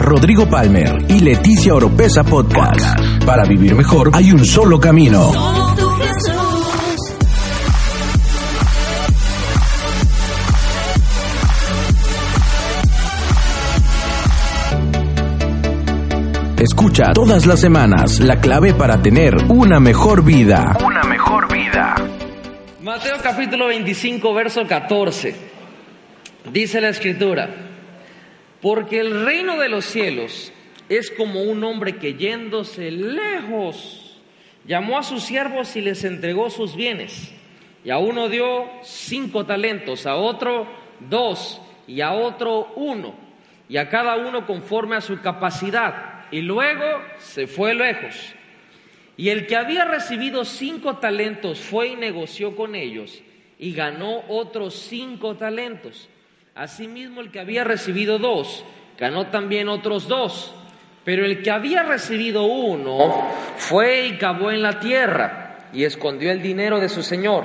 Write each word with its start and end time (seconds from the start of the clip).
Rodrigo 0.00 0.48
Palmer 0.48 1.04
y 1.08 1.20
Leticia 1.20 1.74
Oropesa 1.74 2.24
Podcast. 2.24 2.98
Para 3.26 3.44
vivir 3.44 3.74
mejor 3.74 4.10
hay 4.14 4.32
un 4.32 4.46
solo 4.46 4.80
camino. 4.80 5.30
Escucha 16.58 17.12
todas 17.12 17.46
las 17.46 17.60
semanas 17.60 18.20
la 18.20 18.40
clave 18.40 18.72
para 18.72 19.02
tener 19.02 19.36
una 19.48 19.80
mejor 19.80 20.24
vida. 20.24 20.78
Una 20.82 21.02
mejor 21.02 21.52
vida. 21.52 21.94
Mateo 22.80 23.16
capítulo 23.22 23.66
25, 23.66 24.32
verso 24.32 24.66
14. 24.66 25.34
Dice 26.50 26.80
la 26.80 26.88
escritura, 26.88 27.69
porque 28.60 29.00
el 29.00 29.24
reino 29.24 29.58
de 29.58 29.68
los 29.68 29.84
cielos 29.84 30.52
es 30.88 31.10
como 31.10 31.42
un 31.42 31.62
hombre 31.64 31.96
que 31.96 32.14
yéndose 32.14 32.90
lejos, 32.90 34.20
llamó 34.66 34.98
a 34.98 35.02
sus 35.02 35.22
siervos 35.22 35.76
y 35.76 35.80
les 35.80 36.04
entregó 36.04 36.50
sus 36.50 36.76
bienes. 36.76 37.32
Y 37.84 37.90
a 37.90 37.98
uno 37.98 38.28
dio 38.28 38.68
cinco 38.82 39.46
talentos, 39.46 40.06
a 40.06 40.16
otro 40.16 40.66
dos 41.08 41.60
y 41.86 42.02
a 42.02 42.12
otro 42.12 42.72
uno, 42.76 43.14
y 43.68 43.78
a 43.78 43.88
cada 43.88 44.16
uno 44.16 44.46
conforme 44.46 44.96
a 44.96 45.00
su 45.00 45.20
capacidad 45.20 46.20
y 46.30 46.42
luego 46.42 46.84
se 47.18 47.46
fue 47.46 47.74
lejos. 47.74 48.34
Y 49.16 49.28
el 49.28 49.46
que 49.46 49.56
había 49.56 49.84
recibido 49.84 50.44
cinco 50.44 50.96
talentos 50.96 51.60
fue 51.60 51.88
y 51.88 51.96
negoció 51.96 52.56
con 52.56 52.74
ellos 52.74 53.22
y 53.58 53.72
ganó 53.72 54.22
otros 54.28 54.74
cinco 54.74 55.36
talentos. 55.36 56.08
Asimismo 56.60 57.22
el 57.22 57.30
que 57.30 57.40
había 57.40 57.64
recibido 57.64 58.18
dos, 58.18 58.66
ganó 58.98 59.28
también 59.28 59.70
otros 59.70 60.08
dos. 60.08 60.52
Pero 61.06 61.24
el 61.24 61.42
que 61.42 61.50
había 61.50 61.84
recibido 61.84 62.42
uno 62.42 63.30
fue 63.56 64.08
y 64.08 64.18
cavó 64.18 64.50
en 64.50 64.60
la 64.60 64.78
tierra 64.78 65.56
y 65.72 65.84
escondió 65.84 66.30
el 66.30 66.42
dinero 66.42 66.78
de 66.78 66.90
su 66.90 67.02
señor. 67.02 67.44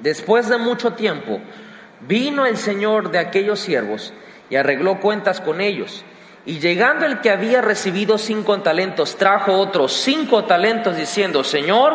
Después 0.00 0.50
de 0.50 0.58
mucho 0.58 0.92
tiempo, 0.92 1.40
vino 2.02 2.44
el 2.44 2.58
señor 2.58 3.10
de 3.10 3.20
aquellos 3.20 3.58
siervos 3.58 4.12
y 4.50 4.56
arregló 4.56 5.00
cuentas 5.00 5.40
con 5.40 5.62
ellos. 5.62 6.04
Y 6.44 6.58
llegando 6.58 7.06
el 7.06 7.22
que 7.22 7.30
había 7.30 7.62
recibido 7.62 8.18
cinco 8.18 8.60
talentos, 8.60 9.16
trajo 9.16 9.54
otros 9.54 9.94
cinco 9.94 10.44
talentos 10.44 10.94
diciendo, 10.94 11.42
Señor, 11.42 11.94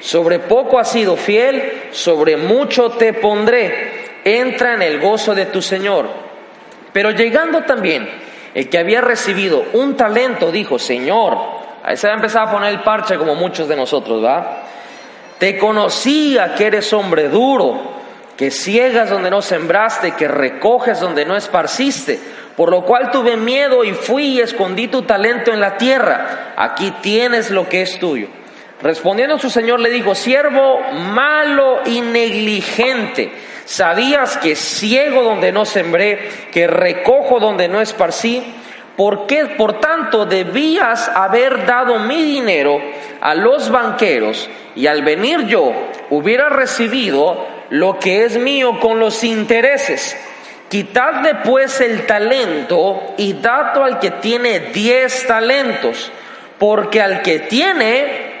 sobre 0.00 0.38
poco 0.38 0.78
has 0.78 0.90
sido 0.90 1.16
fiel, 1.16 1.88
sobre 1.90 2.36
mucho 2.36 2.90
te 2.90 3.12
pondré, 3.12 4.04
entra 4.24 4.74
en 4.74 4.82
el 4.82 5.00
gozo 5.00 5.34
de 5.34 5.46
tu 5.46 5.62
señor. 5.62 6.08
Pero 6.92 7.10
llegando 7.10 7.62
también 7.62 8.08
el 8.54 8.68
que 8.68 8.78
había 8.78 9.00
recibido 9.00 9.64
un 9.74 9.96
talento, 9.96 10.50
dijo, 10.50 10.78
Señor, 10.78 11.36
ahí 11.82 11.96
se 11.96 12.06
va 12.06 12.14
a 12.14 12.16
empezar 12.16 12.48
a 12.48 12.50
poner 12.50 12.70
el 12.70 12.80
parche 12.80 13.16
como 13.16 13.34
muchos 13.34 13.68
de 13.68 13.76
nosotros, 13.76 14.24
¿va? 14.24 14.62
Te 15.38 15.58
conocía 15.58 16.54
que 16.54 16.66
eres 16.66 16.92
hombre 16.92 17.28
duro, 17.28 17.96
que 18.36 18.50
ciegas 18.50 19.10
donde 19.10 19.30
no 19.30 19.42
sembraste, 19.42 20.12
que 20.12 20.28
recoges 20.28 21.00
donde 21.00 21.26
no 21.26 21.36
esparciste 21.36 22.18
por 22.56 22.70
lo 22.70 22.84
cual 22.84 23.10
tuve 23.10 23.36
miedo 23.36 23.84
y 23.84 23.92
fui 23.92 24.28
y 24.28 24.40
escondí 24.40 24.88
tu 24.88 25.02
talento 25.02 25.52
en 25.52 25.60
la 25.60 25.76
tierra. 25.76 26.54
Aquí 26.56 26.90
tienes 27.02 27.50
lo 27.50 27.68
que 27.68 27.82
es 27.82 27.98
tuyo. 27.98 28.28
Respondiendo 28.82 29.38
su 29.38 29.48
señor 29.48 29.80
le 29.80 29.88
dijo, 29.88 30.14
siervo 30.14 30.80
malo 30.92 31.80
y 31.86 32.02
negligente, 32.02 33.32
¿sabías 33.64 34.36
que 34.36 34.54
ciego 34.54 35.22
donde 35.22 35.50
no 35.50 35.64
sembré, 35.64 36.28
que 36.52 36.66
recojo 36.66 37.40
donde 37.40 37.68
no 37.68 37.80
esparcí? 37.80 38.42
¿Por 38.94 39.26
qué, 39.26 39.46
por 39.46 39.80
tanto, 39.80 40.26
debías 40.26 41.08
haber 41.08 41.64
dado 41.64 41.98
mi 42.00 42.22
dinero 42.22 42.80
a 43.20 43.34
los 43.34 43.70
banqueros 43.70 44.48
y 44.74 44.86
al 44.86 45.02
venir 45.02 45.46
yo 45.46 45.72
hubiera 46.10 46.50
recibido 46.50 47.46
lo 47.70 47.98
que 47.98 48.24
es 48.24 48.38
mío 48.38 48.78
con 48.80 48.98
los 48.98 49.24
intereses? 49.24 50.18
Quitadle 50.68 51.36
pues 51.36 51.80
el 51.80 52.06
talento 52.06 53.14
y 53.16 53.34
dadlo 53.34 53.84
al 53.84 54.00
que 54.00 54.10
tiene 54.10 54.60
diez 54.60 55.26
talentos, 55.26 56.10
porque 56.58 57.00
al 57.00 57.22
que 57.22 57.38
tiene 57.38 58.35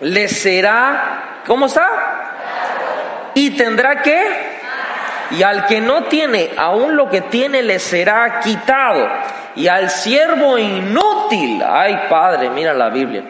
le 0.00 0.28
será, 0.28 1.42
¿cómo 1.46 1.66
está? 1.66 3.32
Y 3.34 3.50
tendrá 3.50 4.02
que, 4.02 4.26
y 5.32 5.42
al 5.42 5.66
que 5.66 5.80
no 5.80 6.04
tiene, 6.04 6.50
aún 6.56 6.96
lo 6.96 7.10
que 7.10 7.22
tiene 7.22 7.62
le 7.62 7.78
será 7.78 8.40
quitado. 8.40 9.08
Y 9.54 9.68
al 9.68 9.90
siervo 9.90 10.58
inútil, 10.58 11.62
ay 11.66 12.06
Padre, 12.10 12.50
mira 12.50 12.74
la 12.74 12.90
Biblia, 12.90 13.24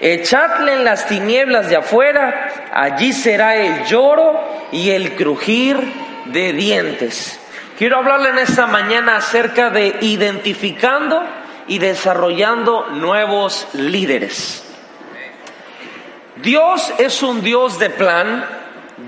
echadle 0.00 0.74
en 0.74 0.84
las 0.84 1.06
tinieblas 1.06 1.68
de 1.68 1.76
afuera, 1.76 2.48
allí 2.72 3.12
será 3.12 3.56
el 3.56 3.84
lloro 3.84 4.40
y 4.70 4.90
el 4.90 5.16
crujir 5.16 5.78
de 6.26 6.52
dientes. 6.52 7.40
Quiero 7.76 7.98
hablarle 7.98 8.30
en 8.30 8.38
esta 8.38 8.68
mañana 8.68 9.16
acerca 9.16 9.70
de 9.70 9.96
identificando 10.00 11.24
y 11.66 11.78
desarrollando 11.80 12.86
nuevos 12.90 13.66
líderes. 13.72 14.63
Dios 16.44 16.92
es 16.98 17.22
un 17.22 17.42
Dios 17.42 17.78
de 17.78 17.88
plan, 17.88 18.44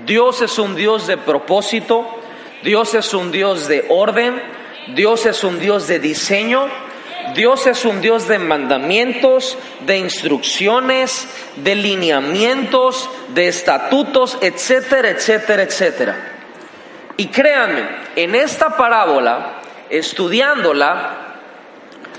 Dios 0.05 0.41
es 0.41 0.57
un 0.57 0.75
Dios 0.75 1.05
de 1.05 1.17
propósito, 1.17 2.05
Dios 2.63 2.95
es 2.95 3.13
un 3.13 3.31
Dios 3.31 3.67
de 3.67 3.85
orden, 3.89 4.41
Dios 4.95 5.27
es 5.27 5.43
un 5.43 5.59
Dios 5.59 5.87
de 5.87 5.99
diseño, 5.99 6.67
Dios 7.35 7.67
es 7.67 7.85
un 7.85 8.01
Dios 8.01 8.27
de 8.27 8.39
mandamientos, 8.39 9.55
de 9.85 9.99
instrucciones, 9.99 11.27
de 11.57 11.75
lineamientos, 11.75 13.07
de 13.35 13.47
estatutos, 13.47 14.39
etcétera, 14.41 15.09
etcétera, 15.09 15.61
etcétera. 15.61 16.33
Y 17.17 17.27
créanme, 17.27 17.83
en 18.15 18.33
esta 18.33 18.75
parábola, 18.75 19.59
estudiándola, 19.91 21.35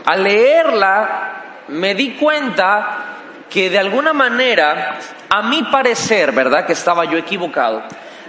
al 0.04 0.22
leerla, 0.22 1.64
me 1.68 1.96
di 1.96 2.12
cuenta 2.12 3.17
que 3.50 3.70
de 3.70 3.78
alguna 3.78 4.12
manera, 4.12 4.98
a 5.28 5.42
mi 5.42 5.62
parecer, 5.64 6.32
¿verdad? 6.32 6.66
Que 6.66 6.72
estaba 6.72 7.04
yo 7.04 7.16
equivocado, 7.16 7.82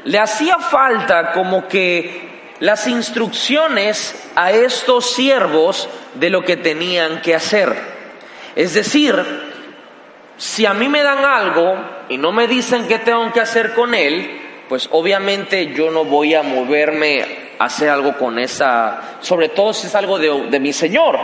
le 0.05 0.19
hacía 0.19 0.57
falta 0.57 1.31
como 1.33 1.67
que 1.67 2.29
las 2.59 2.87
instrucciones 2.87 4.29
a 4.35 4.51
estos 4.51 5.13
siervos 5.13 5.89
de 6.15 6.29
lo 6.29 6.43
que 6.43 6.57
tenían 6.57 7.21
que 7.21 7.35
hacer. 7.35 7.75
Es 8.55 8.73
decir, 8.73 9.15
si 10.37 10.65
a 10.65 10.73
mí 10.73 10.87
me 10.89 11.03
dan 11.03 11.23
algo 11.25 11.77
y 12.09 12.17
no 12.17 12.31
me 12.31 12.47
dicen 12.47 12.87
qué 12.87 12.99
tengo 12.99 13.31
que 13.31 13.41
hacer 13.41 13.73
con 13.73 13.93
él, 13.93 14.39
pues 14.67 14.87
obviamente 14.91 15.73
yo 15.73 15.89
no 15.89 16.05
voy 16.05 16.35
a 16.35 16.43
moverme 16.43 17.55
a 17.57 17.65
hacer 17.65 17.89
algo 17.89 18.17
con 18.17 18.39
esa, 18.39 19.17
sobre 19.19 19.49
todo 19.49 19.73
si 19.73 19.87
es 19.87 19.95
algo 19.95 20.19
de, 20.19 20.59
mi 20.59 20.71
Señor. 20.71 21.17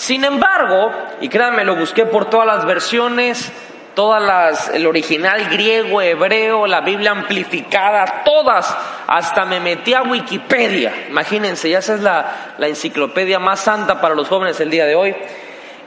Sin 0.00 0.24
embargo, 0.24 0.90
y 1.20 1.28
créanme, 1.28 1.62
lo 1.62 1.76
busqué 1.76 2.06
por 2.06 2.30
todas 2.30 2.46
las 2.46 2.64
versiones, 2.64 3.52
todas 3.94 4.22
las, 4.22 4.70
el 4.70 4.86
original 4.86 5.50
griego, 5.50 6.00
hebreo, 6.00 6.66
la 6.66 6.80
Biblia 6.80 7.10
amplificada, 7.10 8.22
todas, 8.24 8.74
hasta 9.06 9.44
me 9.44 9.60
metí 9.60 9.92
a 9.92 10.00
Wikipedia, 10.00 11.04
imagínense, 11.10 11.68
ya 11.68 11.80
esa 11.80 11.96
es 11.96 12.00
la, 12.00 12.54
la 12.56 12.68
enciclopedia 12.68 13.38
más 13.38 13.60
santa 13.60 14.00
para 14.00 14.14
los 14.14 14.26
jóvenes 14.26 14.58
el 14.60 14.70
día 14.70 14.86
de 14.86 14.94
hoy, 14.94 15.14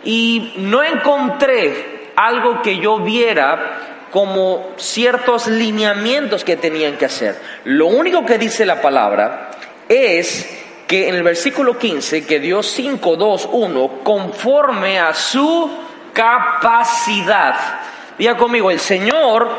y 0.04 0.54
no 0.57 0.83
encontré 0.83 2.12
algo 2.15 2.62
que 2.62 2.77
yo 2.77 3.00
viera 3.00 4.10
como 4.12 4.74
ciertos 4.77 5.48
lineamientos 5.48 6.44
que 6.44 6.56
tenían 6.56 6.98
que 6.98 7.06
hacer. 7.06 7.36
Lo 7.63 7.88
único 7.88 8.24
que 8.27 8.38
dice 8.38 8.63
la 8.63 8.80
palabra 8.80 9.50
es 9.89 10.62
que 10.88 11.07
en 11.09 11.15
el 11.15 11.24
versículo 11.24 11.77
15, 11.77 12.25
que 12.25 12.39
Dios 12.39 12.68
5, 12.68 13.15
2, 13.15 13.50
1, 13.51 13.89
conforme 14.03 15.00
a 15.00 15.13
su 15.13 15.69
capacidad. 16.13 17.56
Diga 18.18 18.38
conmigo, 18.38 18.69
el 18.69 18.80
Señor 18.80 19.50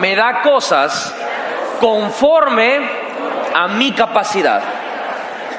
me 0.00 0.14
da 0.14 0.42
cosas 0.42 1.14
conforme 1.80 2.80
a 3.54 3.68
mi 3.68 3.92
capacidad. 3.92 4.62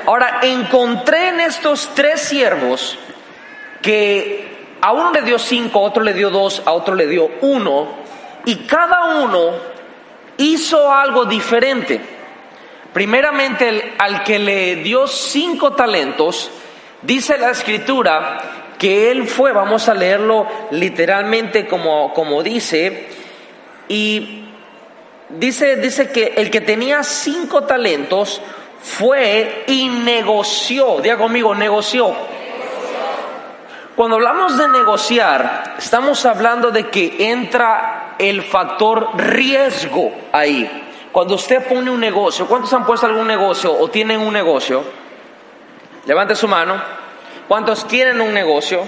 Ahora, 0.06 0.40
encontré 0.42 1.30
en 1.30 1.42
estos 1.42 1.90
tres 1.94 2.22
siervos 2.22 2.98
que 3.82 4.78
a 4.82 4.92
uno 4.94 5.12
le 5.12 5.22
dio 5.24 5.38
cinco, 5.38 5.80
a 5.80 5.82
otro 5.84 6.04
le 6.04 6.14
dio 6.14 6.30
dos, 6.30 6.62
a 6.66 6.72
otro 6.72 6.96
le 6.96 7.06
dio 7.06 7.30
uno, 7.42 7.88
y 8.46 8.56
cada 8.66 9.18
uno 9.22 9.52
hizo 10.38 10.92
algo 10.92 11.26
diferente. 11.26 12.19
Primeramente, 12.94 13.94
al 13.98 14.24
que 14.24 14.40
le 14.40 14.78
dio 14.78 15.08
cinco 15.08 15.74
talentos, 15.74 16.50
dice 17.02 17.38
la 17.38 17.52
escritura 17.52 18.40
que 18.80 19.12
él 19.12 19.28
fue, 19.28 19.52
vamos 19.52 19.90
a 19.90 19.94
leerlo 19.94 20.48
literalmente 20.72 21.68
como, 21.68 22.14
como 22.14 22.42
dice, 22.42 23.08
y 23.88 24.46
dice, 25.30 25.76
dice 25.76 26.12
que 26.12 26.34
el 26.38 26.50
que 26.50 26.62
tenía 26.62 27.04
cinco 27.04 27.64
talentos 27.64 28.42
fue 28.82 29.66
y 29.68 29.88
negoció, 29.90 31.00
diga 31.02 31.18
conmigo, 31.18 31.54
negoció. 31.54 32.16
Cuando 33.96 34.16
hablamos 34.16 34.58
de 34.58 34.68
negociar, 34.70 35.76
estamos 35.78 36.26
hablando 36.26 36.72
de 36.72 36.88
que 36.88 37.30
entra 37.30 38.16
el 38.18 38.44
factor 38.44 39.10
riesgo 39.18 40.14
ahí. 40.32 40.89
Cuando 41.12 41.36
usted 41.36 41.68
pone 41.68 41.90
un 41.90 42.00
negocio, 42.00 42.48
¿cuántos 42.48 42.72
han 42.74 42.86
puesto 42.86 43.08
algún 43.08 43.28
negocio 43.28 43.74
o 43.74 43.90
tienen 43.90 44.20
un 44.20 44.34
negocio? 44.34 44.84
Levante 46.06 46.36
su 46.36 46.48
mano. 46.48 46.82
¿Cuántos 47.48 47.84
quieren 47.86 48.22
un 48.22 48.34
negocio? 48.34 48.84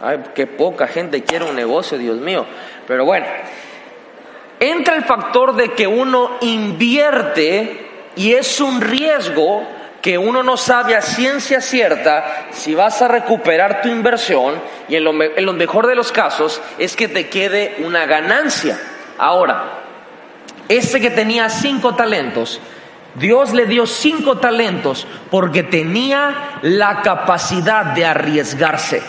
Ay, 0.00 0.18
qué 0.34 0.46
poca 0.46 0.88
gente 0.88 1.22
quiere 1.22 1.44
un 1.44 1.54
negocio, 1.54 1.96
Dios 1.96 2.18
mío. 2.18 2.44
Pero 2.88 3.04
bueno, 3.04 3.26
entra 4.58 4.96
el 4.96 5.04
factor 5.04 5.54
de 5.54 5.72
que 5.72 5.86
uno 5.86 6.38
invierte 6.40 7.88
y 8.16 8.32
es 8.32 8.60
un 8.60 8.80
riesgo 8.80 9.62
que 10.02 10.18
uno 10.18 10.42
no 10.42 10.56
sabe 10.56 10.96
a 10.96 11.02
ciencia 11.02 11.60
cierta 11.60 12.46
si 12.50 12.74
vas 12.74 13.00
a 13.02 13.08
recuperar 13.08 13.82
tu 13.82 13.88
inversión 13.88 14.60
y 14.88 14.96
en 14.96 15.04
lo, 15.04 15.22
en 15.22 15.44
lo 15.44 15.52
mejor 15.52 15.86
de 15.86 15.94
los 15.94 16.10
casos 16.10 16.60
es 16.78 16.96
que 16.96 17.06
te 17.06 17.28
quede 17.28 17.76
una 17.84 18.06
ganancia. 18.06 18.80
Ahora, 19.18 19.80
ese 20.70 21.00
que 21.00 21.10
tenía 21.10 21.48
cinco 21.50 21.94
talentos, 21.94 22.60
Dios 23.16 23.52
le 23.52 23.66
dio 23.66 23.86
cinco 23.86 24.38
talentos 24.38 25.06
porque 25.30 25.62
tenía 25.64 26.58
la 26.62 27.02
capacidad 27.02 27.86
de 27.86 28.06
arriesgarse. 28.06 29.02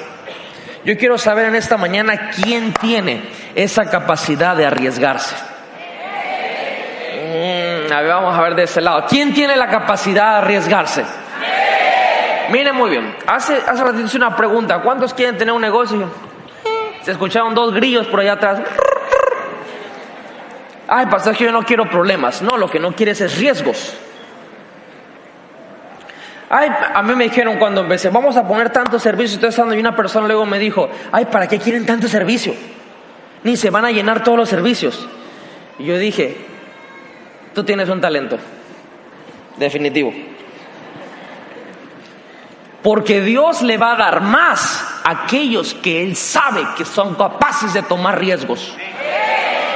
Yo 0.84 0.98
quiero 0.98 1.20
saber 1.20 1.46
en 1.46 1.56
esta 1.56 1.78
mañana 1.78 2.32
quién 2.32 2.74
tiene 2.74 3.22
esa 3.54 3.90
capacidad 3.90 4.56
de 4.56 4.66
arriesgarse. 4.66 5.36
Mm, 7.22 7.94
a 7.94 8.02
ver, 8.02 8.10
vamos 8.10 8.36
a 8.36 8.42
ver 8.42 8.56
de 8.56 8.64
ese 8.64 8.82
lado. 8.82 9.06
¿Quién 9.08 9.34
tiene 9.34 9.56
la 9.56 9.68
capacidad 9.68 10.32
de 10.32 10.38
arriesgarse? 10.40 11.06
Miren 12.50 12.76
muy 12.76 12.90
bien. 12.90 13.16
Hace, 13.28 13.60
ratito 13.60 14.18
una 14.18 14.36
pregunta. 14.36 14.82
¿Cuántos 14.82 15.14
quieren 15.14 15.38
tener 15.38 15.54
un 15.54 15.62
negocio? 15.62 16.10
Se 17.04 17.12
escucharon 17.12 17.54
dos 17.54 17.74
grillos 17.74 18.08
por 18.08 18.20
allá 18.20 18.34
atrás. 18.34 18.60
Ay, 20.94 21.06
pastor, 21.06 21.38
que 21.38 21.46
yo 21.46 21.54
no 21.54 21.64
quiero 21.64 21.90
problemas. 21.90 22.42
No, 22.42 22.58
lo 22.58 22.70
que 22.70 22.78
no 22.78 22.94
quieres 22.94 23.22
es 23.22 23.38
riesgos. 23.38 23.94
Ay, 26.50 26.70
a 26.94 27.02
mí 27.02 27.16
me 27.16 27.24
dijeron 27.24 27.58
cuando 27.58 27.80
empecé, 27.80 28.10
vamos 28.10 28.36
a 28.36 28.46
poner 28.46 28.72
tanto 28.72 29.00
servicio, 29.00 29.36
estoy 29.36 29.52
estando 29.52 29.74
y 29.74 29.80
una 29.80 29.96
persona 29.96 30.28
luego 30.28 30.46
me 30.46 30.60
dijo, 30.60 30.90
ay, 31.14 31.28
¿para 31.32 31.48
qué 31.48 31.60
quieren 31.60 31.86
tanto 31.86 32.10
servicio? 32.10 32.54
Ni 33.46 33.56
se 33.56 33.70
van 33.70 33.86
a 33.86 33.92
llenar 33.92 34.22
todos 34.22 34.38
los 34.38 34.50
servicios. 34.50 35.08
Y 35.80 35.86
yo 35.86 35.98
dije, 35.98 36.36
tú 37.56 37.64
tienes 37.64 37.88
un 37.88 38.02
talento, 38.02 38.38
definitivo. 39.56 40.14
Porque 42.84 43.22
Dios 43.22 43.62
le 43.62 43.78
va 43.78 43.94
a 43.94 43.96
dar 43.96 44.20
más 44.20 45.02
a 45.06 45.24
aquellos 45.24 45.74
que 45.74 46.04
Él 46.04 46.18
sabe 46.18 46.68
que 46.76 46.84
son 46.84 47.16
capaces 47.16 47.74
de 47.74 47.82
tomar 47.82 48.20
riesgos 48.20 48.76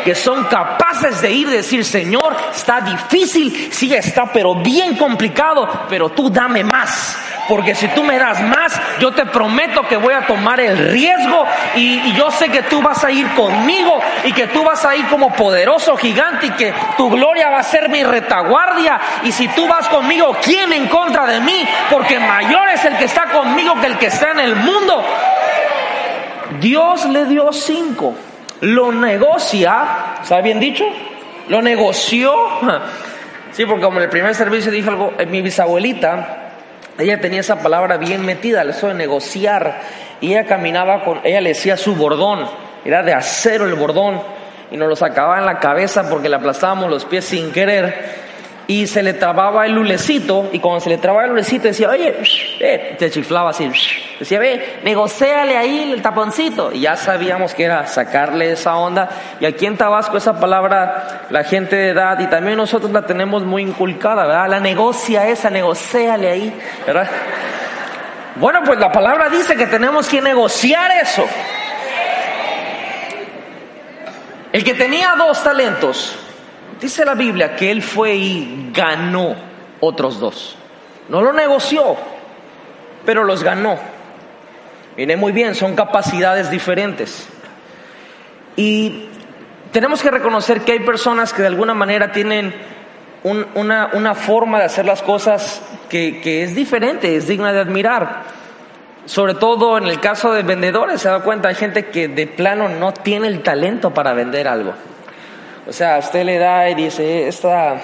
que 0.06 0.14
son 0.14 0.44
capaces 0.44 1.20
de 1.20 1.32
ir 1.32 1.48
y 1.48 1.52
decir, 1.52 1.84
Señor, 1.84 2.38
está 2.54 2.80
difícil, 2.80 3.74
sí 3.74 3.92
está, 3.92 4.32
pero 4.32 4.54
bien 4.54 4.96
complicado, 4.96 5.68
pero 5.90 6.10
tú 6.10 6.30
dame 6.30 6.64
más. 6.64 7.18
Porque 7.50 7.74
si 7.74 7.88
tú 7.90 8.04
me 8.04 8.18
das 8.20 8.40
más, 8.42 8.80
yo 9.00 9.12
te 9.12 9.26
prometo 9.26 9.82
que 9.88 9.98
voy 9.98 10.14
a 10.14 10.28
tomar 10.28 10.60
el 10.60 10.78
riesgo 10.78 11.46
y, 11.76 12.00
y, 12.00 12.14
yo 12.14 12.30
sé 12.32 12.50
que 12.50 12.64
tú 12.64 12.82
vas 12.82 13.04
a 13.04 13.12
ir 13.12 13.28
conmigo 13.30 14.00
y 14.24 14.32
que 14.32 14.48
tú 14.48 14.64
vas 14.64 14.86
a 14.86 14.96
ir 14.96 15.08
como 15.08 15.34
poderoso 15.34 15.98
gigante 15.98 16.48
y 16.48 16.52
que 16.52 16.74
tu 16.98 17.10
gloria 17.10 17.50
va 17.50 17.60
a 17.60 17.64
ser 17.64 17.90
mi 17.90 18.04
retaguardia. 18.04 19.00
Y 19.24 19.32
si 19.32 19.48
tú 19.50 19.68
vas 19.68 19.88
conmigo, 19.90 20.36
¿quién 20.44 20.72
en 20.72 20.88
contra 20.88 21.26
de 21.26 21.40
mí? 21.40 21.68
Porque 21.90 22.20
mayor 22.20 22.70
es 22.70 22.86
el 22.86 22.96
que 22.98 23.06
está 23.06 23.26
conmigo 23.32 23.80
que 23.80 23.88
el 23.88 23.98
que 23.98 24.08
está 24.08 24.32
en 24.32 24.40
el 24.40 24.56
mundo. 24.56 25.04
Dios 26.60 27.06
le 27.06 27.26
dio 27.26 27.52
cinco 27.52 28.16
lo 28.62 28.92
negocia, 28.92 30.18
¿está 30.22 30.42
bien 30.42 30.60
dicho? 30.60 30.86
Lo 31.50 31.62
negoció. 31.62 32.34
Sí, 33.52 33.66
porque 33.66 33.84
como 33.84 34.00
en 34.00 34.04
el 34.04 34.10
primer 34.10 34.36
servicio 34.36 34.72
dijo 34.72 34.90
algo, 34.90 35.14
eh, 35.18 35.26
mi 35.26 35.42
bisabuelita, 35.42 36.46
ella 36.98 37.22
tenía 37.22 37.40
esa 37.40 37.62
palabra 37.62 37.96
bien 37.98 38.26
metida, 38.26 38.64
eso 38.64 38.90
de 38.90 38.94
negociar, 38.94 39.82
y 40.20 40.32
ella 40.32 40.46
caminaba 40.46 41.04
con, 41.04 41.22
ella 41.24 41.40
le 41.40 41.50
decía 41.50 41.78
su 41.78 41.96
bordón, 41.96 42.48
era 42.84 43.02
de 43.04 43.14
acero 43.14 43.66
el 43.66 43.76
bordón, 43.76 44.22
y 44.72 44.78
nos 44.78 44.90
lo 44.90 44.96
sacaba 44.96 45.38
en 45.40 45.46
la 45.46 45.60
cabeza 45.60 46.10
porque 46.10 46.28
le 46.28 46.36
aplastábamos 46.36 46.90
los 46.90 47.06
pies 47.06 47.24
sin 47.26 47.52
querer, 47.52 48.26
y 48.68 48.88
se 48.88 49.04
le 49.04 49.14
trababa 49.14 49.66
el 49.66 49.74
lulecito, 49.74 50.50
y 50.52 50.60
cuando 50.60 50.82
se 50.82 50.90
le 50.90 50.98
trababa 50.98 51.24
el 51.24 51.30
lulecito 51.32 51.68
decía, 51.68 51.90
oye, 51.90 52.14
eh, 52.60 52.96
te 52.98 53.10
chiflaba 53.10 53.52
así, 53.52 53.70
decía, 54.20 54.40
ve, 54.40 54.80
negociale 54.84 55.58
ahí 55.58 55.92
el 55.94 56.02
taponcito, 56.02 56.72
y 56.72 56.82
ya 56.82 56.96
sabíamos 56.96 57.54
que 57.54 57.64
era 57.64 57.88
sacarle 57.88 58.52
esa 58.52 58.76
onda, 58.78 59.10
y 59.40 59.46
aquí 59.46 59.66
en 59.66 59.78
Tabasco 59.78 60.18
esa 60.18 60.40
palabra, 60.40 61.28
la 61.30 61.44
gente 61.44 61.76
de 61.76 61.90
edad, 61.90 62.20
y 62.20 62.28
también 62.28 62.58
nosotros 62.58 62.92
la 62.92 63.06
tenemos 63.06 63.44
muy 63.44 63.64
inculcada, 63.64 64.26
¿verdad? 64.26 64.50
La 64.50 64.60
negocia 64.60 65.28
esa, 65.28 65.50
negociale 65.50 66.30
ahí, 66.30 66.62
¿verdad? 66.86 67.10
Bueno, 68.36 68.62
pues 68.66 68.80
la 68.80 68.92
palabra 68.92 69.30
dice 69.30 69.56
que 69.56 69.68
tenemos 69.68 70.08
que 70.10 70.22
negociar 70.22 70.92
eso. 71.02 71.26
El 74.52 74.64
que 74.64 74.74
tenía 74.74 75.16
dos 75.18 75.44
talentos, 75.44 76.18
Dice 76.80 77.06
la 77.06 77.16
Biblia 77.16 77.56
que 77.56 77.72
él 77.72 77.82
fue 77.82 78.16
y 78.16 78.70
ganó 78.74 79.36
otros 79.80 80.20
dos. 80.20 80.58
No 81.08 81.22
lo 81.22 81.32
negoció, 81.32 81.96
pero 83.06 83.24
los 83.24 83.44
ganó. 83.44 83.80
Viene 84.96 85.18
muy 85.18 85.34
bien, 85.34 85.56
son 85.56 85.76
capacidades 85.76 86.50
diferentes. 86.50 87.28
Y 88.56 89.10
tenemos 89.72 90.02
que 90.02 90.10
reconocer 90.10 90.62
que 90.62 90.72
hay 90.72 90.80
personas 90.80 91.34
que 91.34 91.42
de 91.42 91.50
alguna 91.50 91.74
manera 91.74 92.14
tienen 92.14 92.54
un, 93.24 93.46
una, 93.56 93.90
una, 93.94 94.16
forma 94.16 94.60
de 94.60 94.66
hacer 94.66 94.86
las 94.86 95.02
cosas 95.02 95.62
que, 95.90 96.22
que, 96.22 96.44
es 96.44 96.56
diferente, 96.56 97.16
es 97.16 97.28
digna 97.28 97.52
de 97.52 97.60
admirar. 97.60 98.24
Sobre 99.06 99.34
todo 99.34 99.78
en 99.78 99.86
el 99.86 100.00
caso 100.00 100.32
de 100.32 100.44
vendedores, 100.44 101.02
se 101.02 101.10
da 101.10 101.20
cuenta, 101.20 101.50
hay 101.50 101.56
gente 101.56 101.88
que 101.88 102.08
de 102.08 102.28
plano 102.28 102.70
no 102.70 102.94
tiene 102.94 103.28
el 103.28 103.44
talento 103.44 103.94
para 103.94 104.14
vender 104.14 104.48
algo. 104.48 104.74
O 105.68 105.74
sea, 105.74 105.98
usted 105.98 106.24
le 106.24 106.38
da 106.38 106.70
y 106.70 106.76
dice, 106.76 107.28
esta, 107.28 107.82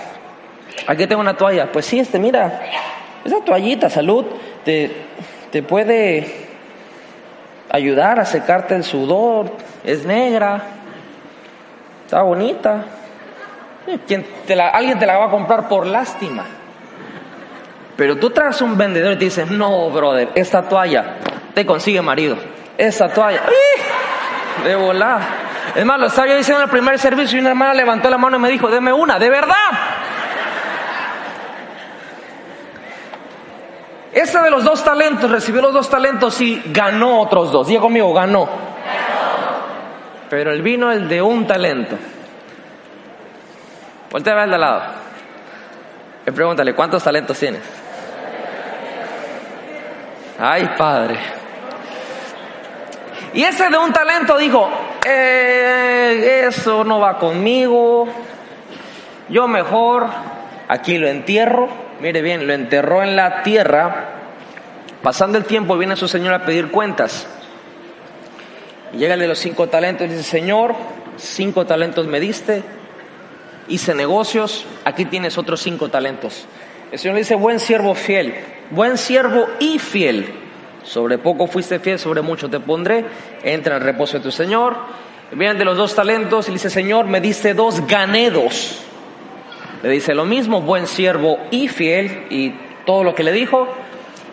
aquí 0.87 1.07
tengo 1.07 1.21
una 1.21 1.35
toalla. 1.35 1.71
Pues 1.71 1.85
sí, 1.87 1.99
este, 1.99 2.19
mira, 2.19 2.61
esa 3.25 3.43
toallita, 3.43 3.89
salud, 3.89 4.25
te, 4.63 4.91
te 5.51 5.61
puede 5.61 6.50
ayudar 7.71 8.19
a 8.19 8.25
secarte 8.25 8.75
el 8.75 8.83
sudor, 8.83 9.51
es 9.83 10.05
negra, 10.05 10.61
está 12.05 12.21
bonita. 12.21 12.83
¿Quién 14.07 14.25
te 14.45 14.55
la, 14.55 14.69
alguien 14.69 14.99
te 14.99 15.05
la 15.05 15.17
va 15.17 15.25
a 15.25 15.29
comprar 15.29 15.67
por 15.67 15.87
lástima. 15.87 16.45
Pero 17.95 18.17
tú 18.17 18.29
traes 18.29 18.61
un 18.61 18.77
vendedor 18.77 19.13
y 19.13 19.17
te 19.17 19.25
dice, 19.25 19.45
no, 19.45 19.89
brother, 19.89 20.29
esta 20.35 20.63
toalla 20.63 21.17
te 21.53 21.65
consigue 21.65 22.01
marido. 22.01 22.37
Esta 22.77 23.09
toalla, 23.09 23.41
de 24.63 24.75
volar. 24.75 25.21
Es 25.75 25.85
más, 25.85 25.99
lo 25.99 26.07
estaba 26.07 26.27
yo 26.27 26.35
diciendo 26.35 26.61
en 26.61 26.65
el 26.65 26.71
primer 26.71 26.99
servicio 26.99 27.37
y 27.37 27.41
una 27.41 27.51
hermana 27.51 27.73
levantó 27.73 28.09
la 28.09 28.17
mano 28.17 28.37
y 28.37 28.39
me 28.39 28.49
dijo, 28.49 28.69
deme 28.69 28.91
una, 28.91 29.19
de 29.19 29.29
verdad. 29.29 29.55
Ese 34.13 34.39
de 34.39 34.51
los 34.51 34.63
dos 34.63 34.83
talentos 34.83 35.31
recibió 35.31 35.61
los 35.61 35.73
dos 35.73 35.89
talentos 35.89 36.39
y 36.41 36.61
ganó 36.65 37.21
otros 37.21 37.51
dos. 37.51 37.67
Diego 37.67 37.83
conmigo, 37.83 38.13
ganó. 38.13 38.47
Pero 40.29 40.51
él 40.51 40.61
vino 40.61 40.91
el 40.91 41.07
de 41.07 41.21
un 41.21 41.47
talento. 41.47 41.97
Voltea 44.11 44.33
a 44.33 44.35
ver 44.35 44.43
al 44.43 44.51
de 44.51 44.57
lado. 44.57 44.81
Y 46.27 46.31
pregúntale, 46.31 46.75
¿cuántos 46.75 47.03
talentos 47.03 47.39
tienes? 47.39 47.61
Ay, 50.39 50.69
padre. 50.77 51.17
Y 53.33 53.43
ese 53.43 53.69
de 53.69 53.77
un 53.77 53.93
talento 53.93 54.37
dijo, 54.37 54.69
eh, 55.05 56.43
eso 56.47 56.83
no 56.83 56.99
va 56.99 57.17
conmigo, 57.17 58.07
yo 59.29 59.47
mejor 59.47 60.07
aquí 60.67 60.97
lo 60.97 61.07
entierro 61.07 61.69
mire 62.01 62.21
bien, 62.21 62.47
lo 62.47 62.53
enterró 62.53 63.03
en 63.03 63.15
la 63.15 63.43
tierra. 63.43 64.09
Pasando 65.01 65.37
el 65.37 65.45
tiempo 65.45 65.77
viene 65.77 65.95
su 65.95 66.07
señor 66.07 66.33
a 66.33 66.45
pedir 66.45 66.69
cuentas. 66.69 67.27
Llega 68.93 69.15
de 69.15 69.27
los 69.27 69.39
cinco 69.39 69.67
talentos 69.67 70.07
y 70.07 70.09
dice, 70.09 70.23
Señor, 70.23 70.75
cinco 71.17 71.65
talentos 71.65 72.07
me 72.07 72.19
diste, 72.19 72.63
hice 73.67 73.95
negocios, 73.95 74.65
aquí 74.83 75.05
tienes 75.05 75.37
otros 75.37 75.61
cinco 75.61 75.89
talentos. 75.89 76.45
El 76.91 76.99
Señor 76.99 77.17
dice, 77.17 77.35
buen 77.35 77.59
siervo 77.59 77.95
fiel, 77.95 78.35
buen 78.69 78.97
siervo 78.97 79.47
y 79.59 79.79
fiel. 79.79 80.33
Sobre 80.83 81.17
poco 81.17 81.47
fuiste 81.47 81.79
fiel, 81.79 81.99
sobre 81.99 82.21
mucho 82.21 82.49
te 82.49 82.59
pondré. 82.59 83.05
Entra 83.43 83.77
en 83.77 83.83
reposo 83.83 84.17
de 84.17 84.23
tu 84.23 84.31
Señor. 84.31 84.75
Vienen 85.31 85.57
de 85.57 85.63
los 85.63 85.77
dos 85.77 85.95
talentos 85.95 86.49
y 86.49 86.51
dice, 86.51 86.69
Señor, 86.69 87.05
me 87.05 87.21
diste 87.21 87.53
dos 87.53 87.87
ganedos. 87.87 88.83
Le 89.83 89.89
dice 89.89 90.13
lo 90.13 90.25
mismo, 90.25 90.61
buen 90.61 90.87
siervo 90.87 91.39
y 91.49 91.67
fiel, 91.67 92.27
y 92.29 92.53
todo 92.85 93.03
lo 93.03 93.15
que 93.15 93.23
le 93.23 93.31
dijo. 93.31 93.67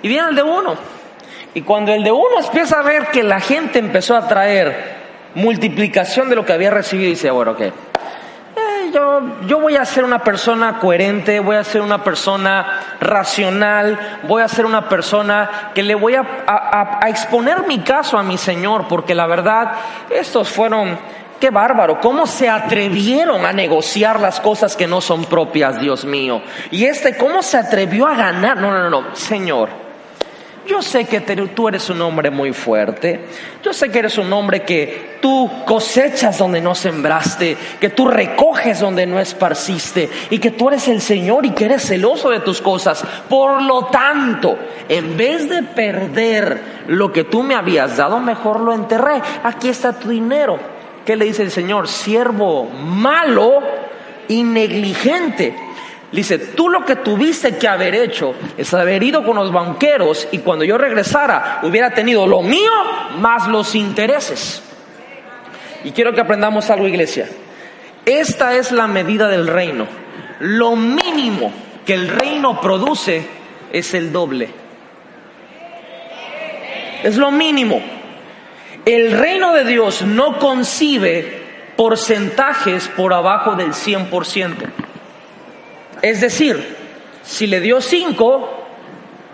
Y 0.02 0.08
viene 0.08 0.28
el 0.28 0.36
de 0.36 0.42
uno. 0.42 0.76
Y 1.54 1.62
cuando 1.62 1.92
el 1.92 2.04
de 2.04 2.12
uno 2.12 2.40
empieza 2.40 2.80
a 2.80 2.82
ver 2.82 3.06
que 3.06 3.22
la 3.22 3.40
gente 3.40 3.78
empezó 3.78 4.16
a 4.16 4.28
traer 4.28 4.98
multiplicación 5.34 6.28
de 6.28 6.36
lo 6.36 6.44
que 6.44 6.52
había 6.52 6.70
recibido, 6.70 7.08
dice, 7.08 7.30
bueno, 7.30 7.56
¿qué? 7.56 7.72
yo, 8.92 9.22
yo 9.46 9.60
voy 9.60 9.76
a 9.76 9.84
ser 9.84 10.04
una 10.04 10.20
persona 10.20 10.78
coherente, 10.78 11.40
voy 11.40 11.56
a 11.56 11.64
ser 11.64 11.80
una 11.80 12.02
persona 12.02 12.82
racional, 13.00 14.18
voy 14.24 14.42
a 14.42 14.48
ser 14.48 14.66
una 14.66 14.88
persona 14.88 15.70
que 15.74 15.82
le 15.82 15.94
voy 15.94 16.14
a, 16.14 16.24
a 16.46 17.08
exponer 17.08 17.66
mi 17.66 17.80
caso 17.80 18.18
a 18.18 18.22
mi 18.22 18.38
Señor, 18.38 18.86
porque 18.88 19.14
la 19.14 19.26
verdad, 19.26 19.72
estos 20.10 20.48
fueron 20.48 20.98
Qué 21.40 21.50
bárbaro, 21.50 22.00
cómo 22.00 22.26
se 22.26 22.48
atrevieron 22.48 23.46
a 23.46 23.52
negociar 23.52 24.18
las 24.18 24.40
cosas 24.40 24.74
que 24.74 24.88
no 24.88 25.00
son 25.00 25.24
propias, 25.26 25.80
Dios 25.80 26.04
mío. 26.04 26.42
Y 26.72 26.84
este, 26.84 27.16
cómo 27.16 27.42
se 27.42 27.56
atrevió 27.56 28.08
a 28.08 28.14
ganar. 28.16 28.56
No, 28.56 28.72
no, 28.72 28.90
no, 28.90 29.14
Señor, 29.14 29.68
yo 30.68 30.82
sé 30.82 31.04
que 31.04 31.20
tú 31.20 31.68
eres 31.68 31.88
un 31.88 32.02
hombre 32.02 32.30
muy 32.30 32.52
fuerte. 32.52 33.24
Yo 33.62 33.72
sé 33.72 33.88
que 33.88 34.00
eres 34.00 34.18
un 34.18 34.30
hombre 34.32 34.64
que 34.64 35.16
tú 35.22 35.50
cosechas 35.64 36.36
donde 36.38 36.60
no 36.60 36.74
sembraste, 36.74 37.56
que 37.80 37.88
tú 37.88 38.06
recoges 38.06 38.80
donde 38.80 39.06
no 39.06 39.18
esparciste 39.18 40.10
y 40.28 40.38
que 40.38 40.50
tú 40.50 40.68
eres 40.68 40.86
el 40.88 41.00
Señor 41.00 41.46
y 41.46 41.52
que 41.52 41.64
eres 41.64 41.86
celoso 41.86 42.30
de 42.30 42.40
tus 42.40 42.60
cosas. 42.60 43.02
Por 43.30 43.62
lo 43.62 43.86
tanto, 43.86 44.58
en 44.88 45.16
vez 45.16 45.48
de 45.48 45.62
perder 45.62 46.84
lo 46.88 47.12
que 47.12 47.24
tú 47.24 47.42
me 47.42 47.54
habías 47.54 47.96
dado, 47.96 48.20
mejor 48.20 48.60
lo 48.60 48.74
enterré. 48.74 49.22
Aquí 49.44 49.68
está 49.68 49.94
tu 49.94 50.10
dinero. 50.10 50.77
¿Qué 51.08 51.16
le 51.16 51.24
dice 51.24 51.42
el 51.42 51.50
Señor? 51.50 51.88
Siervo 51.88 52.64
malo 52.66 53.62
y 54.28 54.42
negligente. 54.42 55.56
Dice, 56.12 56.36
tú 56.38 56.68
lo 56.68 56.84
que 56.84 56.96
tuviste 56.96 57.56
que 57.56 57.66
haber 57.66 57.94
hecho 57.94 58.34
es 58.58 58.74
haber 58.74 59.02
ido 59.02 59.24
con 59.24 59.36
los 59.36 59.50
banqueros 59.50 60.28
y 60.32 60.40
cuando 60.40 60.66
yo 60.66 60.76
regresara 60.76 61.60
hubiera 61.62 61.94
tenido 61.94 62.26
lo 62.26 62.42
mío 62.42 62.70
más 63.20 63.48
los 63.48 63.74
intereses. 63.74 64.62
Y 65.82 65.92
quiero 65.92 66.12
que 66.12 66.20
aprendamos 66.20 66.68
algo, 66.68 66.86
iglesia. 66.86 67.26
Esta 68.04 68.54
es 68.56 68.70
la 68.70 68.86
medida 68.86 69.28
del 69.28 69.46
reino. 69.46 69.86
Lo 70.40 70.76
mínimo 70.76 71.50
que 71.86 71.94
el 71.94 72.08
reino 72.08 72.60
produce 72.60 73.26
es 73.72 73.94
el 73.94 74.12
doble. 74.12 74.50
Es 77.02 77.16
lo 77.16 77.30
mínimo. 77.30 77.97
El 78.88 79.12
reino 79.12 79.52
de 79.52 79.64
Dios 79.64 80.00
no 80.00 80.38
concibe 80.38 81.42
porcentajes 81.76 82.88
por 82.88 83.12
abajo 83.12 83.54
del 83.54 83.74
100%. 83.74 84.54
Es 86.00 86.22
decir, 86.22 86.74
si 87.22 87.46
le 87.46 87.60
dio 87.60 87.82
5, 87.82 88.66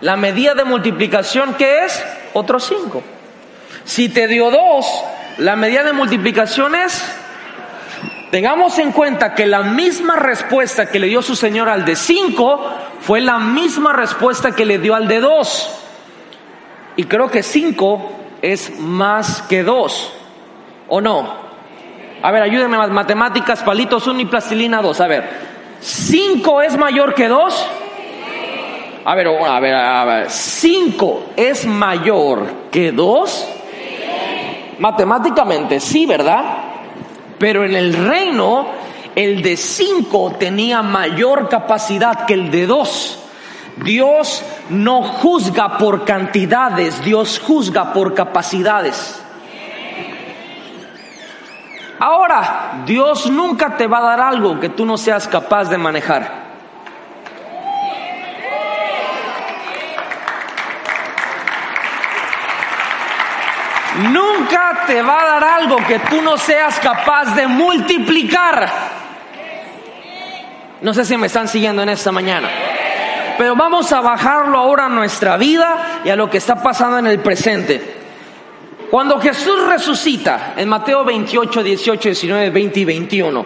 la 0.01 0.17
medida 0.17 0.55
de 0.55 0.65
multiplicación 0.65 1.53
que 1.53 1.85
es 1.85 2.03
otro 2.33 2.59
5. 2.59 3.01
Si 3.85 4.09
te 4.09 4.27
dio 4.27 4.51
2, 4.51 5.03
la 5.37 5.55
medida 5.55 5.83
de 5.83 5.93
multiplicación 5.93 6.75
es 6.75 7.01
Tengamos 8.31 8.77
en 8.79 8.91
cuenta 8.91 9.35
que 9.35 9.45
la 9.45 9.61
misma 9.61 10.17
respuesta 10.17 10.87
que 10.87 10.99
le 10.99 11.07
dio 11.07 11.21
su 11.21 11.37
Señor 11.37 11.69
al 11.69 11.85
de 11.85 11.95
5 11.95 12.73
fue 12.99 13.21
la 13.21 13.39
misma 13.39 13.93
respuesta 13.93 14.51
que 14.51 14.65
le 14.65 14.79
dio 14.79 14.95
al 14.95 15.07
de 15.07 15.21
2. 15.21 15.69
Y 16.97 17.05
creo 17.05 17.31
que 17.31 17.41
5 17.41 18.24
es 18.41 18.79
más 18.79 19.41
que 19.43 19.63
2. 19.63 20.13
¿O 20.87 21.01
no? 21.01 21.45
A 22.21 22.31
ver, 22.31 22.43
ayúdenme 22.43 22.77
matemáticas, 22.87 23.63
palitos 23.63 24.07
1 24.07 24.19
y 24.19 24.25
plastilina 24.25 24.81
2. 24.81 25.01
A 25.01 25.07
ver, 25.07 25.29
¿Cinco 25.85 26.63
es 26.63 26.77
mayor 26.77 27.13
que 27.13 27.27
dos? 27.27 27.63
A 29.05 29.13
ver, 29.13 29.27
a 29.27 29.59
ver, 29.59 29.75
a 29.75 30.05
ver. 30.05 30.31
¿Cinco 30.31 31.25
es 31.35 31.67
mayor 31.67 32.69
que 32.71 32.91
dos? 32.91 33.47
Matemáticamente 34.79 35.79
sí, 35.79 36.07
¿verdad? 36.07 36.43
Pero 37.37 37.65
en 37.65 37.75
el 37.75 37.93
reino, 37.93 38.65
el 39.15 39.43
de 39.43 39.55
cinco 39.57 40.33
tenía 40.39 40.81
mayor 40.81 41.49
capacidad 41.49 42.25
que 42.25 42.33
el 42.33 42.49
de 42.49 42.65
dos. 42.65 43.19
Dios 43.77 44.43
no 44.69 45.03
juzga 45.03 45.77
por 45.77 46.05
cantidades, 46.05 47.03
Dios 47.03 47.41
juzga 47.45 47.91
por 47.91 48.13
capacidades. 48.13 49.21
Ahora, 51.99 52.83
Dios 52.85 53.29
nunca 53.29 53.77
te 53.77 53.87
va 53.87 53.99
a 53.99 54.01
dar 54.01 54.19
algo 54.19 54.59
que 54.59 54.69
tú 54.69 54.85
no 54.85 54.97
seas 54.97 55.27
capaz 55.27 55.69
de 55.69 55.77
manejar. 55.77 56.45
Nunca 64.11 64.83
te 64.87 65.01
va 65.01 65.21
a 65.21 65.25
dar 65.25 65.43
algo 65.43 65.77
que 65.87 65.99
tú 65.99 66.21
no 66.21 66.37
seas 66.37 66.79
capaz 66.79 67.33
de 67.33 67.47
multiplicar. 67.47 68.69
No 70.81 70.93
sé 70.93 71.05
si 71.05 71.15
me 71.15 71.27
están 71.27 71.47
siguiendo 71.47 71.81
en 71.81 71.89
esta 71.89 72.11
mañana. 72.11 72.49
Pero 73.37 73.55
vamos 73.55 73.91
a 73.91 74.01
bajarlo 74.01 74.57
ahora 74.57 74.85
a 74.85 74.89
nuestra 74.89 75.37
vida 75.37 76.01
y 76.03 76.09
a 76.09 76.15
lo 76.15 76.29
que 76.29 76.37
está 76.37 76.61
pasando 76.61 76.99
en 76.99 77.07
el 77.07 77.19
presente. 77.19 77.95
Cuando 78.89 79.19
Jesús 79.19 79.67
resucita 79.67 80.53
en 80.55 80.69
Mateo 80.69 81.03
28, 81.03 81.63
18, 81.63 82.09
19, 82.09 82.49
20 82.49 82.79
y 82.79 82.85
21, 82.85 83.45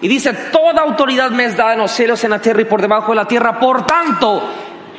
y 0.00 0.08
dice, 0.08 0.32
toda 0.52 0.82
autoridad 0.82 1.30
me 1.30 1.46
es 1.46 1.56
dada 1.56 1.72
en 1.72 1.80
los 1.80 1.90
cielos, 1.90 2.22
en 2.22 2.30
la 2.30 2.40
tierra 2.40 2.60
y 2.60 2.66
por 2.66 2.80
debajo 2.80 3.10
de 3.10 3.16
la 3.16 3.26
tierra, 3.26 3.58
por 3.58 3.84
tanto, 3.84 4.42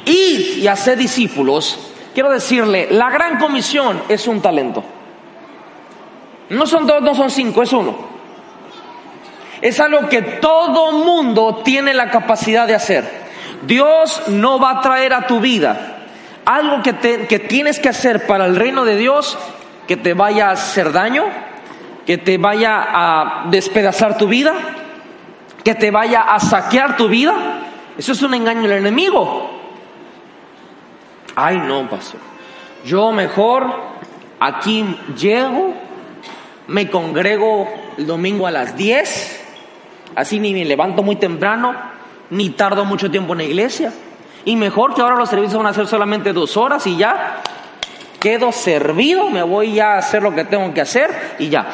id 0.03 0.57
y 0.57 0.67
haced 0.67 0.97
discípulos, 0.97 1.93
quiero 2.13 2.29
decirle, 2.29 2.87
la 2.91 3.09
gran 3.09 3.37
comisión 3.37 4.01
es 4.09 4.27
un 4.27 4.41
talento. 4.41 4.83
No 6.49 6.65
son 6.65 6.85
dos, 6.85 7.01
no 7.01 7.15
son 7.15 7.29
cinco, 7.29 7.63
es 7.63 7.71
uno. 7.71 7.95
Es 9.61 9.79
algo 9.79 10.09
que 10.09 10.21
todo 10.21 10.91
mundo 10.91 11.61
tiene 11.63 11.93
la 11.93 12.09
capacidad 12.09 12.65
de 12.65 12.75
hacer. 12.75 13.18
Dios 13.63 14.23
no 14.27 14.59
va 14.59 14.71
a 14.71 14.81
traer 14.81 15.13
a 15.13 15.27
tu 15.27 15.39
vida 15.39 15.97
algo 16.45 16.81
que, 16.81 17.27
que 17.27 17.39
tienes 17.39 17.79
que 17.79 17.89
hacer 17.89 18.25
para 18.25 18.45
el 18.45 18.55
reino 18.55 18.85
de 18.85 18.97
Dios 18.97 19.37
que 19.87 19.97
te 19.97 20.13
vaya 20.13 20.49
a 20.49 20.51
hacer 20.51 20.91
daño, 20.91 21.25
que 22.05 22.19
te 22.19 22.37
vaya 22.37 22.85
a 22.93 23.45
despedazar 23.49 24.17
tu 24.19 24.27
vida, 24.27 24.53
que 25.63 25.73
te 25.73 25.89
vaya 25.89 26.21
a 26.21 26.39
saquear 26.39 26.95
tu 26.95 27.07
vida. 27.07 27.33
Eso 27.97 28.11
es 28.11 28.21
un 28.21 28.35
engaño 28.35 28.61
del 28.69 28.79
enemigo. 28.79 29.49
Ay, 31.35 31.57
no, 31.57 31.89
pastor. 31.89 32.19
Yo 32.85 33.11
mejor 33.11 33.73
aquí 34.39 34.85
llego, 35.17 35.73
me 36.67 36.89
congrego 36.89 37.67
el 37.97 38.05
domingo 38.05 38.45
a 38.45 38.51
las 38.51 38.77
10, 38.77 39.45
así 40.15 40.39
ni 40.39 40.53
me 40.53 40.65
levanto 40.65 41.01
muy 41.01 41.15
temprano, 41.15 41.75
ni 42.29 42.49
tardo 42.51 42.85
mucho 42.85 43.09
tiempo 43.09 43.33
en 43.33 43.39
la 43.39 43.43
iglesia. 43.45 43.93
Y 44.45 44.55
mejor 44.55 44.93
que 44.93 45.01
ahora 45.01 45.15
los 45.15 45.29
servicios 45.29 45.57
van 45.57 45.67
a 45.67 45.73
ser 45.73 45.87
solamente 45.87 46.33
dos 46.33 46.55
horas 46.57 46.85
y 46.87 46.97
ya 46.97 47.41
quedo 48.19 48.51
servido, 48.51 49.29
me 49.29 49.43
voy 49.43 49.73
ya 49.73 49.93
a 49.93 49.97
hacer 49.99 50.21
lo 50.21 50.33
que 50.33 50.45
tengo 50.45 50.73
que 50.73 50.81
hacer 50.81 51.35
y 51.39 51.49
ya. 51.49 51.65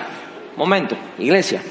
Momento, 0.56 0.96
iglesia. 1.18 1.62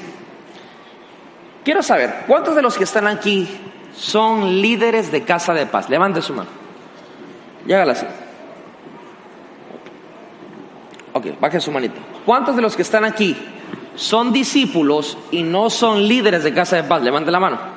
Quiero 1.63 1.81
saber, 1.81 2.23
¿cuántos 2.27 2.55
de 2.55 2.61
los 2.61 2.77
que 2.77 2.83
están 2.83 3.07
aquí 3.07 3.47
son 3.95 4.61
líderes 4.61 5.11
de 5.11 5.23
casa 5.23 5.53
de 5.53 5.65
paz? 5.65 5.89
Levante 5.89 6.21
su 6.21 6.33
mano. 6.33 6.49
Llágala 7.65 7.93
así. 7.93 8.05
Ok, 11.13 11.39
baje 11.39 11.59
su 11.59 11.71
manita. 11.71 11.95
¿Cuántos 12.25 12.55
de 12.55 12.61
los 12.61 12.75
que 12.75 12.81
están 12.81 13.05
aquí 13.05 13.35
son 13.95 14.33
discípulos 14.33 15.17
y 15.31 15.43
no 15.43 15.69
son 15.69 16.07
líderes 16.07 16.43
de 16.43 16.53
casa 16.53 16.75
de 16.75 16.83
paz? 16.83 17.01
Levante 17.01 17.31
la 17.31 17.39
mano. 17.39 17.74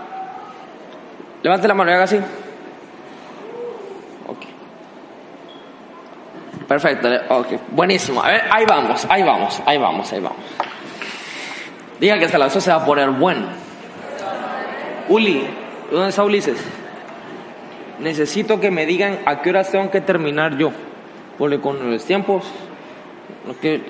Levante 1.43 1.69
la 1.69 1.75
mano 1.75 1.91
y 1.91 1.95
haga 1.95 2.05
así. 2.05 2.19
Perfecto, 6.69 7.09
ok, 7.31 7.47
buenísimo. 7.71 8.23
A 8.23 8.29
ver, 8.29 8.43
ahí 8.51 8.67
vamos, 8.67 9.07
ahí 9.09 9.23
vamos, 9.23 9.63
ahí 9.65 9.79
vamos, 9.79 10.13
ahí 10.13 10.21
vamos. 10.21 10.39
Diga 11.99 12.19
que 12.19 12.27
hasta 12.27 12.37
la 12.37 12.51
se 12.51 12.71
va 12.71 12.77
a 12.77 12.85
poner 12.85 13.09
bueno. 13.09 13.47
Uli, 15.09 15.47
¿dónde 15.91 16.11
está 16.11 16.23
Ulises? 16.25 16.63
necesito 18.01 18.61
que 18.61 18.71
me 18.71 18.87
digan 18.87 19.19
a 19.27 19.43
qué 19.43 19.51
horas 19.51 19.71
tengo 19.71 19.91
que 19.91 20.01
terminar 20.01 20.57
yo. 20.57 20.71
Porque 21.37 21.61
con 21.61 21.91
los 21.91 22.05
tiempos, 22.05 22.45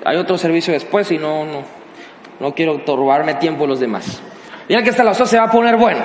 hay 0.05 0.17
otro 0.17 0.37
servicio 0.37 0.73
después 0.73 1.11
y 1.11 1.17
no, 1.17 1.45
no, 1.45 1.63
no 2.39 2.53
quiero 2.53 2.79
turbarme 2.79 3.35
tiempo 3.35 3.67
los 3.67 3.79
demás. 3.79 4.21
Ya 4.67 4.83
que 4.83 4.89
esta 4.89 5.03
la 5.03 5.13
se 5.13 5.37
va 5.37 5.45
a 5.45 5.51
poner 5.51 5.75
bueno. 5.77 6.01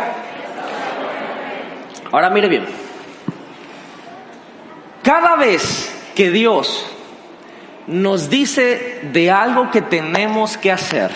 Ahora 2.15 2.31
mire 2.31 2.49
bien. 2.49 2.65
Cada 5.03 5.35
vez 5.35 5.93
que 6.15 6.31
Dios 6.31 6.87
nos 7.89 8.31
dice 8.31 9.01
de 9.13 9.33
algo 9.33 9.73
que 9.73 9.83
tenemos 9.83 10.57
que 10.57 10.71
hacer 10.71 11.11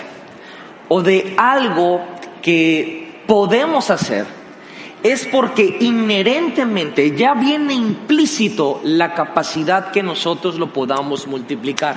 o 0.88 1.00
de 1.00 1.36
algo 1.38 2.00
que 2.42 3.22
podemos 3.28 3.90
hacer, 3.90 4.26
es 5.04 5.24
porque 5.26 5.76
inherentemente 5.78 7.16
ya 7.16 7.34
viene 7.34 7.74
implícito 7.74 8.80
la 8.82 9.14
capacidad 9.14 9.92
que 9.92 10.02
nosotros 10.02 10.56
lo 10.56 10.72
podamos 10.72 11.28
multiplicar. 11.28 11.94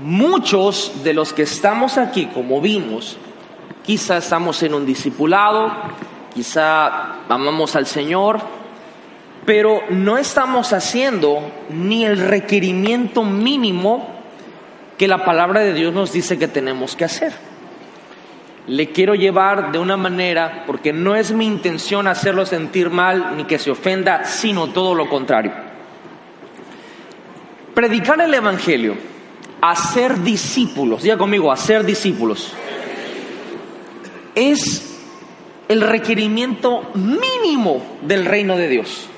Muchos 0.00 1.02
de 1.02 1.12
los 1.12 1.32
que 1.32 1.42
estamos 1.42 1.98
aquí, 1.98 2.26
como 2.26 2.60
vimos, 2.60 3.16
quizá 3.84 4.18
estamos 4.18 4.62
en 4.62 4.74
un 4.74 4.86
discipulado, 4.86 5.72
quizá 6.34 7.24
amamos 7.28 7.76
al 7.76 7.86
Señor, 7.86 8.40
pero 9.46 9.82
no 9.90 10.18
estamos 10.18 10.72
haciendo 10.72 11.50
ni 11.70 12.04
el 12.04 12.18
requerimiento 12.18 13.24
mínimo 13.24 14.08
que 14.98 15.08
la 15.08 15.24
palabra 15.24 15.60
de 15.60 15.74
Dios 15.74 15.92
nos 15.92 16.12
dice 16.12 16.38
que 16.38 16.48
tenemos 16.48 16.96
que 16.96 17.04
hacer. 17.04 17.32
Le 18.66 18.90
quiero 18.90 19.14
llevar 19.14 19.72
de 19.72 19.78
una 19.78 19.96
manera, 19.96 20.64
porque 20.66 20.92
no 20.92 21.14
es 21.14 21.32
mi 21.32 21.46
intención 21.46 22.06
hacerlo 22.06 22.46
sentir 22.46 22.90
mal 22.90 23.36
ni 23.36 23.44
que 23.44 23.58
se 23.58 23.70
ofenda, 23.70 24.24
sino 24.24 24.68
todo 24.68 24.94
lo 24.94 25.08
contrario. 25.08 25.52
Predicar 27.74 28.20
el 28.20 28.32
Evangelio, 28.32 28.96
hacer 29.60 30.22
discípulos, 30.22 31.02
diga 31.02 31.18
conmigo, 31.18 31.52
hacer 31.52 31.84
discípulos, 31.84 32.54
es 34.34 34.93
el 35.68 35.80
requerimiento 35.80 36.90
mínimo 36.94 37.82
del 38.02 38.24
reino 38.24 38.56
de 38.56 38.68
Dios. 38.68 39.08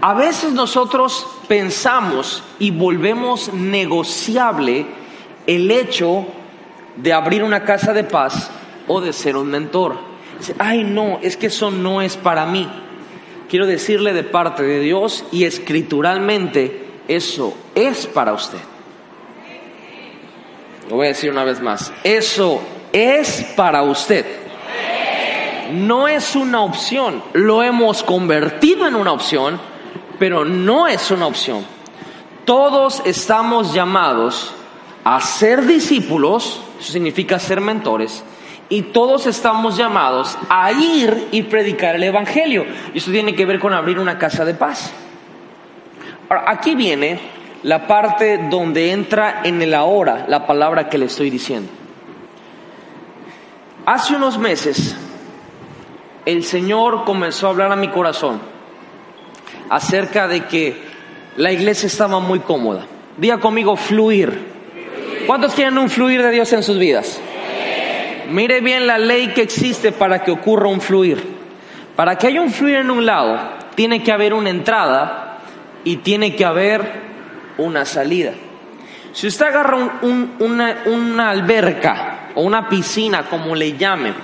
A 0.00 0.14
veces 0.14 0.52
nosotros 0.52 1.26
pensamos 1.48 2.42
y 2.58 2.70
volvemos 2.70 3.52
negociable 3.52 4.86
el 5.46 5.70
hecho 5.70 6.26
de 6.96 7.12
abrir 7.12 7.42
una 7.42 7.64
casa 7.64 7.92
de 7.92 8.04
paz 8.04 8.50
o 8.86 9.00
de 9.00 9.12
ser 9.12 9.36
un 9.36 9.48
mentor. 9.48 9.96
Ay, 10.58 10.84
no, 10.84 11.18
es 11.22 11.36
que 11.36 11.46
eso 11.46 11.70
no 11.70 12.02
es 12.02 12.16
para 12.16 12.44
mí. 12.46 12.68
Quiero 13.48 13.66
decirle 13.66 14.12
de 14.12 14.24
parte 14.24 14.62
de 14.62 14.80
Dios 14.80 15.24
y 15.32 15.44
escrituralmente, 15.44 16.84
eso 17.08 17.56
es 17.74 18.06
para 18.06 18.32
usted. 18.32 18.58
Lo 20.90 20.96
voy 20.96 21.06
a 21.06 21.10
decir 21.10 21.30
una 21.30 21.44
vez 21.44 21.60
más. 21.60 21.92
Eso 22.02 22.60
es 22.92 23.46
para 23.56 23.82
usted. 23.82 24.43
No 25.72 26.08
es 26.08 26.36
una 26.36 26.62
opción. 26.62 27.22
Lo 27.32 27.62
hemos 27.62 28.02
convertido 28.02 28.86
en 28.86 28.94
una 28.94 29.12
opción 29.12 29.58
pero 30.18 30.44
no 30.44 30.86
es 30.86 31.10
una 31.10 31.26
opción. 31.26 31.64
Todos 32.44 33.02
estamos 33.04 33.72
llamados 33.72 34.54
a 35.04 35.20
ser 35.20 35.66
discípulos, 35.66 36.62
eso 36.78 36.92
significa 36.92 37.38
ser 37.38 37.60
mentores, 37.60 38.24
y 38.68 38.82
todos 38.82 39.26
estamos 39.26 39.76
llamados 39.76 40.38
a 40.48 40.72
ir 40.72 41.28
y 41.32 41.42
predicar 41.42 41.96
el 41.96 42.04
Evangelio. 42.04 42.64
Y 42.92 42.98
eso 42.98 43.10
tiene 43.10 43.34
que 43.34 43.44
ver 43.44 43.58
con 43.58 43.72
abrir 43.72 43.98
una 43.98 44.18
casa 44.18 44.44
de 44.44 44.54
paz. 44.54 44.92
Ahora, 46.28 46.44
aquí 46.46 46.74
viene 46.74 47.20
la 47.62 47.86
parte 47.86 48.48
donde 48.50 48.92
entra 48.92 49.42
en 49.44 49.60
el 49.60 49.74
ahora 49.74 50.24
la 50.28 50.46
palabra 50.46 50.88
que 50.88 50.98
le 50.98 51.06
estoy 51.06 51.30
diciendo. 51.30 51.70
Hace 53.86 54.16
unos 54.16 54.38
meses 54.38 54.96
el 56.26 56.44
Señor 56.44 57.04
comenzó 57.04 57.46
a 57.46 57.50
hablar 57.50 57.72
a 57.72 57.76
mi 57.76 57.88
corazón 57.88 58.40
acerca 59.68 60.26
de 60.28 60.44
que 60.44 60.76
la 61.36 61.52
iglesia 61.52 61.86
estaba 61.86 62.20
muy 62.20 62.40
cómoda. 62.40 62.86
Diga 63.16 63.38
conmigo, 63.38 63.76
fluir. 63.76 64.54
¿Cuántos 65.26 65.54
quieren 65.54 65.78
un 65.78 65.90
fluir 65.90 66.22
de 66.22 66.30
Dios 66.30 66.52
en 66.52 66.62
sus 66.62 66.78
vidas? 66.78 67.20
Mire 68.30 68.60
bien 68.60 68.86
la 68.86 68.98
ley 68.98 69.28
que 69.28 69.42
existe 69.42 69.92
para 69.92 70.22
que 70.22 70.30
ocurra 70.30 70.68
un 70.68 70.80
fluir. 70.80 71.34
Para 71.96 72.16
que 72.16 72.26
haya 72.26 72.40
un 72.40 72.50
fluir 72.50 72.76
en 72.76 72.90
un 72.90 73.06
lado, 73.06 73.38
tiene 73.74 74.02
que 74.02 74.12
haber 74.12 74.34
una 74.34 74.50
entrada 74.50 75.38
y 75.84 75.98
tiene 75.98 76.34
que 76.34 76.44
haber 76.44 76.82
una 77.58 77.84
salida. 77.84 78.32
Si 79.12 79.28
usted 79.28 79.46
agarra 79.46 80.00
una, 80.02 80.82
una 80.86 81.30
alberca 81.30 82.30
o 82.34 82.42
una 82.42 82.68
piscina, 82.68 83.24
como 83.28 83.54
le 83.54 83.76
llamen, 83.76 84.14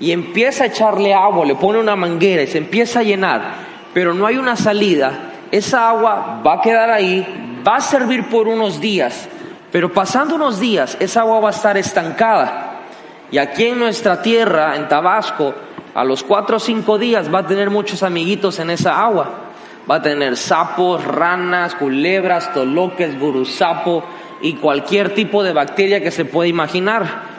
y 0.00 0.12
empieza 0.12 0.64
a 0.64 0.66
echarle 0.68 1.14
agua, 1.14 1.44
le 1.44 1.54
pone 1.56 1.78
una 1.78 1.96
manguera 1.96 2.42
y 2.42 2.46
se 2.46 2.58
empieza 2.58 3.00
a 3.00 3.02
llenar, 3.02 3.42
pero 3.92 4.14
no 4.14 4.26
hay 4.26 4.36
una 4.36 4.56
salida, 4.56 5.12
esa 5.50 5.88
agua 5.88 6.40
va 6.46 6.54
a 6.54 6.60
quedar 6.60 6.90
ahí, 6.90 7.26
va 7.66 7.76
a 7.76 7.80
servir 7.80 8.28
por 8.28 8.48
unos 8.48 8.80
días, 8.80 9.28
pero 9.72 9.92
pasando 9.92 10.34
unos 10.34 10.60
días 10.60 10.96
esa 11.00 11.20
agua 11.22 11.40
va 11.40 11.48
a 11.48 11.52
estar 11.52 11.76
estancada. 11.76 12.64
Y 13.30 13.38
aquí 13.38 13.66
en 13.66 13.78
nuestra 13.78 14.22
tierra, 14.22 14.76
en 14.76 14.88
Tabasco, 14.88 15.54
a 15.94 16.04
los 16.04 16.22
cuatro 16.22 16.56
o 16.56 16.60
cinco 16.60 16.98
días 16.98 17.32
va 17.32 17.40
a 17.40 17.46
tener 17.46 17.68
muchos 17.70 18.02
amiguitos 18.02 18.58
en 18.58 18.70
esa 18.70 19.02
agua. 19.02 19.30
Va 19.90 19.96
a 19.96 20.02
tener 20.02 20.36
sapos, 20.36 21.04
ranas, 21.04 21.74
culebras, 21.74 22.52
toloques, 22.54 23.18
gurusapo 23.18 24.04
y 24.40 24.54
cualquier 24.54 25.14
tipo 25.14 25.42
de 25.42 25.52
bacteria 25.52 26.00
que 26.00 26.10
se 26.10 26.24
pueda 26.24 26.48
imaginar 26.48 27.37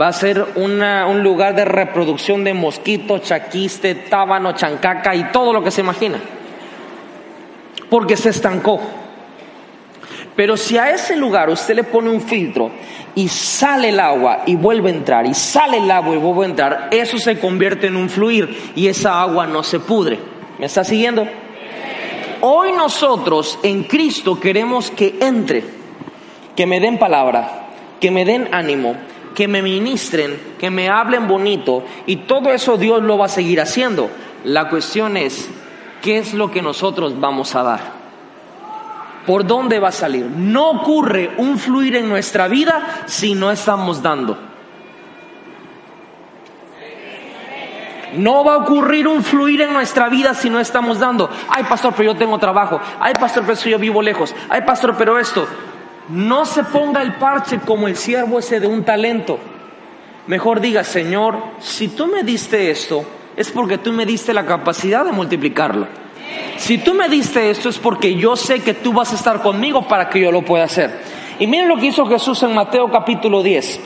va 0.00 0.08
a 0.08 0.12
ser 0.12 0.44
un 0.56 1.22
lugar 1.22 1.54
de 1.54 1.64
reproducción 1.64 2.44
de 2.44 2.54
mosquito, 2.54 3.18
chaquiste, 3.18 3.94
tábano, 3.94 4.52
chancaca 4.52 5.14
y 5.14 5.24
todo 5.24 5.52
lo 5.52 5.62
que 5.62 5.70
se 5.70 5.82
imagina. 5.82 6.18
Porque 7.88 8.16
se 8.16 8.30
estancó. 8.30 8.80
Pero 10.34 10.56
si 10.56 10.76
a 10.76 10.90
ese 10.90 11.16
lugar 11.16 11.48
usted 11.48 11.76
le 11.76 11.84
pone 11.84 12.10
un 12.10 12.20
filtro 12.20 12.72
y 13.14 13.28
sale 13.28 13.90
el 13.90 14.00
agua 14.00 14.42
y 14.46 14.56
vuelve 14.56 14.90
a 14.90 14.94
entrar, 14.94 15.26
y 15.26 15.34
sale 15.34 15.78
el 15.78 15.88
agua 15.88 16.14
y 16.14 16.18
vuelve 16.18 16.42
a 16.42 16.48
entrar, 16.48 16.88
eso 16.90 17.18
se 17.18 17.38
convierte 17.38 17.86
en 17.86 17.96
un 17.96 18.08
fluir 18.08 18.72
y 18.74 18.88
esa 18.88 19.20
agua 19.20 19.46
no 19.46 19.62
se 19.62 19.78
pudre. 19.78 20.18
¿Me 20.58 20.66
está 20.66 20.82
siguiendo? 20.82 21.26
Hoy 22.40 22.72
nosotros 22.72 23.60
en 23.62 23.84
Cristo 23.84 24.40
queremos 24.40 24.90
que 24.90 25.16
entre, 25.20 25.62
que 26.56 26.66
me 26.66 26.80
den 26.80 26.98
palabra, 26.98 27.68
que 28.00 28.10
me 28.10 28.24
den 28.24 28.48
ánimo, 28.52 28.96
que 29.34 29.48
me 29.48 29.62
ministren, 29.62 30.54
que 30.58 30.70
me 30.70 30.88
hablen 30.88 31.26
bonito 31.26 31.84
y 32.06 32.16
todo 32.16 32.50
eso 32.50 32.76
Dios 32.76 33.02
lo 33.02 33.18
va 33.18 33.26
a 33.26 33.28
seguir 33.28 33.60
haciendo. 33.60 34.10
La 34.44 34.68
cuestión 34.68 35.16
es, 35.16 35.50
¿qué 36.02 36.18
es 36.18 36.34
lo 36.34 36.50
que 36.50 36.62
nosotros 36.62 37.18
vamos 37.18 37.54
a 37.54 37.62
dar? 37.62 37.80
¿Por 39.26 39.46
dónde 39.46 39.80
va 39.80 39.88
a 39.88 39.92
salir? 39.92 40.26
No 40.26 40.70
ocurre 40.70 41.32
un 41.38 41.58
fluir 41.58 41.96
en 41.96 42.08
nuestra 42.08 42.46
vida 42.46 43.04
si 43.06 43.34
no 43.34 43.50
estamos 43.50 44.02
dando. 44.02 44.38
No 48.16 48.44
va 48.44 48.54
a 48.54 48.58
ocurrir 48.58 49.08
un 49.08 49.24
fluir 49.24 49.62
en 49.62 49.72
nuestra 49.72 50.08
vida 50.08 50.34
si 50.34 50.50
no 50.50 50.60
estamos 50.60 50.98
dando. 51.00 51.28
Ay, 51.48 51.64
pastor, 51.64 51.94
pero 51.96 52.12
yo 52.12 52.18
tengo 52.18 52.38
trabajo. 52.38 52.80
Ay, 53.00 53.14
pastor, 53.18 53.44
pero 53.46 53.58
yo 53.60 53.78
vivo 53.78 54.02
lejos. 54.02 54.34
Ay, 54.48 54.62
pastor, 54.62 54.94
pero 54.96 55.18
esto. 55.18 55.48
No 56.08 56.44
se 56.44 56.64
ponga 56.64 57.02
el 57.02 57.14
parche 57.14 57.60
como 57.60 57.88
el 57.88 57.96
siervo 57.96 58.38
ese 58.38 58.60
de 58.60 58.66
un 58.66 58.84
talento. 58.84 59.38
Mejor 60.26 60.60
diga, 60.60 60.84
Señor, 60.84 61.38
si 61.60 61.88
tú 61.88 62.06
me 62.06 62.22
diste 62.22 62.70
esto, 62.70 63.04
es 63.36 63.50
porque 63.50 63.78
tú 63.78 63.92
me 63.92 64.06
diste 64.06 64.32
la 64.32 64.46
capacidad 64.46 65.04
de 65.04 65.12
multiplicarlo. 65.12 65.86
Si 66.56 66.78
tú 66.78 66.94
me 66.94 67.08
diste 67.08 67.50
esto, 67.50 67.68
es 67.68 67.78
porque 67.78 68.14
yo 68.14 68.36
sé 68.36 68.60
que 68.60 68.74
tú 68.74 68.92
vas 68.92 69.12
a 69.12 69.16
estar 69.16 69.42
conmigo 69.42 69.86
para 69.88 70.08
que 70.08 70.20
yo 70.20 70.30
lo 70.30 70.42
pueda 70.42 70.64
hacer. 70.64 71.00
Y 71.38 71.46
miren 71.46 71.68
lo 71.68 71.76
que 71.76 71.86
hizo 71.86 72.06
Jesús 72.06 72.42
en 72.42 72.54
Mateo 72.54 72.90
capítulo 72.90 73.42
10. 73.42 73.80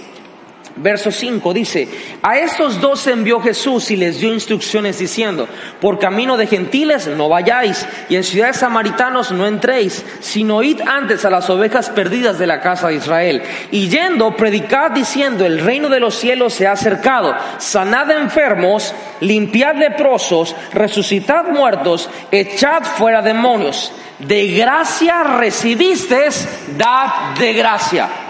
Verso 0.80 1.10
5 1.10 1.52
dice, 1.54 1.88
a 2.22 2.38
estos 2.38 2.80
dos 2.80 3.04
envió 3.08 3.40
Jesús 3.40 3.90
y 3.90 3.96
les 3.96 4.20
dio 4.20 4.32
instrucciones 4.32 4.98
diciendo, 4.98 5.48
por 5.80 5.98
camino 5.98 6.36
de 6.36 6.46
gentiles 6.46 7.08
no 7.08 7.28
vayáis 7.28 7.84
y 8.08 8.14
en 8.14 8.22
ciudades 8.22 8.58
samaritanos 8.58 9.32
no 9.32 9.46
entréis, 9.46 10.04
sino 10.20 10.62
id 10.62 10.80
antes 10.82 11.24
a 11.24 11.30
las 11.30 11.50
ovejas 11.50 11.90
perdidas 11.90 12.38
de 12.38 12.46
la 12.46 12.60
casa 12.60 12.88
de 12.88 12.94
Israel. 12.94 13.42
Y 13.72 13.88
yendo, 13.88 14.36
predicad 14.36 14.92
diciendo, 14.92 15.44
el 15.44 15.58
reino 15.58 15.88
de 15.88 16.00
los 16.00 16.14
cielos 16.14 16.54
se 16.54 16.68
ha 16.68 16.72
acercado, 16.72 17.34
sanad 17.58 18.10
enfermos, 18.12 18.94
limpiad 19.20 19.74
leprosos, 19.74 20.54
resucitad 20.72 21.48
muertos, 21.48 22.08
echad 22.30 22.84
fuera 22.84 23.20
demonios. 23.20 23.90
De 24.20 24.48
gracia 24.48 25.24
recibisteis, 25.24 26.48
dad 26.76 27.36
de 27.38 27.52
gracia. 27.52 28.27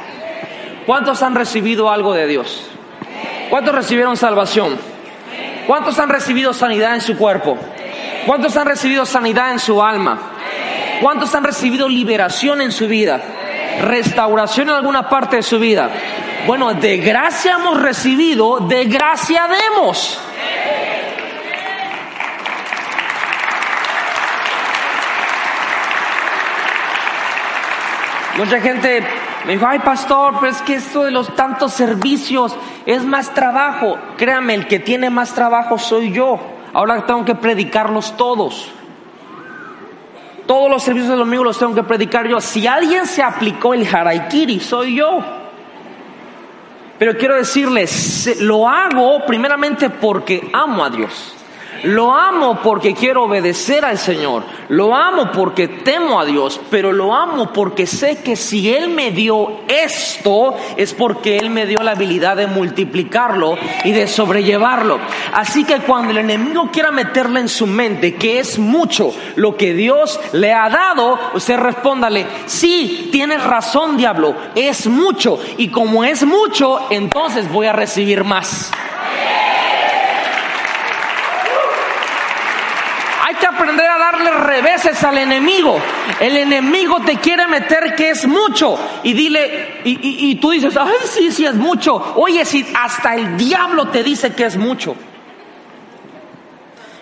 ¿Cuántos 0.89 1.23
han 1.23 1.35
recibido 1.35 1.91
algo 1.91 2.15
de 2.15 2.27
Dios? 2.27 2.67
¿Cuántos 3.51 3.75
recibieron 3.75 4.17
salvación? 4.17 4.79
¿Cuántos 5.67 5.99
han 5.99 6.09
recibido 6.09 6.55
sanidad 6.55 6.95
en 6.95 7.03
su 7.03 7.15
cuerpo? 7.15 7.59
¿Cuántos 8.25 8.57
han 8.57 8.67
recibido 8.67 9.05
sanidad 9.05 9.53
en 9.53 9.59
su 9.59 9.83
alma? 9.83 10.19
¿Cuántos 11.03 11.35
han 11.35 11.45
recibido 11.45 11.91
liberación 11.91 12.63
en 12.63 12.73
su 12.73 12.89
vida? 12.89 13.21
Restauración 13.83 14.71
en 14.71 14.77
alguna 14.77 15.11
parte 15.11 15.37
de 15.37 15.43
su 15.43 15.59
vida. 15.59 15.91
Bueno, 16.47 16.73
de 16.73 16.97
gracia 16.97 17.57
hemos 17.61 17.83
recibido, 17.83 18.61
de 18.61 18.87
gracia 18.87 19.47
demos. 19.47 20.19
Mucha 28.39 28.59
gente 28.63 29.28
me 29.47 29.55
dijo, 29.55 29.67
ay 29.67 29.79
pastor, 29.79 30.35
pero 30.41 30.53
es 30.53 30.63
que 30.63 30.75
esto 30.75 31.05
de 31.05 31.11
los 31.11 31.35
tantos 31.35 31.73
servicios 31.73 32.57
es 32.87 33.05
más 33.05 33.33
trabajo. 33.35 33.99
Créame, 34.17 34.55
el 34.55 34.67
que 34.67 34.79
tiene 34.79 35.11
más 35.11 35.35
trabajo 35.35 35.79
soy 35.79 36.13
yo. 36.13 36.39
Ahora 36.73 37.05
tengo 37.07 37.25
que 37.25 37.35
predicarlos 37.35 38.17
todos. 38.17 38.71
Todos 40.47 40.71
los 40.71 40.83
servicios 40.83 41.11
del 41.11 41.19
domingo 41.19 41.45
los 41.45 41.59
tengo 41.59 41.75
que 41.75 41.83
predicar 41.83 42.27
yo. 42.27 42.41
Si 42.41 42.67
alguien 42.67 43.07
se 43.07 43.23
aplicó 43.23 43.75
el 43.75 43.87
haraikiri, 43.87 44.61
soy 44.61 44.97
yo. 44.97 45.21
Pero 46.99 47.17
quiero 47.17 47.37
decirles, 47.37 48.39
lo 48.41 48.69
hago 48.69 49.25
primeramente 49.25 49.89
porque 49.89 50.51
amo 50.53 50.85
a 50.85 50.91
Dios. 50.91 51.38
Lo 51.85 52.13
amo 52.13 52.59
porque 52.63 52.95
quiero 52.95 53.25
obedecer 53.25 53.85
al 53.85 53.99
Señor. 53.99 54.43
Lo 54.69 54.95
amo 54.95 55.31
porque 55.33 55.69
temo 55.69 56.21
a 56.21 56.25
Dios. 56.25 56.61
Pero 56.71 56.93
lo 56.93 57.15
amo 57.15 57.53
porque 57.53 57.87
sé 57.87 58.21
que 58.23 58.37
si 58.37 58.73
Él 58.73 58.89
me 58.89 59.11
dio 59.11 59.61
esto 59.69 60.57
es 60.77 60.93
porque 60.95 61.39
Él 61.39 61.51
me 61.51 61.67
dio 61.67 61.79
la 61.83 61.93
habilidad 61.93 62.37
de 62.37 62.47
multiplicarlo 62.47 63.57
y 63.85 63.93
de 63.93 64.09
sobrellevarlo. 64.09 64.99
Así 65.33 65.65
que 65.65 65.79
cuando 65.81 66.11
el 66.11 66.19
enemigo 66.19 66.71
quiera 66.73 66.91
meterle 66.91 67.41
en 67.41 67.49
su 67.49 67.67
mente 67.67 68.15
que 68.17 68.41
es 68.41 68.59
mucho 68.59 69.15
lo 69.37 69.57
que 69.57 69.73
Dios 69.73 70.19
le 70.33 70.53
ha 70.53 70.69
dado, 70.69 71.19
usted 71.35 71.59
respóndale, 71.59 72.27
sí, 72.47 73.09
tienes 73.13 73.43
razón 73.45 73.97
diablo, 73.97 74.35
es 74.55 74.87
mucho. 74.87 75.39
Y 75.57 75.69
como 75.69 76.05
es 76.05 76.25
mucho, 76.25 76.81
entonces 76.91 77.51
voy 77.51 77.67
a 77.67 77.73
recibir 77.73 78.25
más. 78.25 78.73
que 83.39 83.47
aprender 83.47 83.87
a 83.87 83.98
darle 84.11 84.31
reveses 84.31 85.03
al 85.05 85.19
enemigo. 85.19 85.79
El 86.21 86.37
enemigo 86.37 87.01
te 87.01 87.17
quiere 87.19 87.47
meter 87.47 87.95
que 87.95 88.11
es 88.11 88.27
mucho. 88.27 88.79
Y 89.03 89.13
dile, 89.13 89.81
y, 89.85 90.35
tú 90.37 90.51
dices, 90.51 90.77
ay, 90.77 90.93
sí, 91.05 91.31
sí 91.31 91.45
es 91.45 91.55
mucho. 91.55 92.15
Oye, 92.17 92.45
si 92.45 92.67
hasta 92.79 93.15
el 93.15 93.37
diablo 93.37 93.89
te 93.89 94.03
dice 94.03 94.35
que 94.35 94.47
es 94.47 94.57
mucho. 94.57 94.97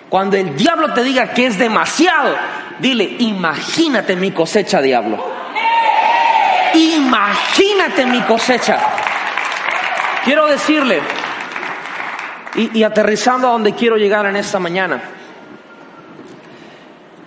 Cuando 0.08 0.36
el 0.36 0.56
diablo 0.56 0.92
te 0.92 1.02
diga 1.02 1.32
que 1.32 1.46
es 1.46 1.58
demasiado, 1.58 2.36
dile, 2.78 3.16
imagínate 3.18 4.14
mi 4.16 4.30
cosecha, 4.30 4.80
diablo. 4.80 5.24
Imagínate 6.74 8.06
mi 8.06 8.20
cosecha. 8.22 8.78
Quiero 10.24 10.46
decirle, 10.46 11.00
y, 12.54 12.78
y 12.78 12.82
aterrizando 12.82 13.48
a 13.48 13.52
donde 13.52 13.74
quiero 13.74 13.96
llegar 13.96 14.26
en 14.26 14.36
esta 14.36 14.58
mañana, 14.58 15.15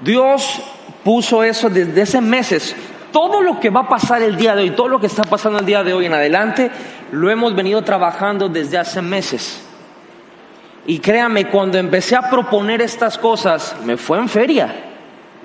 Dios 0.02 0.62
puso 1.04 1.44
eso 1.44 1.70
desde 1.70 2.02
hace 2.02 2.22
meses. 2.22 2.76
Todo 3.12 3.42
lo 3.42 3.60
que 3.60 3.70
va 3.70 3.82
a 3.82 3.90
pasar 3.90 4.22
el 4.22 4.38
día 4.38 4.56
de 4.56 4.64
hoy, 4.64 4.72
todo 4.72 4.88
lo 4.88 5.00
que 5.00 5.08
está 5.08 5.24
pasando 5.24 5.60
el 5.60 5.66
día 5.66 5.84
de 5.84 5.94
hoy 5.94 6.06
en 6.06 6.14
adelante, 6.14 6.70
lo 7.12 7.30
hemos 7.30 7.56
venido 7.56 7.82
trabajando 7.82 8.50
desde 8.50 8.78
hace 8.78 9.02
meses. 9.02 9.64
Y 10.86 11.00
créame, 11.00 11.46
cuando 11.48 11.78
empecé 11.78 12.16
a 12.16 12.30
proponer 12.30 12.82
estas 12.82 13.18
cosas, 13.18 13.76
me 13.84 13.98
fue 13.98 14.18
en 14.18 14.30
feria, 14.30 14.74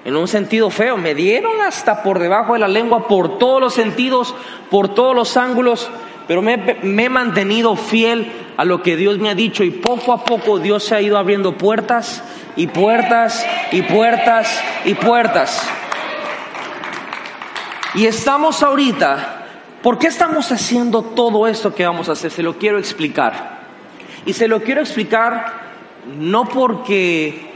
en 0.04 0.16
un 0.16 0.28
sentido 0.28 0.70
feo. 0.70 0.96
Me 0.96 1.14
dieron 1.14 1.60
hasta 1.62 2.02
por 2.02 2.18
debajo 2.18 2.52
de 2.52 2.60
la 2.60 2.68
lengua, 2.68 3.08
por 3.08 3.38
todos 3.38 3.60
los 3.60 3.74
sentidos, 3.74 4.34
por 4.70 4.94
todos 4.94 5.14
los 5.14 5.36
ángulos, 5.36 5.90
pero 6.28 6.42
me, 6.42 6.56
me 6.82 7.04
he 7.04 7.08
mantenido 7.08 7.76
fiel 7.76 8.30
a 8.56 8.64
lo 8.64 8.82
que 8.82 8.96
Dios 8.96 9.18
me 9.18 9.30
ha 9.30 9.34
dicho 9.34 9.64
y 9.64 9.70
poco 9.70 10.12
a 10.12 10.24
poco 10.24 10.58
Dios 10.58 10.84
se 10.84 10.94
ha 10.94 11.00
ido 11.00 11.18
abriendo 11.18 11.56
puertas 11.56 12.22
y 12.56 12.66
puertas 12.66 13.44
y 13.72 13.82
puertas 13.82 14.62
y 14.84 14.94
puertas. 14.94 15.68
Y 17.94 18.06
estamos 18.06 18.62
ahorita, 18.62 19.46
¿por 19.82 19.98
qué 19.98 20.08
estamos 20.08 20.50
haciendo 20.50 21.02
todo 21.02 21.46
esto 21.46 21.74
que 21.74 21.86
vamos 21.86 22.08
a 22.08 22.12
hacer? 22.12 22.30
Se 22.30 22.42
lo 22.42 22.58
quiero 22.58 22.78
explicar. 22.78 23.54
Y 24.26 24.32
se 24.32 24.48
lo 24.48 24.60
quiero 24.60 24.80
explicar 24.80 25.64
no 26.18 26.44
porque 26.44 27.52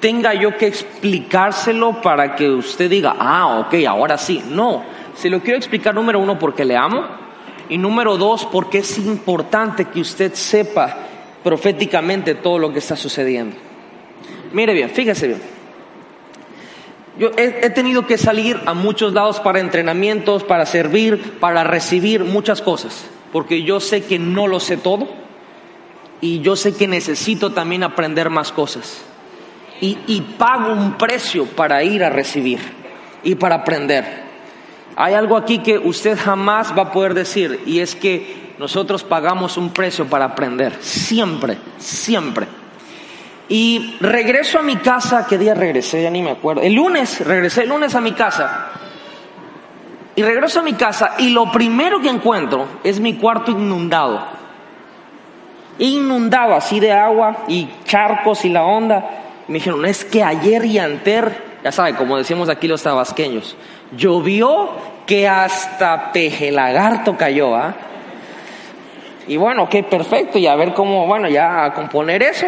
tenga 0.00 0.34
yo 0.34 0.56
que 0.56 0.66
explicárselo 0.66 2.00
para 2.00 2.34
que 2.34 2.48
usted 2.50 2.88
diga, 2.88 3.16
ah, 3.18 3.58
ok, 3.60 3.74
ahora 3.86 4.16
sí. 4.18 4.42
No, 4.48 4.84
se 5.14 5.28
lo 5.28 5.40
quiero 5.40 5.58
explicar 5.58 5.94
número 5.94 6.18
uno 6.20 6.38
porque 6.38 6.64
le 6.64 6.76
amo 6.76 7.27
y 7.68 7.78
número 7.78 8.16
dos 8.16 8.46
porque 8.46 8.78
es 8.78 8.98
importante 8.98 9.86
que 9.86 10.00
usted 10.00 10.34
sepa 10.34 10.96
proféticamente 11.44 12.34
todo 12.34 12.58
lo 12.58 12.72
que 12.72 12.78
está 12.78 12.96
sucediendo. 12.96 13.56
Mire 14.52 14.72
bien, 14.74 14.90
fíjese 14.90 15.28
bien. 15.28 15.42
Yo 17.18 17.32
he, 17.36 17.70
tenido 17.70 18.06
que 18.06 18.16
salir 18.16 18.60
a 18.66 18.74
muchos 18.74 19.12
lados 19.12 19.40
para 19.40 19.58
entrenamientos, 19.58 20.44
para 20.44 20.64
servir, 20.66 21.38
para 21.40 21.64
recibir 21.64 22.22
muchas 22.22 22.62
cosas, 22.62 23.06
porque 23.32 23.64
yo 23.64 23.80
sé 23.80 24.04
que 24.04 24.20
no 24.20 24.46
lo 24.46 24.60
sé 24.60 24.76
todo 24.76 25.08
y 26.20 26.40
yo 26.40 26.54
sé 26.54 26.76
que 26.76 26.86
necesito 26.86 27.50
también 27.50 27.82
aprender 27.82 28.30
más 28.30 28.52
cosas. 28.52 28.98
Y, 29.80 29.98
y 30.06 30.20
pago 30.20 30.72
un 30.72 30.96
precio 30.96 31.46
para 31.46 31.82
ir 31.82 32.04
a 32.04 32.10
recibir 32.10 32.60
y 33.24 33.34
para 33.34 33.56
aprender. 33.56 34.27
Hay 35.00 35.14
algo 35.14 35.36
aquí 35.36 35.60
que 35.60 35.78
usted 35.78 36.18
jamás 36.18 36.76
va 36.76 36.82
a 36.82 36.90
poder 36.90 37.14
decir 37.14 37.60
y 37.64 37.78
es 37.78 37.94
que 37.94 38.54
nosotros 38.58 39.04
pagamos 39.04 39.56
un 39.56 39.70
precio 39.70 40.06
para 40.06 40.24
aprender, 40.24 40.76
siempre, 40.80 41.56
siempre. 41.78 42.48
Y 43.48 43.96
regreso 44.00 44.58
a 44.58 44.62
mi 44.62 44.74
casa, 44.74 45.24
¿qué 45.28 45.38
día 45.38 45.54
regresé? 45.54 46.02
Ya 46.02 46.10
ni 46.10 46.20
me 46.20 46.32
acuerdo. 46.32 46.62
El 46.62 46.74
lunes, 46.74 47.24
regresé 47.24 47.62
el 47.62 47.68
lunes 47.68 47.94
a 47.94 48.00
mi 48.00 48.10
casa. 48.10 48.70
Y 50.16 50.22
regreso 50.24 50.58
a 50.58 50.62
mi 50.64 50.72
casa 50.72 51.14
y 51.18 51.28
lo 51.28 51.52
primero 51.52 52.00
que 52.00 52.08
encuentro 52.08 52.66
es 52.82 52.98
mi 52.98 53.14
cuarto 53.14 53.52
inundado. 53.52 54.20
Inundado 55.78 56.56
así 56.56 56.80
de 56.80 56.90
agua 56.90 57.44
y 57.46 57.68
charcos 57.84 58.44
y 58.44 58.48
la 58.48 58.64
onda. 58.64 59.10
me 59.46 59.54
dijeron, 59.54 59.86
es 59.86 60.04
que 60.04 60.24
ayer 60.24 60.64
y 60.64 60.80
anter, 60.80 61.60
ya 61.62 61.70
sabe, 61.70 61.94
como 61.94 62.18
decimos 62.18 62.48
aquí 62.48 62.66
los 62.66 62.82
tabasqueños, 62.82 63.56
llovió 63.96 64.70
que 65.06 65.26
hasta 65.26 66.12
peje 66.12 66.50
lagarto 66.50 67.16
cayó, 67.16 67.54
¿ah? 67.56 67.74
Y 69.26 69.36
bueno, 69.36 69.68
qué 69.68 69.82
perfecto, 69.82 70.38
y 70.38 70.46
a 70.46 70.56
ver 70.56 70.72
cómo, 70.74 71.06
bueno, 71.06 71.28
ya 71.28 71.64
a 71.64 71.74
componer 71.74 72.22
eso. 72.22 72.46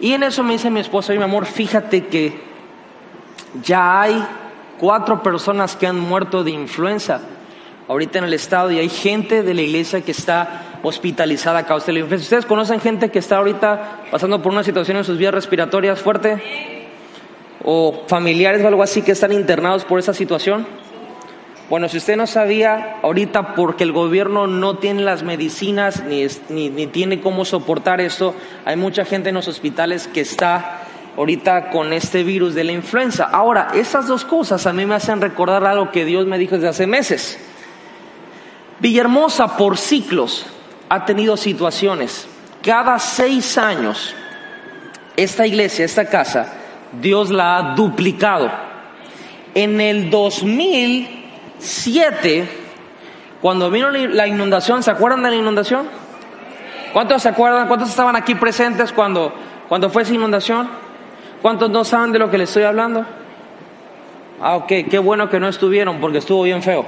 Y 0.00 0.14
en 0.14 0.24
eso 0.24 0.42
me 0.42 0.54
dice 0.54 0.70
mi 0.70 0.80
esposa, 0.80 1.12
mi 1.12 1.22
amor, 1.22 1.46
fíjate 1.46 2.06
que 2.06 2.40
ya 3.62 4.02
hay 4.02 4.24
cuatro 4.78 5.22
personas 5.22 5.76
que 5.76 5.86
han 5.86 6.00
muerto 6.00 6.42
de 6.42 6.50
influenza 6.50 7.20
ahorita 7.86 8.18
en 8.18 8.24
el 8.24 8.34
estado 8.34 8.70
y 8.72 8.78
hay 8.78 8.88
gente 8.88 9.42
de 9.42 9.54
la 9.54 9.62
iglesia 9.62 10.00
que 10.00 10.10
está 10.10 10.80
hospitalizada 10.82 11.60
a 11.60 11.66
causa 11.66 11.86
de 11.86 11.92
la 11.92 11.98
influenza. 12.00 12.24
¿Ustedes 12.24 12.46
conocen 12.46 12.80
gente 12.80 13.10
que 13.10 13.20
está 13.20 13.36
ahorita 13.36 14.00
pasando 14.10 14.42
por 14.42 14.52
una 14.52 14.64
situación 14.64 14.96
en 14.96 15.04
sus 15.04 15.18
vías 15.18 15.32
respiratorias 15.32 16.00
fuerte? 16.00 16.81
¿O 17.64 18.04
familiares 18.08 18.62
o 18.64 18.68
algo 18.68 18.82
así 18.82 19.02
que 19.02 19.12
están 19.12 19.32
internados 19.32 19.84
por 19.84 19.98
esa 19.98 20.14
situación? 20.14 20.66
Bueno, 21.72 21.88
si 21.88 21.96
usted 21.96 22.16
no 22.16 22.26
sabía, 22.26 22.98
ahorita 23.02 23.54
porque 23.54 23.84
el 23.84 23.92
gobierno 23.92 24.46
no 24.46 24.76
tiene 24.76 25.02
las 25.02 25.22
medicinas 25.22 26.02
ni, 26.04 26.26
ni, 26.50 26.86
tiene 26.88 27.20
cómo 27.20 27.46
soportar 27.46 28.00
esto, 28.00 28.34
hay 28.66 28.76
mucha 28.76 29.06
gente 29.06 29.30
en 29.30 29.36
los 29.36 29.48
hospitales 29.48 30.06
que 30.06 30.20
está 30.20 30.82
ahorita 31.16 31.70
con 31.70 31.94
este 31.94 32.24
virus 32.24 32.54
de 32.54 32.64
la 32.64 32.72
influenza. 32.72 33.24
Ahora, 33.24 33.68
esas 33.74 34.06
dos 34.06 34.26
cosas 34.26 34.66
a 34.66 34.74
mí 34.74 34.84
me 34.84 34.94
hacen 34.94 35.22
recordar 35.22 35.64
algo 35.64 35.90
que 35.90 36.04
Dios 36.04 36.26
me 36.26 36.36
dijo 36.36 36.56
desde 36.56 36.68
hace 36.68 36.86
meses. 36.86 37.38
Villahermosa 38.80 39.56
por 39.56 39.78
ciclos 39.78 40.44
ha 40.90 41.06
tenido 41.06 41.38
situaciones. 41.38 42.26
Cada 42.62 42.98
seis 42.98 43.56
años, 43.56 44.14
esta 45.16 45.46
iglesia, 45.46 45.86
esta 45.86 46.04
casa, 46.04 46.52
Dios 47.00 47.30
la 47.30 47.56
ha 47.56 47.74
duplicado. 47.74 48.50
En 49.54 49.80
el 49.80 50.10
2000 50.10 51.22
Siete, 51.62 52.48
cuando 53.40 53.70
vino 53.70 53.88
la 53.88 54.26
inundación, 54.26 54.82
¿se 54.82 54.90
acuerdan 54.90 55.22
de 55.22 55.30
la 55.30 55.36
inundación? 55.36 55.86
¿Cuántos 56.92 57.22
se 57.22 57.28
acuerdan? 57.28 57.68
¿Cuántos 57.68 57.88
estaban 57.88 58.16
aquí 58.16 58.34
presentes 58.34 58.92
cuando, 58.92 59.32
cuando 59.68 59.88
fue 59.88 60.02
esa 60.02 60.12
inundación? 60.12 60.68
¿Cuántos 61.40 61.70
no 61.70 61.84
saben 61.84 62.10
de 62.10 62.18
lo 62.18 62.28
que 62.28 62.38
les 62.38 62.48
estoy 62.48 62.64
hablando? 62.64 63.06
Ah, 64.40 64.56
ok, 64.56 64.72
qué 64.90 64.98
bueno 64.98 65.30
que 65.30 65.38
no 65.38 65.46
estuvieron 65.46 66.00
porque 66.00 66.18
estuvo 66.18 66.42
bien 66.42 66.64
feo. 66.64 66.84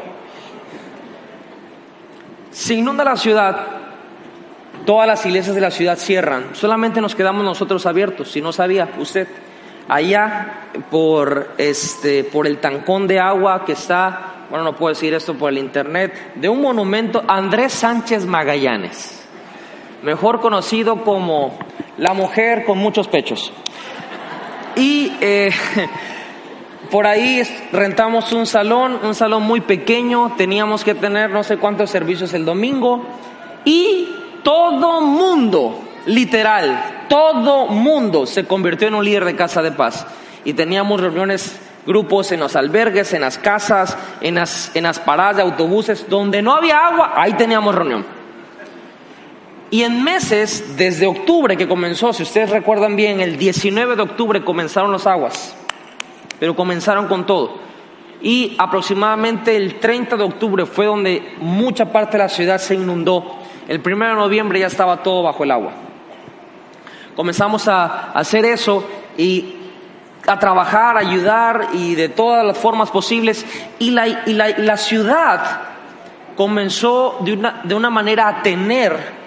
Se 2.50 2.74
inunda 2.74 3.04
la 3.04 3.16
ciudad, 3.16 3.66
todas 4.84 5.06
las 5.06 5.24
iglesias 5.24 5.54
de 5.54 5.60
la 5.60 5.70
ciudad 5.70 5.96
cierran, 5.98 6.46
solamente 6.54 7.00
nos 7.00 7.14
quedamos 7.14 7.44
nosotros 7.44 7.86
abiertos, 7.86 8.28
si 8.32 8.42
no 8.42 8.52
sabía 8.52 8.88
usted. 8.98 9.28
Allá 9.88 10.68
por, 10.90 11.54
este, 11.58 12.24
por 12.24 12.46
el 12.46 12.58
tancón 12.58 13.06
de 13.06 13.20
agua 13.20 13.64
que 13.64 13.72
está, 13.72 14.46
bueno, 14.50 14.64
no 14.64 14.76
puedo 14.76 14.94
decir 14.94 15.14
esto 15.14 15.34
por 15.34 15.50
el 15.50 15.58
internet, 15.58 16.32
de 16.36 16.48
un 16.48 16.60
monumento 16.60 17.22
Andrés 17.26 17.72
Sánchez 17.72 18.26
Magallanes, 18.26 19.26
mejor 20.02 20.40
conocido 20.40 21.02
como 21.04 21.58
la 21.98 22.14
mujer 22.14 22.64
con 22.64 22.78
muchos 22.78 23.08
pechos. 23.08 23.52
Y 24.76 25.12
eh, 25.20 25.50
por 26.90 27.06
ahí 27.06 27.42
rentamos 27.72 28.32
un 28.32 28.46
salón, 28.46 28.98
un 29.02 29.14
salón 29.14 29.42
muy 29.42 29.60
pequeño, 29.60 30.34
teníamos 30.36 30.84
que 30.84 30.94
tener 30.94 31.30
no 31.30 31.42
sé 31.42 31.58
cuántos 31.58 31.90
servicios 31.90 32.34
el 32.34 32.44
domingo 32.44 33.04
y 33.64 34.08
todo 34.42 35.00
mundo, 35.00 35.80
literal, 36.06 37.06
todo 37.08 37.66
mundo 37.66 38.26
se 38.26 38.44
convirtió 38.44 38.88
en 38.88 38.94
un 38.94 39.04
líder 39.04 39.24
de 39.24 39.36
casa 39.36 39.62
de 39.62 39.72
paz. 39.72 40.06
Y 40.44 40.52
teníamos 40.52 41.00
reuniones, 41.00 41.58
grupos 41.86 42.32
en 42.32 42.40
los 42.40 42.56
albergues, 42.56 43.12
en 43.12 43.22
las 43.22 43.38
casas, 43.38 43.96
en 44.20 44.36
las, 44.36 44.74
en 44.74 44.84
las 44.84 44.98
paradas 44.98 45.36
de 45.36 45.42
autobuses, 45.42 46.08
donde 46.08 46.42
no 46.42 46.54
había 46.54 46.86
agua, 46.86 47.12
ahí 47.16 47.32
teníamos 47.34 47.74
reunión. 47.74 48.04
Y 49.70 49.82
en 49.82 50.04
meses, 50.04 50.76
desde 50.76 51.06
octubre 51.06 51.56
que 51.56 51.66
comenzó, 51.66 52.12
si 52.12 52.22
ustedes 52.22 52.50
recuerdan 52.50 52.94
bien, 52.96 53.20
el 53.20 53.36
19 53.36 53.96
de 53.96 54.02
octubre 54.02 54.44
comenzaron 54.44 54.92
las 54.92 55.06
aguas 55.06 55.56
pero 56.38 56.54
comenzaron 56.54 57.06
con 57.06 57.24
todo. 57.24 57.54
Y 58.20 58.54
aproximadamente 58.58 59.56
el 59.56 59.80
30 59.80 60.16
de 60.16 60.24
octubre 60.24 60.66
fue 60.66 60.86
donde 60.86 61.36
mucha 61.38 61.92
parte 61.92 62.12
de 62.12 62.24
la 62.24 62.28
ciudad 62.28 62.58
se 62.58 62.74
inundó. 62.74 63.38
El 63.68 63.80
1 63.84 64.08
de 64.08 64.14
noviembre 64.14 64.60
ya 64.60 64.66
estaba 64.66 65.02
todo 65.02 65.22
bajo 65.22 65.44
el 65.44 65.50
agua. 65.50 65.72
Comenzamos 67.16 67.68
a 67.68 68.10
hacer 68.12 68.44
eso 68.44 68.84
y 69.16 69.54
a 70.26 70.38
trabajar, 70.38 70.96
a 70.96 71.00
ayudar 71.00 71.68
y 71.72 71.94
de 71.94 72.08
todas 72.08 72.44
las 72.44 72.58
formas 72.58 72.90
posibles. 72.90 73.44
Y 73.78 73.90
la, 73.90 74.08
y 74.08 74.32
la, 74.32 74.76
ciudad 74.76 75.60
comenzó 76.36 77.18
de 77.20 77.34
una, 77.34 77.60
de 77.64 77.74
una 77.74 77.90
manera 77.90 78.28
a 78.28 78.42
tener 78.42 79.24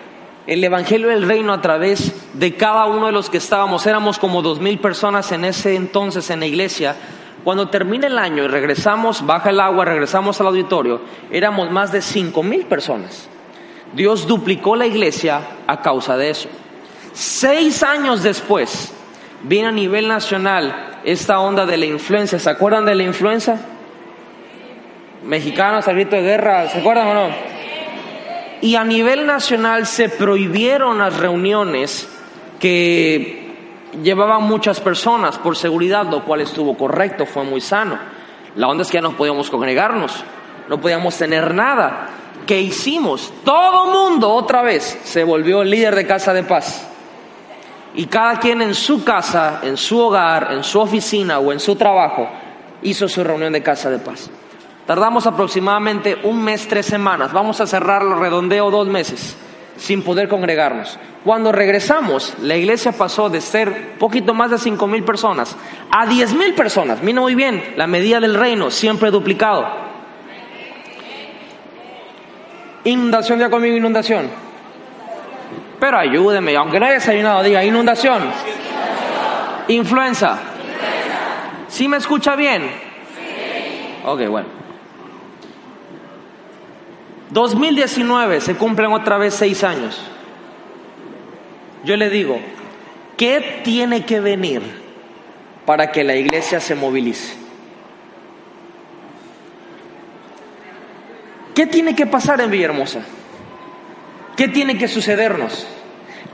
el 0.47 0.63
Evangelio 0.63 1.09
del 1.09 1.27
Reino 1.27 1.53
a 1.53 1.61
través 1.61 2.13
de 2.33 2.55
cada 2.55 2.85
uno 2.85 3.07
de 3.07 3.11
los 3.11 3.29
que 3.29 3.37
estábamos. 3.37 3.85
Éramos 3.85 4.17
como 4.17 4.41
dos 4.41 4.59
mil 4.59 4.79
personas 4.79 5.31
en 5.31 5.45
ese 5.45 5.75
entonces 5.75 6.29
en 6.29 6.39
la 6.39 6.45
iglesia. 6.45 6.95
Cuando 7.43 7.69
termina 7.69 8.07
el 8.07 8.17
año 8.17 8.43
y 8.43 8.47
regresamos, 8.47 9.25
baja 9.25 9.51
el 9.51 9.59
agua, 9.59 9.85
regresamos 9.85 10.41
al 10.41 10.47
auditorio, 10.47 11.01
éramos 11.31 11.71
más 11.71 11.91
de 11.91 12.01
cinco 12.01 12.43
mil 12.43 12.65
personas. 12.65 13.29
Dios 13.93 14.27
duplicó 14.27 14.75
la 14.75 14.85
iglesia 14.85 15.41
a 15.65 15.81
causa 15.81 16.17
de 16.17 16.29
eso. 16.31 16.49
Seis 17.17 17.81
años 17.81 18.21
después, 18.21 18.93
viene 19.41 19.69
a 19.69 19.71
nivel 19.71 20.07
nacional 20.07 20.99
esta 21.03 21.39
onda 21.39 21.65
de 21.65 21.75
la 21.75 21.87
influencia. 21.87 22.37
¿Se 22.37 22.47
acuerdan 22.47 22.85
de 22.85 22.93
la 22.93 23.01
influencia? 23.01 23.59
Mexicanos 25.23 25.87
al 25.87 25.97
de 25.97 26.21
guerra, 26.21 26.69
¿se 26.69 26.77
acuerdan 26.77 27.07
o 27.07 27.13
no? 27.15 27.57
y 28.61 28.75
a 28.75 28.83
nivel 28.83 29.25
nacional 29.25 29.87
se 29.87 30.09
prohibieron 30.09 30.99
las 30.99 31.17
reuniones 31.17 32.07
que 32.59 33.55
llevaban 34.03 34.43
muchas 34.43 34.79
personas 34.79 35.39
por 35.39 35.55
seguridad, 35.55 36.05
lo 36.05 36.23
cual 36.23 36.41
estuvo 36.41 36.77
correcto, 36.77 37.25
fue 37.25 37.43
muy 37.43 37.61
sano. 37.61 37.97
La 38.55 38.67
onda 38.67 38.83
es 38.83 38.89
que 38.89 38.97
ya 38.97 39.01
no 39.01 39.17
podíamos 39.17 39.49
congregarnos, 39.49 40.23
no 40.69 40.79
podíamos 40.79 41.17
tener 41.17 41.55
nada. 41.55 42.09
¿Qué 42.45 42.61
hicimos? 42.61 43.33
Todo 43.43 43.87
mundo 43.87 44.31
otra 44.31 44.61
vez 44.61 44.99
se 45.03 45.23
volvió 45.23 45.63
líder 45.63 45.95
de 45.95 46.05
casa 46.05 46.31
de 46.31 46.43
paz. 46.43 46.87
Y 47.97 48.05
cada 48.05 48.39
quien 48.39 48.61
en 48.61 48.75
su 48.75 49.03
casa, 49.03 49.59
en 49.63 49.75
su 49.75 49.99
hogar, 49.99 50.49
en 50.51 50.63
su 50.63 50.79
oficina 50.79 51.39
o 51.39 51.51
en 51.51 51.59
su 51.59 51.75
trabajo 51.75 52.29
hizo 52.83 53.09
su 53.09 53.23
reunión 53.23 53.51
de 53.51 53.63
casa 53.63 53.89
de 53.89 53.97
paz. 53.97 54.29
Tardamos 54.85 55.25
aproximadamente 55.25 56.15
un 56.23 56.43
mes, 56.43 56.67
tres 56.67 56.85
semanas. 56.85 57.33
Vamos 57.33 57.59
a 57.59 57.65
cerrarlo 57.65 58.19
redondeo 58.19 58.69
dos 58.69 58.87
meses 58.87 59.35
sin 59.77 60.03
poder 60.03 60.29
congregarnos. 60.29 60.99
Cuando 61.23 61.51
regresamos, 61.51 62.35
la 62.43 62.55
iglesia 62.55 62.91
pasó 62.91 63.29
de 63.29 63.41
ser 63.41 63.97
poquito 63.97 64.35
más 64.35 64.51
de 64.51 64.59
cinco 64.59 64.85
mil 64.85 65.03
personas 65.03 65.55
a 65.89 66.05
diez 66.05 66.35
mil 66.35 66.53
personas. 66.53 67.01
Mira 67.01 67.21
muy 67.21 67.33
bien, 67.33 67.73
la 67.77 67.87
medida 67.87 68.19
del 68.19 68.35
reino 68.35 68.69
siempre 68.69 69.09
duplicado. 69.09 69.65
Inundación, 72.83 73.39
ya 73.39 73.49
conmigo 73.49 73.75
inundación. 73.75 74.46
Pero 75.79 75.97
ayúdeme, 75.97 76.55
aunque 76.55 76.79
no 76.79 76.85
haya 76.85 76.95
desayunado, 76.95 77.43
diga 77.43 77.63
inundación. 77.63 78.23
Influenza. 79.67 80.39
¿Sí 81.67 81.87
me 81.87 81.97
escucha 81.97 82.35
bien? 82.35 82.69
Ok, 84.05 84.27
bueno. 84.27 84.47
2019 87.29 88.41
se 88.41 88.55
cumplen 88.55 88.91
otra 88.93 89.17
vez 89.17 89.33
seis 89.33 89.63
años. 89.63 90.01
Yo 91.83 91.95
le 91.97 92.09
digo, 92.09 92.39
¿qué 93.17 93.61
tiene 93.63 94.05
que 94.05 94.19
venir 94.19 94.61
para 95.65 95.91
que 95.91 96.03
la 96.03 96.15
iglesia 96.15 96.59
se 96.59 96.73
movilice? 96.73 97.35
¿Qué 101.53 101.65
tiene 101.65 101.95
que 101.95 102.05
pasar 102.05 102.39
en 102.41 102.51
Villahermosa? 102.51 103.01
¿Qué 104.37 104.47
tiene 104.47 104.77
que 104.77 104.87
sucedernos? 104.87 105.65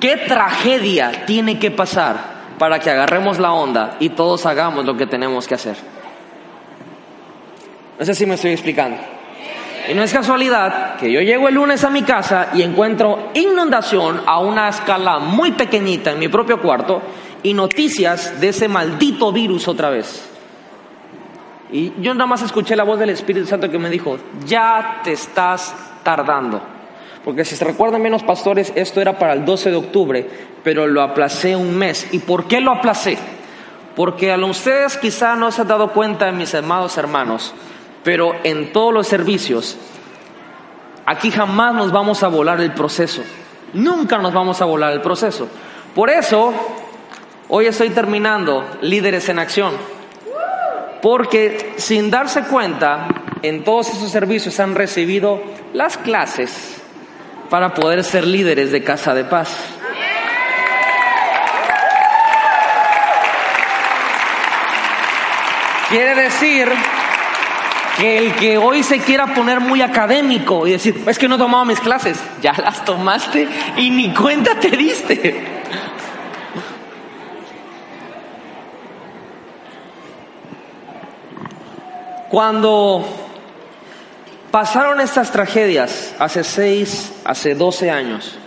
¿Qué 0.01 0.17
tragedia 0.17 1.23
tiene 1.25 1.57
que 1.57 1.71
pasar 1.71 2.17
para 2.59 2.77
que 2.79 2.91
agarremos 2.91 3.39
la 3.39 3.53
onda 3.53 3.95
y 4.01 4.09
todos 4.09 4.45
hagamos 4.45 4.85
lo 4.85 4.97
que 4.97 5.07
tenemos 5.07 5.47
que 5.47 5.55
hacer? 5.55 5.77
No 7.97 8.05
sé 8.05 8.13
si 8.13 8.25
me 8.25 8.33
estoy 8.33 8.51
explicando. 8.51 8.97
Y 9.89 9.93
no 9.93 10.03
es 10.03 10.11
casualidad 10.11 10.97
que 10.97 11.09
yo 11.09 11.21
llego 11.21 11.47
el 11.47 11.55
lunes 11.55 11.85
a 11.85 11.89
mi 11.89 12.01
casa 12.03 12.49
y 12.53 12.61
encuentro 12.61 13.29
inundación 13.33 14.21
a 14.25 14.39
una 14.39 14.67
escala 14.67 15.19
muy 15.19 15.53
pequeñita 15.53 16.11
en 16.11 16.19
mi 16.19 16.27
propio 16.27 16.61
cuarto 16.61 17.01
y 17.41 17.53
noticias 17.53 18.39
de 18.41 18.49
ese 18.49 18.67
maldito 18.67 19.31
virus 19.31 19.69
otra 19.69 19.89
vez. 19.89 20.29
Y 21.71 21.93
yo 22.01 22.13
nada 22.13 22.27
más 22.27 22.41
escuché 22.41 22.75
la 22.75 22.83
voz 22.83 22.99
del 22.99 23.11
Espíritu 23.11 23.47
Santo 23.47 23.71
que 23.71 23.79
me 23.79 23.89
dijo, 23.89 24.17
ya 24.45 24.99
te 25.03 25.13
estás 25.13 25.73
tardando. 26.03 26.72
Porque 27.23 27.45
si 27.45 27.55
se 27.55 27.63
recuerdan 27.63 28.01
bien 28.01 28.11
los 28.11 28.23
pastores, 28.23 28.73
esto 28.75 28.99
era 28.99 29.17
para 29.17 29.33
el 29.33 29.45
12 29.45 29.71
de 29.71 29.77
octubre, 29.77 30.29
pero 30.63 30.87
lo 30.87 31.01
aplacé 31.01 31.55
un 31.55 31.75
mes. 31.77 32.07
¿Y 32.11 32.19
por 32.19 32.47
qué 32.47 32.59
lo 32.59 32.71
aplacé? 32.71 33.17
Porque 33.95 34.31
a 34.33 34.37
ustedes 34.37 34.97
quizá 34.97 35.35
no 35.35 35.51
se 35.51 35.61
han 35.61 35.67
dado 35.67 35.93
cuenta, 35.93 36.31
mis 36.31 36.53
amados 36.53 36.97
hermanos, 36.97 37.53
pero 38.03 38.35
en 38.43 38.73
todos 38.73 38.93
los 38.93 39.07
servicios, 39.07 39.77
aquí 41.05 41.31
jamás 41.31 41.73
nos 41.75 41.91
vamos 41.91 42.23
a 42.23 42.27
volar 42.27 42.59
el 42.59 42.73
proceso. 42.73 43.23
Nunca 43.73 44.17
nos 44.17 44.33
vamos 44.33 44.61
a 44.61 44.65
volar 44.65 44.91
el 44.91 45.01
proceso. 45.01 45.47
Por 45.95 46.09
eso, 46.09 46.53
hoy 47.47 47.67
estoy 47.67 47.91
terminando 47.91 48.65
Líderes 48.81 49.29
en 49.29 49.39
Acción. 49.39 49.73
Porque 51.01 51.73
sin 51.77 52.09
darse 52.09 52.43
cuenta, 52.43 53.07
en 53.41 53.63
todos 53.63 53.89
esos 53.89 54.11
servicios 54.11 54.59
han 54.59 54.75
recibido 54.75 55.41
las 55.73 55.97
clases 55.97 56.82
para 57.53 57.71
poder 57.71 58.03
ser 58.03 58.25
líderes 58.25 58.71
de 58.71 58.83
Casa 58.83 59.13
de 59.13 59.25
Paz. 59.25 59.55
Quiere 65.87 66.15
decir 66.15 66.67
que 67.95 68.17
el 68.17 68.33
que 68.33 68.57
hoy 68.57 68.81
se 68.81 68.97
quiera 69.01 69.35
poner 69.35 69.59
muy 69.59 69.83
académico 69.83 70.65
y 70.65 70.71
decir, 70.71 71.03
es 71.05 71.19
que 71.19 71.27
no 71.27 71.35
he 71.35 71.37
tomado 71.37 71.63
mis 71.63 71.79
clases, 71.79 72.19
ya 72.41 72.53
las 72.53 72.83
tomaste 72.85 73.47
y 73.77 73.91
ni 73.91 74.11
cuenta 74.15 74.55
te 74.55 74.69
diste. 74.69 75.45
Cuando 82.29 83.22
pasaron 84.53 85.01
estas 85.01 85.31
tragedias 85.31 86.13
hace 86.19 86.43
seis, 86.43 87.11
hace 87.25 87.55
doce 87.55 87.89
años, 87.89 88.37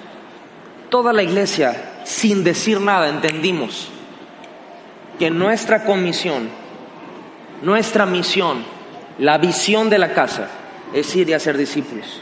toda 0.88 1.12
la 1.12 1.24
iglesia, 1.24 2.02
sin 2.04 2.44
decir 2.44 2.80
nada, 2.80 3.08
entendimos 3.08 3.88
que 5.18 5.30
nuestra 5.30 5.82
comisión, 5.82 6.48
nuestra 7.60 8.06
misión, 8.06 8.62
la 9.18 9.36
visión 9.38 9.90
de 9.90 9.98
la 9.98 10.14
casa 10.14 10.46
es 10.94 11.16
ir 11.16 11.28
y 11.28 11.32
hacer 11.32 11.56
discípulos. 11.56 12.20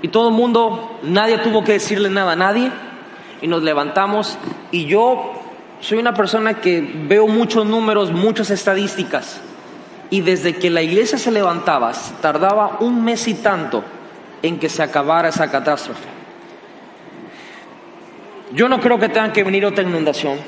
Y 0.00 0.06
todo 0.06 0.28
el 0.28 0.34
mundo, 0.36 1.00
nadie 1.02 1.38
tuvo 1.38 1.64
que 1.64 1.72
decirle 1.72 2.08
nada 2.08 2.34
a 2.34 2.36
nadie. 2.36 2.70
Y 3.42 3.48
nos 3.48 3.64
levantamos. 3.64 4.38
Y 4.70 4.86
yo 4.86 5.32
soy 5.80 5.98
una 5.98 6.14
persona 6.14 6.60
que 6.60 6.88
veo 7.08 7.26
muchos 7.26 7.66
números, 7.66 8.12
muchas 8.12 8.50
estadísticas. 8.50 9.40
Y 10.10 10.22
desde 10.22 10.56
que 10.56 10.70
la 10.70 10.82
iglesia 10.82 11.18
se 11.18 11.30
levantaba, 11.30 11.92
tardaba 12.22 12.78
un 12.80 13.04
mes 13.04 13.28
y 13.28 13.34
tanto 13.34 13.84
en 14.42 14.58
que 14.58 14.68
se 14.68 14.82
acabara 14.82 15.28
esa 15.28 15.50
catástrofe. 15.50 16.08
Yo 18.52 18.68
no 18.68 18.80
creo 18.80 18.98
que 18.98 19.08
tengan 19.08 19.32
que 19.32 19.44
venir 19.44 19.66
otra 19.66 19.84
inundación. 19.84 20.38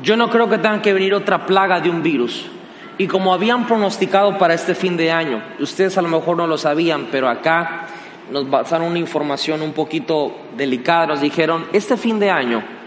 yo 0.00 0.16
no 0.16 0.30
creo 0.30 0.48
que 0.48 0.58
tenga 0.58 0.80
que 0.80 0.92
venir 0.92 1.12
otra 1.12 1.44
plaga 1.44 1.80
de 1.80 1.90
un 1.90 2.02
virus. 2.04 2.46
Y 2.98 3.08
como 3.08 3.34
habían 3.34 3.66
pronosticado 3.66 4.38
para 4.38 4.54
este 4.54 4.74
fin 4.74 4.96
de 4.96 5.10
año, 5.10 5.42
ustedes 5.58 5.98
a 5.98 6.02
lo 6.02 6.08
mejor 6.08 6.36
no 6.36 6.46
lo 6.46 6.56
sabían, 6.56 7.08
pero 7.10 7.28
acá 7.28 7.86
nos 8.30 8.44
pasaron 8.44 8.88
una 8.88 8.98
información 8.98 9.62
un 9.62 9.72
poquito 9.72 10.36
delicada, 10.56 11.06
nos 11.06 11.20
dijeron, 11.20 11.66
este 11.72 11.96
fin 11.96 12.18
de 12.18 12.30
año 12.30 12.77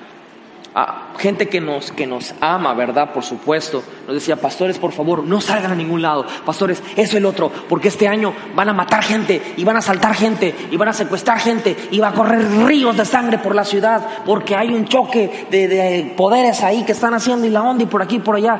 gente 1.17 1.49
que 1.49 1.60
nos, 1.60 1.91
que 1.91 2.07
nos 2.07 2.34
ama, 2.39 2.73
¿verdad? 2.73 3.12
Por 3.13 3.23
supuesto. 3.23 3.84
Nos 4.07 4.15
decía, 4.15 4.38
pastores, 4.38 4.79
por 4.79 4.91
favor, 4.91 5.23
no 5.23 5.41
salgan 5.41 5.71
a 5.71 5.75
ningún 5.75 6.01
lado. 6.01 6.25
Pastores, 6.45 6.81
eso 6.95 7.17
el 7.17 7.25
otro, 7.25 7.51
porque 7.67 7.89
este 7.89 8.07
año 8.07 8.34
van 8.55 8.69
a 8.69 8.73
matar 8.73 9.03
gente, 9.03 9.41
y 9.57 9.63
van 9.63 9.77
a 9.77 9.81
saltar 9.81 10.15
gente, 10.15 10.55
y 10.71 10.77
van 10.77 10.89
a 10.89 10.93
secuestrar 10.93 11.39
gente, 11.39 11.75
y 11.91 11.99
va 11.99 12.10
a 12.10 12.13
correr 12.13 12.65
ríos 12.65 12.95
de 12.95 13.05
sangre 13.05 13.38
por 13.38 13.53
la 13.53 13.65
ciudad, 13.65 14.05
porque 14.25 14.55
hay 14.55 14.73
un 14.73 14.86
choque 14.86 15.47
de, 15.51 15.67
de 15.67 16.13
poderes 16.15 16.63
ahí 16.63 16.84
que 16.84 16.93
están 16.93 17.13
haciendo 17.13 17.45
y 17.45 17.49
la 17.49 17.63
onda 17.63 17.84
y 17.84 17.88
por 17.88 18.01
aquí 18.01 18.15
y 18.15 18.19
por 18.19 18.36
allá. 18.36 18.60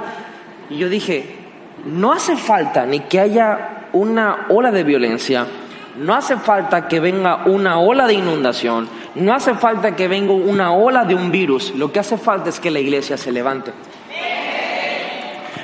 Y 0.70 0.78
yo 0.78 0.90
dije, 0.90 1.38
no 1.86 2.12
hace 2.12 2.36
falta 2.36 2.86
ni 2.86 3.02
que 3.02 3.20
haya 3.20 3.88
una 3.94 4.48
ola 4.50 4.72
de 4.72 4.84
violencia, 4.84 5.48
no 6.02 6.16
hace 6.16 6.38
falta 6.38 6.88
que 6.88 7.00
venga 7.00 7.44
una 7.46 7.80
ola 7.80 8.08
de 8.08 8.16
inundación, 8.16 8.90
no 9.14 9.34
hace 9.34 9.54
falta 9.54 9.96
que 9.96 10.08
venga 10.08 10.34
una 10.34 10.74
ola 10.74 11.06
de 11.06 11.14
un 11.14 11.32
virus, 11.32 11.76
lo 11.76 11.92
que 11.92 12.00
hace 12.00 12.18
falta 12.18 12.50
es 12.50 12.60
que 12.60 12.72
la 12.72 12.80
iglesia 12.80 13.18
se 13.18 13.32
levante. 13.32 13.72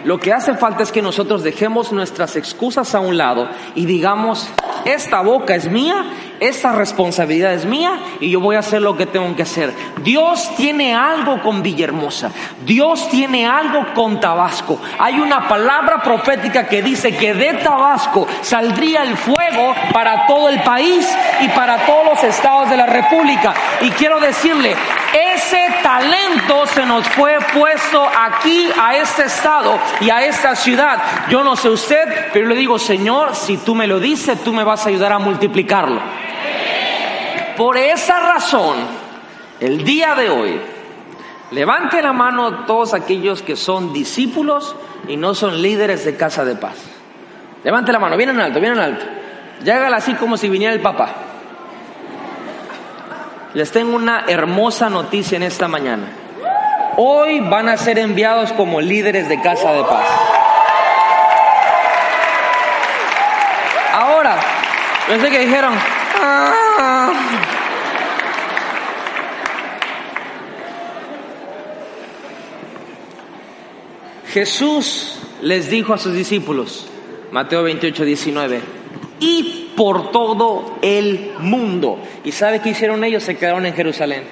Lo 0.04 0.19
que 0.19 0.32
hace 0.32 0.54
falta 0.54 0.84
es 0.84 0.91
que 0.91 1.02
nosotros 1.02 1.43
dejemos 1.43 1.91
nuestras 1.91 2.36
excusas 2.36 2.93
a 2.93 3.00
un 3.00 3.17
lado 3.17 3.50
y 3.73 3.86
digamos, 3.86 4.47
esta 4.86 5.21
boca 5.21 5.56
es 5.56 5.69
mía, 5.69 6.06
esta 6.39 6.71
responsabilidad 6.71 7.54
es 7.54 7.65
mía 7.65 8.00
y 8.19 8.30
yo 8.30 8.39
voy 8.39 8.56
a 8.56 8.60
hacer 8.60 8.82
lo 8.82 8.95
que 8.95 9.06
tengo 9.06 9.36
que 9.36 9.43
hacer. 9.43 9.73
Dios 10.04 10.56
tiene 10.56 10.95
algo 10.95 11.41
con 11.41 11.63
Villahermosa, 11.63 12.32
Dios 12.65 13.10
tiene 13.10 13.45
algo 13.45 13.93
con 13.93 14.19
Tabasco. 14.19 14.80
Hay 15.00 15.19
una 15.19 15.47
palabra 15.47 16.02
profética 16.02 16.67
que 16.67 16.82
dice 16.82 17.15
que 17.15 17.34
de 17.34 17.54
Tabasco 17.56 18.28
saldría 18.41 19.04
el 19.04 19.17
fuego 19.17 19.73
para 19.93 20.28
todo 20.28 20.50
el 20.50 20.62
país 20.62 21.08
y 21.41 21.47
para 21.50 21.86
todos 21.86 22.06
los 22.06 22.23
estados 22.23 22.69
de 22.69 22.78
la 22.78 22.86
República. 22.86 23.54
Y 23.82 23.89
quiero 23.91 24.19
decirle, 24.19 24.76
ese 25.13 25.67
talento 25.82 26.65
se 26.67 26.86
nos 26.86 27.08
fue 27.10 27.38
puesto 27.54 28.04
aquí 28.06 28.69
a 28.80 28.97
este 28.97 29.23
estado 29.23 29.80
y 30.02 30.10
a 30.10 30.26
esta 30.26 30.56
ciudad. 30.56 31.02
Yo 31.30 31.43
no 31.43 31.56
sé 31.56 31.69
usted, 31.69 32.30
pero 32.34 32.47
le 32.47 32.56
digo, 32.56 32.78
Señor, 32.78 33.36
si 33.36 33.58
tú 33.58 33.76
me 33.76 33.88
lo 33.88 34.00
dices, 34.00 34.43
tú 34.43 34.54
me 34.54 34.63
vas 34.63 34.86
a 34.86 34.89
ayudar 34.89 35.13
a 35.13 35.19
multiplicarlo. 35.19 36.27
Por 37.58 37.76
esa 37.76 38.20
razón, 38.20 38.76
el 39.60 39.84
día 39.84 40.13
de 40.13 40.30
hoy, 40.30 40.62
levante 41.50 42.04
la 42.04 42.13
mano 42.13 42.65
todos 42.65 42.93
aquellos 42.93 43.41
que 43.41 43.56
son 43.56 43.93
discípulos 43.93 44.76
y 45.08 45.17
no 45.17 45.34
son 45.34 45.60
líderes 45.60 46.06
de 46.06 46.15
casa 46.15 46.46
de 46.46 46.56
paz. 46.56 46.76
Levante 47.63 47.91
la 47.91 47.98
mano, 47.98 48.15
vienen 48.15 48.39
alto, 48.39 48.60
vienen 48.60 48.78
alto. 48.78 49.04
Llágala 49.63 49.98
así 49.98 50.13
como 50.13 50.38
si 50.38 50.50
viniera 50.50 50.72
el 50.72 50.82
Papa. 50.82 51.10
Les 53.56 53.72
tengo 53.72 53.96
una 53.96 54.26
hermosa 54.28 54.88
noticia 54.91 55.36
en 55.36 55.43
esta 55.43 55.67
mañana. 55.67 56.06
Hoy 56.96 57.39
van 57.39 57.70
a 57.70 57.78
ser 57.78 57.98
enviados 57.98 58.52
como 58.54 58.80
líderes 58.82 59.28
de 59.30 59.41
Casa 59.41 59.72
de 59.74 59.84
Paz. 59.84 60.08
Ahora, 63.93 64.36
pensé 65.08 65.32
que 65.32 65.39
dijeron, 65.39 65.74
ah". 66.22 66.66
Jesús 74.28 75.20
les 75.41 75.70
dijo 75.70 75.93
a 75.93 75.98
sus 75.98 76.13
discípulos, 76.13 76.88
Mateo 77.32 77.63
28, 77.63 78.06
19, 78.06 78.62
y 79.20 79.74
por 79.76 80.12
todo 80.12 80.78
el 80.82 81.34
mundo. 81.39 82.00
¿Y 82.24 82.32
sabe 82.32 82.62
qué 82.62 82.70
hicieron 82.70 83.04
ellos? 83.04 83.24
Se 83.24 83.38
quedaron 83.38 83.65
en 83.65 83.74
Jerusalén. 83.74 84.24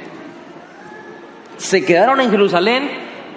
Se 1.58 1.86
quedaron 1.86 2.20
en 2.20 2.30
Jerusalén, 2.30 2.90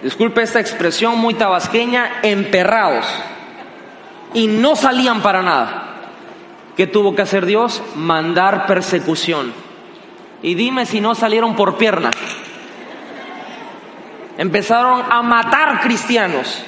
disculpe 0.02 0.42
esta 0.42 0.60
expresión 0.60 1.18
muy 1.18 1.34
tabasqueña, 1.34 2.20
emperrados. 2.22 3.06
Y 4.34 4.46
no 4.46 4.76
salían 4.76 5.22
para 5.22 5.42
nada. 5.42 5.87
¿Qué 6.78 6.86
tuvo 6.86 7.16
que 7.16 7.22
hacer 7.22 7.44
Dios? 7.44 7.82
Mandar 7.96 8.68
persecución. 8.68 9.52
Y 10.42 10.54
dime 10.54 10.86
si 10.86 11.00
no 11.00 11.16
salieron 11.16 11.56
por 11.56 11.76
piernas. 11.76 12.14
Empezaron 14.38 15.02
a 15.10 15.20
matar 15.22 15.80
cristianos 15.80 16.62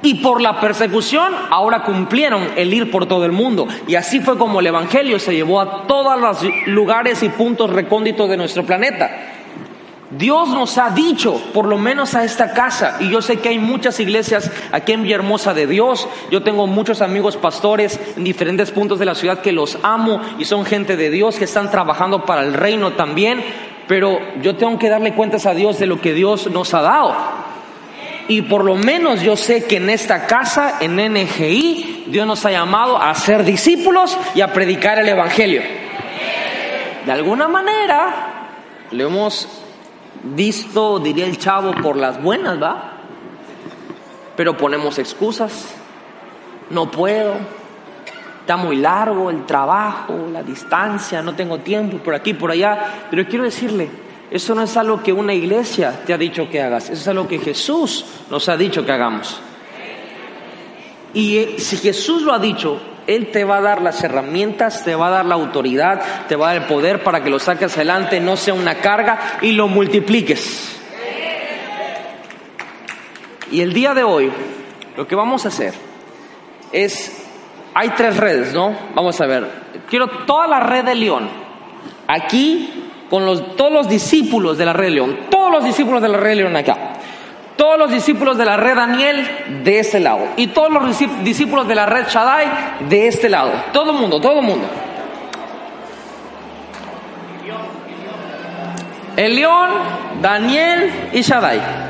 y 0.00 0.22
por 0.22 0.40
la 0.40 0.60
persecución 0.60 1.34
ahora 1.50 1.82
cumplieron 1.82 2.50
el 2.54 2.72
ir 2.72 2.92
por 2.92 3.06
todo 3.06 3.24
el 3.24 3.32
mundo. 3.32 3.66
Y 3.88 3.96
así 3.96 4.20
fue 4.20 4.38
como 4.38 4.60
el 4.60 4.68
Evangelio 4.68 5.18
se 5.18 5.34
llevó 5.34 5.60
a 5.60 5.88
todos 5.88 6.20
los 6.20 6.46
lugares 6.68 7.20
y 7.24 7.28
puntos 7.28 7.70
recónditos 7.70 8.30
de 8.30 8.36
nuestro 8.36 8.62
planeta. 8.62 9.31
Dios 10.18 10.50
nos 10.50 10.76
ha 10.76 10.90
dicho, 10.90 11.40
por 11.54 11.66
lo 11.66 11.78
menos 11.78 12.14
a 12.14 12.22
esta 12.22 12.52
casa, 12.52 12.98
y 13.00 13.08
yo 13.08 13.22
sé 13.22 13.38
que 13.38 13.48
hay 13.48 13.58
muchas 13.58 13.98
iglesias 13.98 14.50
aquí 14.70 14.92
en 14.92 15.04
Villahermosa 15.04 15.54
de 15.54 15.66
Dios, 15.66 16.06
yo 16.30 16.42
tengo 16.42 16.66
muchos 16.66 17.00
amigos 17.00 17.38
pastores 17.38 17.98
en 18.16 18.22
diferentes 18.22 18.70
puntos 18.72 18.98
de 18.98 19.06
la 19.06 19.14
ciudad 19.14 19.40
que 19.40 19.52
los 19.52 19.78
amo 19.82 20.20
y 20.38 20.44
son 20.44 20.66
gente 20.66 20.98
de 20.98 21.08
Dios 21.08 21.36
que 21.36 21.44
están 21.44 21.70
trabajando 21.70 22.26
para 22.26 22.42
el 22.42 22.52
reino 22.52 22.92
también, 22.92 23.42
pero 23.88 24.20
yo 24.42 24.54
tengo 24.56 24.78
que 24.78 24.90
darle 24.90 25.14
cuentas 25.14 25.46
a 25.46 25.54
Dios 25.54 25.78
de 25.78 25.86
lo 25.86 25.98
que 25.98 26.12
Dios 26.12 26.50
nos 26.50 26.74
ha 26.74 26.82
dado. 26.82 27.16
Y 28.28 28.42
por 28.42 28.64
lo 28.64 28.76
menos 28.76 29.22
yo 29.22 29.34
sé 29.36 29.64
que 29.64 29.76
en 29.76 29.88
esta 29.88 30.26
casa, 30.26 30.76
en 30.80 30.96
NGI, 30.96 32.04
Dios 32.08 32.26
nos 32.26 32.44
ha 32.44 32.50
llamado 32.50 33.00
a 33.00 33.14
ser 33.14 33.44
discípulos 33.44 34.18
y 34.34 34.42
a 34.42 34.52
predicar 34.52 34.98
el 34.98 35.08
Evangelio. 35.08 35.62
De 37.06 37.12
alguna 37.12 37.48
manera, 37.48 38.48
lo 38.92 39.06
hemos 39.06 39.61
visto, 40.22 40.98
diría 40.98 41.26
el 41.26 41.38
chavo, 41.38 41.72
por 41.82 41.96
las 41.96 42.22
buenas, 42.22 42.62
¿va? 42.62 42.92
Pero 44.36 44.56
ponemos 44.56 44.98
excusas. 44.98 45.74
No 46.70 46.90
puedo. 46.90 47.34
Está 48.40 48.56
muy 48.56 48.76
largo 48.76 49.30
el 49.30 49.46
trabajo, 49.46 50.28
la 50.32 50.42
distancia, 50.42 51.22
no 51.22 51.34
tengo 51.34 51.58
tiempo, 51.58 51.98
por 51.98 52.14
aquí, 52.14 52.34
por 52.34 52.50
allá. 52.50 53.06
Pero 53.08 53.26
quiero 53.26 53.44
decirle, 53.44 53.88
eso 54.30 54.54
no 54.54 54.62
es 54.62 54.76
algo 54.76 55.02
que 55.02 55.12
una 55.12 55.32
iglesia 55.32 56.02
te 56.04 56.12
ha 56.12 56.18
dicho 56.18 56.48
que 56.48 56.60
hagas, 56.60 56.84
eso 56.84 56.94
es 56.94 57.08
algo 57.08 57.28
que 57.28 57.38
Jesús 57.38 58.04
nos 58.30 58.48
ha 58.48 58.56
dicho 58.56 58.84
que 58.84 58.90
hagamos. 58.90 59.38
Y 61.14 61.36
eh, 61.36 61.54
si 61.58 61.76
Jesús 61.76 62.22
lo 62.22 62.32
ha 62.32 62.38
dicho, 62.38 62.80
Él 63.06 63.30
te 63.30 63.44
va 63.44 63.56
a 63.56 63.60
dar 63.60 63.82
las 63.82 64.02
herramientas, 64.04 64.84
te 64.84 64.94
va 64.94 65.08
a 65.08 65.10
dar 65.10 65.24
la 65.24 65.34
autoridad, 65.34 66.00
te 66.28 66.36
va 66.36 66.50
a 66.50 66.52
dar 66.52 66.62
el 66.62 66.68
poder 66.68 67.02
para 67.02 67.22
que 67.22 67.30
lo 67.30 67.38
saques 67.38 67.74
adelante, 67.76 68.20
no 68.20 68.36
sea 68.36 68.54
una 68.54 68.76
carga 68.76 69.38
y 69.42 69.52
lo 69.52 69.68
multipliques. 69.68 70.78
Y 73.50 73.60
el 73.60 73.72
día 73.72 73.92
de 73.92 74.02
hoy, 74.02 74.32
lo 74.96 75.06
que 75.06 75.14
vamos 75.14 75.44
a 75.44 75.48
hacer 75.48 75.74
es, 76.72 77.26
hay 77.74 77.90
tres 77.90 78.16
redes, 78.16 78.54
¿no? 78.54 78.74
Vamos 78.94 79.20
a 79.20 79.26
ver, 79.26 79.46
quiero 79.90 80.08
toda 80.24 80.46
la 80.46 80.60
red 80.60 80.84
de 80.84 80.94
León, 80.94 81.28
aquí 82.06 82.88
con 83.10 83.26
los, 83.26 83.56
todos 83.56 83.72
los 83.72 83.88
discípulos 83.88 84.56
de 84.56 84.64
la 84.64 84.72
red 84.72 84.90
León, 84.90 85.26
todos 85.28 85.52
los 85.52 85.64
discípulos 85.64 86.00
de 86.00 86.08
la 86.08 86.16
red 86.16 86.36
León 86.36 86.56
acá, 86.56 86.94
todos 87.56 87.78
los 87.78 87.90
discípulos 87.90 88.36
de 88.38 88.44
la 88.44 88.56
red 88.56 88.74
Daniel 88.74 89.62
de 89.64 89.78
este 89.78 90.00
lado 90.00 90.28
y 90.36 90.48
todos 90.48 90.70
los 90.70 90.98
discípulos 91.24 91.68
de 91.68 91.74
la 91.74 91.86
red 91.86 92.06
Shaddai 92.08 92.88
de 92.88 93.06
este 93.06 93.28
lado, 93.28 93.52
todo 93.72 93.92
el 93.92 93.98
mundo, 93.98 94.20
todo 94.20 94.40
el 94.40 94.46
mundo. 94.46 94.66
El 99.16 99.36
León, 99.36 99.70
Daniel 100.22 100.90
y 101.12 101.20
Shaddai. 101.20 101.82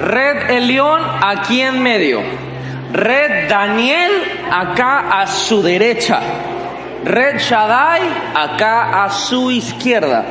Red 0.00 0.50
El 0.50 0.68
León 0.68 1.00
aquí 1.22 1.60
en 1.60 1.82
medio. 1.82 2.20
Red 2.92 3.48
Daniel 3.48 4.10
acá 4.50 5.20
a 5.20 5.26
su 5.26 5.62
derecha. 5.62 6.20
Red 7.04 7.38
Shaddai 7.38 8.02
acá 8.34 9.04
a 9.04 9.10
su 9.10 9.50
izquierda. 9.50 10.24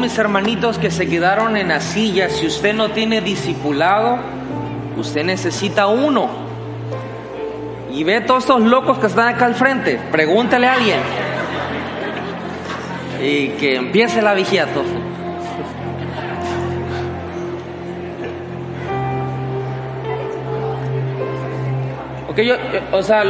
Mis 0.00 0.16
hermanitos 0.18 0.78
que 0.78 0.90
se 0.90 1.06
quedaron 1.06 1.56
en 1.56 1.68
la 1.68 1.80
silla, 1.80 2.30
si 2.30 2.46
usted 2.46 2.74
no 2.74 2.90
tiene 2.90 3.20
discipulado, 3.20 4.18
usted 4.96 5.24
necesita 5.24 5.86
uno. 5.86 6.28
Y 7.92 8.02
ve 8.04 8.20
todos 8.20 8.44
estos 8.44 8.62
locos 8.62 8.98
que 8.98 9.06
están 9.06 9.34
acá 9.34 9.46
al 9.46 9.54
frente, 9.54 10.00
pregúntale 10.10 10.66
a 10.66 10.72
alguien. 10.74 11.00
Y 13.22 13.48
que 13.50 13.76
empiece 13.76 14.22
la 14.22 14.32
vigía 14.32 14.66
todo. 14.66 14.84
Ok, 22.28 22.38
yo, 22.38 22.54
o 22.92 23.02
sea, 23.02 23.24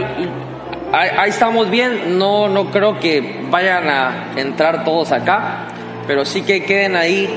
ahí, 0.93 1.31
estamos 1.31 1.71
bien, 1.71 2.19
no, 2.19 2.49
no 2.49 2.71
creo 2.71 3.01
que 3.01 3.41
vayan 3.51 3.89
a 3.89 4.33
entrar 4.37 4.85
todos 4.85 5.11
acá, 5.11 5.70
pero 6.11 6.25
sí 6.25 6.43
que 6.43 6.65
queden 6.65 6.97
ahí. 6.97 7.29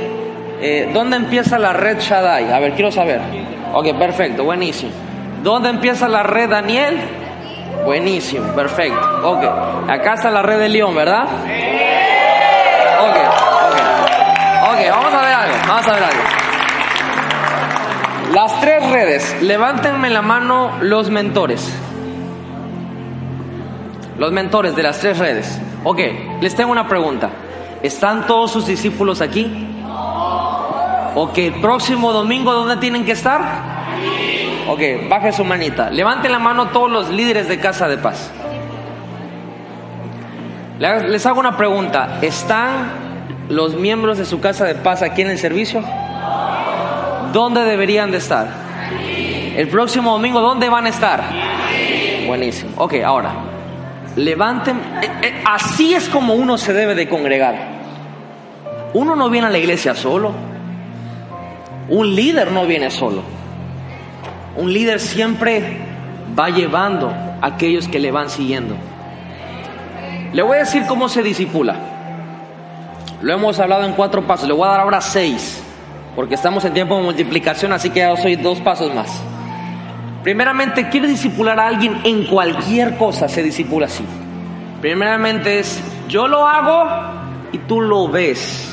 Eh, 0.60 0.90
¿Dónde 0.92 1.16
empieza 1.16 1.60
la 1.60 1.74
red 1.74 2.00
Shaddai? 2.00 2.52
A 2.52 2.58
ver, 2.58 2.74
quiero 2.74 2.92
saber. 2.92 3.22
Ok, 3.72 3.94
perfecto, 4.00 4.46
buenísimo. 4.46 4.92
¿Dónde 5.44 5.70
empieza 5.70 6.08
la 6.08 6.24
red 6.24 6.50
Daniel? 6.50 7.00
Buenísimo, 7.86 8.52
perfecto. 8.56 9.00
Ok, 9.30 9.44
acá 9.88 10.16
está 10.16 10.32
la 10.32 10.42
red 10.42 10.58
de 10.58 10.70
León, 10.70 10.96
¿verdad? 10.96 11.26
Ok, 13.00 13.16
ok. 13.16 13.76
Ok, 14.72 14.90
vamos 14.90 15.14
a 15.14 15.22
ver 15.22 15.34
algo, 15.34 15.56
vamos 15.68 15.88
a 15.88 15.94
ver 15.94 16.04
algo. 16.04 16.24
Las 18.34 18.60
tres 18.60 18.90
redes, 18.90 19.38
levántenme 19.44 20.10
la 20.10 20.24
mano 20.24 20.72
los 20.82 21.12
mentores. 21.12 21.72
Los 24.18 24.32
mentores 24.32 24.76
de 24.76 24.82
las 24.82 25.00
tres 25.00 25.20
redes. 25.20 25.62
Ok, 25.84 26.00
les 26.42 26.56
tengo 26.56 26.72
una 26.72 26.88
pregunta. 26.88 27.30
¿Están 27.84 28.26
todos 28.26 28.50
sus 28.52 28.66
discípulos 28.66 29.20
aquí? 29.20 29.46
Ok, 31.16 31.38
el 31.38 31.62
próximo 31.62 32.14
domingo, 32.14 32.54
¿dónde 32.54 32.78
tienen 32.78 33.04
que 33.04 33.12
estar? 33.12 33.42
Ok, 34.70 34.80
baje 35.10 35.34
su 35.34 35.44
manita. 35.44 35.90
Levanten 35.92 36.32
la 36.32 36.40
mano 36.40 36.70
todos 36.70 36.90
los 36.90 37.10
líderes 37.10 37.50
de 37.50 37.60
Casa 37.60 37.90
de 37.90 37.98
Paz. 37.98 38.32
Les 40.80 41.26
hago 41.26 41.42
una 41.42 41.58
pregunta. 41.58 42.20
¿Están 42.22 42.92
los 43.50 43.76
miembros 43.76 44.18
de 44.18 44.26
su 44.26 44.40
Casa 44.40 44.64
de 44.64 44.76
Paz 44.76 45.02
aquí 45.02 45.22
en 45.22 45.30
el 45.30 45.38
servicio? 45.38 45.84
¿Dónde 47.34 47.64
deberían 47.64 48.12
de 48.12 48.18
estar? 48.18 48.48
El 49.58 49.68
próximo 49.68 50.14
domingo, 50.14 50.40
¿dónde 50.40 50.70
van 50.70 50.86
a 50.86 50.90
estar? 50.90 51.22
Buenísimo. 52.26 52.72
Ok, 52.78 52.96
ahora, 53.06 53.32
levanten. 54.16 54.78
Eh, 55.02 55.12
eh, 55.22 55.44
así 55.46 55.94
es 55.94 56.08
como 56.08 56.34
uno 56.34 56.58
se 56.58 56.72
debe 56.74 56.96
de 56.96 57.10
congregar. 57.10 57.73
Uno 58.94 59.16
no 59.16 59.30
viene 59.30 59.48
a 59.48 59.50
la 59.50 59.58
iglesia 59.58 59.96
solo. 59.96 60.32
Un 61.90 62.16
líder 62.16 62.52
no 62.52 62.66
viene 62.66 62.92
solo. 62.92 63.24
Un 64.56 64.72
líder 64.72 65.00
siempre 65.00 65.80
va 66.38 66.50
llevando 66.50 67.10
a 67.10 67.48
aquellos 67.48 67.88
que 67.88 68.00
le 68.00 68.12
van 68.12 68.30
siguiendo. 68.30 68.76
Le 70.32 70.42
voy 70.42 70.58
a 70.58 70.60
decir 70.62 70.84
cómo 70.88 71.10
se 71.10 71.24
disipula. 71.24 71.76
Lo 73.22 73.34
hemos 73.34 73.60
hablado 73.60 73.84
en 73.84 73.94
cuatro 73.94 74.26
pasos. 74.26 74.48
Le 74.48 74.54
voy 74.54 74.68
a 74.68 74.72
dar 74.72 74.82
ahora 74.82 75.02
seis, 75.02 75.64
porque 76.16 76.36
estamos 76.36 76.66
en 76.66 76.74
tiempo 76.74 76.96
de 76.98 77.04
multiplicación, 77.04 77.72
así 77.72 77.90
que 77.90 78.00
ya 78.00 78.16
soy 78.18 78.36
dos 78.36 78.60
pasos 78.60 78.94
más. 78.94 79.22
Primeramente, 80.24 80.90
quiere 80.90 81.08
disipular 81.08 81.60
a 81.60 81.68
alguien 81.68 82.00
en 82.04 82.26
cualquier 82.26 82.98
cosa, 82.98 83.28
se 83.28 83.44
disipula 83.44 83.88
así. 83.88 84.04
Primeramente 84.82 85.60
es, 85.60 85.82
yo 86.08 86.28
lo 86.28 86.48
hago 86.48 86.86
y 87.52 87.58
tú 87.60 87.82
lo 87.82 88.08
ves. 88.08 88.73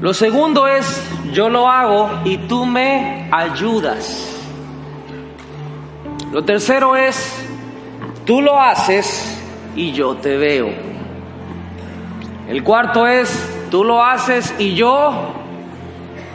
Lo 0.00 0.12
segundo 0.12 0.66
es, 0.66 1.02
yo 1.32 1.48
lo 1.48 1.68
hago 1.68 2.10
y 2.24 2.36
tú 2.36 2.66
me 2.66 3.28
ayudas. 3.32 4.36
Lo 6.32 6.44
tercero 6.44 6.96
es, 6.96 7.34
tú 8.26 8.42
lo 8.42 8.60
haces 8.60 9.40
y 9.74 9.92
yo 9.92 10.16
te 10.16 10.36
veo. 10.36 10.68
El 12.46 12.62
cuarto 12.62 13.06
es, 13.06 13.30
tú 13.70 13.84
lo 13.84 14.04
haces 14.04 14.54
y 14.58 14.74
yo 14.74 15.32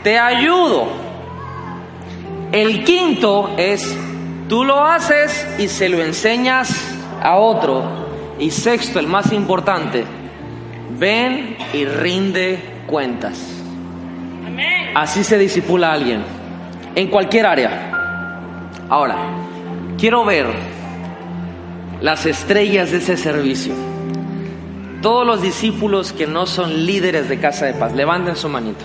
te 0.02 0.18
ayudo. 0.18 0.86
El 2.50 2.82
quinto 2.82 3.50
es, 3.56 3.96
tú 4.48 4.64
lo 4.64 4.84
haces 4.84 5.46
y 5.60 5.68
se 5.68 5.88
lo 5.88 6.02
enseñas 6.02 6.96
a 7.22 7.36
otro. 7.36 7.84
Y 8.40 8.50
sexto, 8.50 8.98
el 8.98 9.06
más 9.06 9.32
importante, 9.32 10.04
ven 10.98 11.56
y 11.72 11.84
rinde 11.84 12.71
cuentas. 12.92 13.40
Así 14.94 15.24
se 15.24 15.38
disipula 15.38 15.88
a 15.88 15.92
alguien, 15.94 16.22
en 16.94 17.08
cualquier 17.08 17.46
área. 17.46 17.90
Ahora, 18.90 19.16
quiero 19.98 20.26
ver 20.26 20.46
las 22.02 22.26
estrellas 22.26 22.90
de 22.90 22.98
ese 22.98 23.16
servicio. 23.16 23.72
Todos 25.00 25.26
los 25.26 25.40
discípulos 25.40 26.12
que 26.12 26.26
no 26.26 26.44
son 26.46 26.84
líderes 26.84 27.30
de 27.30 27.40
casa 27.40 27.64
de 27.64 27.72
paz, 27.72 27.94
levanten 27.94 28.36
su 28.36 28.50
manito. 28.50 28.84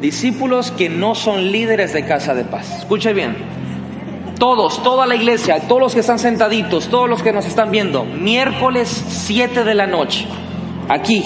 Discípulos 0.00 0.70
que 0.70 0.88
no 0.88 1.14
son 1.14 1.52
líderes 1.52 1.92
de 1.92 2.06
casa 2.06 2.34
de 2.34 2.44
paz. 2.44 2.78
Escuche 2.78 3.12
bien. 3.12 3.36
Todos, 4.38 4.82
toda 4.82 5.06
la 5.06 5.14
iglesia, 5.14 5.60
todos 5.68 5.82
los 5.82 5.94
que 5.94 6.00
están 6.00 6.18
sentaditos, 6.18 6.88
todos 6.88 7.08
los 7.08 7.22
que 7.22 7.34
nos 7.34 7.44
están 7.44 7.70
viendo, 7.70 8.04
miércoles 8.04 8.88
7 8.88 9.62
de 9.62 9.74
la 9.74 9.86
noche 9.86 10.26
aquí. 10.88 11.24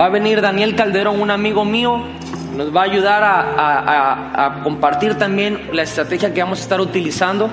Va 0.00 0.06
a 0.06 0.08
venir 0.08 0.40
Daniel 0.40 0.74
Calderón, 0.74 1.20
un 1.20 1.30
amigo 1.30 1.64
mío, 1.64 2.02
nos 2.56 2.74
va 2.74 2.82
a 2.82 2.84
ayudar 2.84 3.22
a, 3.24 4.60
compartir 4.62 5.16
también 5.16 5.68
la 5.72 5.82
estrategia 5.82 6.32
que 6.32 6.42
vamos 6.42 6.60
a 6.60 6.62
estar 6.62 6.80
utilizando 6.80 7.50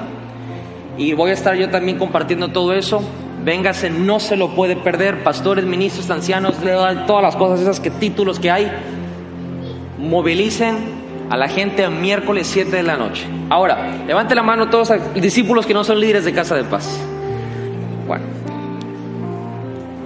y 0.97 1.13
voy 1.13 1.31
a 1.31 1.33
estar 1.33 1.55
yo 1.55 1.69
también 1.69 1.97
compartiendo 1.97 2.49
todo 2.49 2.73
eso. 2.73 3.01
Véngase, 3.43 3.89
no 3.89 4.19
se 4.19 4.37
lo 4.37 4.49
puede 4.49 4.75
perder, 4.75 5.23
pastores, 5.23 5.65
ministros, 5.65 6.09
ancianos, 6.11 6.55
todas 7.07 7.23
las 7.23 7.35
cosas, 7.35 7.59
esas 7.59 7.79
que 7.79 7.89
títulos 7.89 8.39
que 8.39 8.51
hay, 8.51 8.71
movilicen 9.97 11.01
a 11.29 11.37
la 11.37 11.47
gente 11.47 11.83
a 11.83 11.89
miércoles 11.89 12.47
7 12.47 12.75
de 12.75 12.83
la 12.83 12.97
noche. 12.97 13.25
Ahora, 13.49 14.03
levante 14.05 14.35
la 14.35 14.43
mano 14.43 14.69
todos 14.69 14.91
los 14.91 15.13
discípulos 15.15 15.65
que 15.65 15.73
no 15.73 15.83
son 15.83 15.99
líderes 15.99 16.25
de 16.25 16.33
Casa 16.33 16.55
de 16.55 16.63
Paz. 16.63 16.99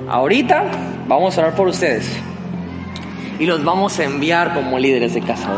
Ahorita 0.10 0.64
vamos 1.08 1.36
a 1.38 1.42
orar 1.42 1.56
por 1.56 1.68
ustedes 1.68 2.08
y 3.40 3.46
los 3.46 3.64
vamos 3.64 4.00
a 4.00 4.04
enviar 4.04 4.54
como 4.54 4.78
líderes 4.78 5.14
de 5.16 5.22
casa. 5.22 5.50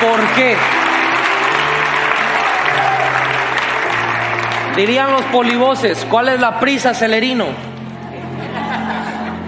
¿Por 0.00 0.26
qué? 0.34 0.56
Dirían 4.76 5.10
los 5.10 5.22
polivoces, 5.22 6.06
¿cuál 6.10 6.28
es 6.28 6.38
la 6.38 6.60
prisa, 6.60 6.92
Celerino? 6.92 7.46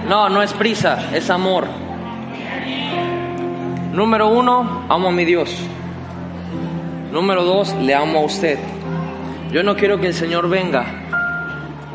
No, 0.08 0.30
no 0.30 0.42
es 0.42 0.54
prisa, 0.54 1.10
es 1.12 1.28
amor. 1.28 1.66
Número 3.92 4.28
uno, 4.28 4.86
amo 4.88 5.08
a 5.08 5.12
mi 5.12 5.26
Dios. 5.26 5.54
Número 7.12 7.42
dos, 7.42 7.74
le 7.74 7.94
amo 7.94 8.18
a 8.20 8.22
usted. 8.22 8.58
Yo 9.50 9.62
no 9.62 9.76
quiero 9.76 9.98
que 9.98 10.08
el 10.08 10.14
Señor 10.14 10.48
venga 10.48 10.84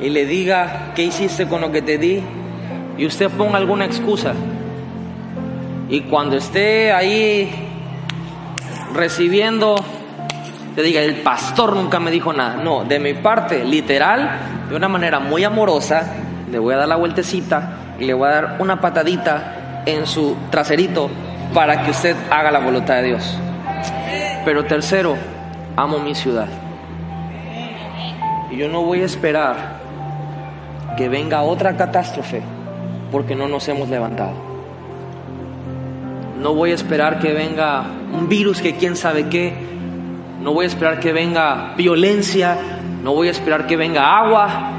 y 0.02 0.10
le 0.10 0.26
diga 0.26 0.92
qué 0.96 1.04
hiciste 1.04 1.48
con 1.48 1.62
lo 1.62 1.72
que 1.72 1.84
te 1.84 2.00
di 2.00 2.22
y 2.98 3.06
usted 3.06 3.30
ponga 3.30 3.58
alguna 3.58 3.86
excusa. 3.86 4.34
Y 5.88 6.02
cuando 6.02 6.36
esté 6.36 6.92
ahí 6.92 7.52
recibiendo, 8.96 9.76
te 10.76 10.82
diga, 10.82 11.02
el 11.02 11.18
pastor 11.18 11.76
nunca 11.76 12.00
me 12.00 12.10
dijo 12.10 12.34
nada. 12.34 12.56
No, 12.64 12.84
de 12.84 12.98
mi 12.98 13.14
parte, 13.14 13.64
literal, 13.64 14.32
de 14.68 14.76
una 14.76 14.88
manera 14.88 15.20
muy 15.20 15.44
amorosa, 15.44 16.12
le 16.52 16.58
voy 16.58 16.74
a 16.74 16.78
dar 16.78 16.88
la 16.88 16.96
vueltecita 16.96 17.96
y 18.00 18.06
le 18.06 18.16
voy 18.16 18.30
a 18.30 18.32
dar 18.32 18.56
una 18.60 18.82
patadita 18.82 19.84
en 19.86 20.08
su 20.08 20.36
traserito 20.50 21.10
para 21.54 21.84
que 21.84 21.92
usted 21.92 22.16
haga 22.32 22.50
la 22.50 22.60
voluntad 22.60 22.96
de 22.96 23.04
Dios. 23.04 23.38
Pero 24.46 24.66
tercero, 24.66 25.16
amo 25.78 26.00
mi 26.00 26.16
ciudad. 26.16 26.48
Y 28.52 28.58
yo 28.58 28.68
no 28.68 28.82
voy 28.82 29.02
a 29.02 29.06
esperar 29.06 29.56
que 30.98 31.08
venga 31.08 31.42
otra 31.44 31.78
catástrofe 31.78 32.42
porque 33.12 33.36
no 33.36 33.48
nos 33.48 33.68
hemos 33.70 33.88
levantado. 33.90 34.34
No 36.42 36.54
voy 36.54 36.72
a 36.72 36.76
esperar 36.76 37.20
que 37.20 37.32
venga 37.32 37.86
un 38.14 38.28
virus 38.28 38.62
que 38.62 38.76
quién 38.76 38.98
sabe 38.98 39.30
qué. 39.30 39.54
No 40.42 40.54
voy 40.54 40.66
a 40.66 40.68
esperar 40.68 41.00
que 41.00 41.14
venga 41.14 41.74
violencia. 41.78 42.58
No 43.02 43.14
voy 43.14 43.30
a 43.30 43.32
esperar 43.32 43.66
que 43.66 43.78
venga 43.78 44.18
agua. 44.18 44.72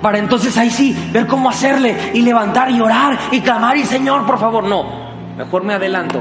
Para 0.00 0.18
entonces 0.18 0.56
ahí 0.56 0.70
sí, 0.70 0.96
ver 1.12 1.26
cómo 1.26 1.50
hacerle 1.50 2.12
y 2.14 2.22
levantar 2.22 2.70
y 2.70 2.80
orar 2.80 3.18
y 3.32 3.40
clamar 3.40 3.76
y 3.76 3.84
Señor, 3.84 4.24
por 4.24 4.38
favor, 4.38 4.62
no. 4.62 5.08
Mejor 5.36 5.64
me 5.64 5.74
adelanto 5.74 6.20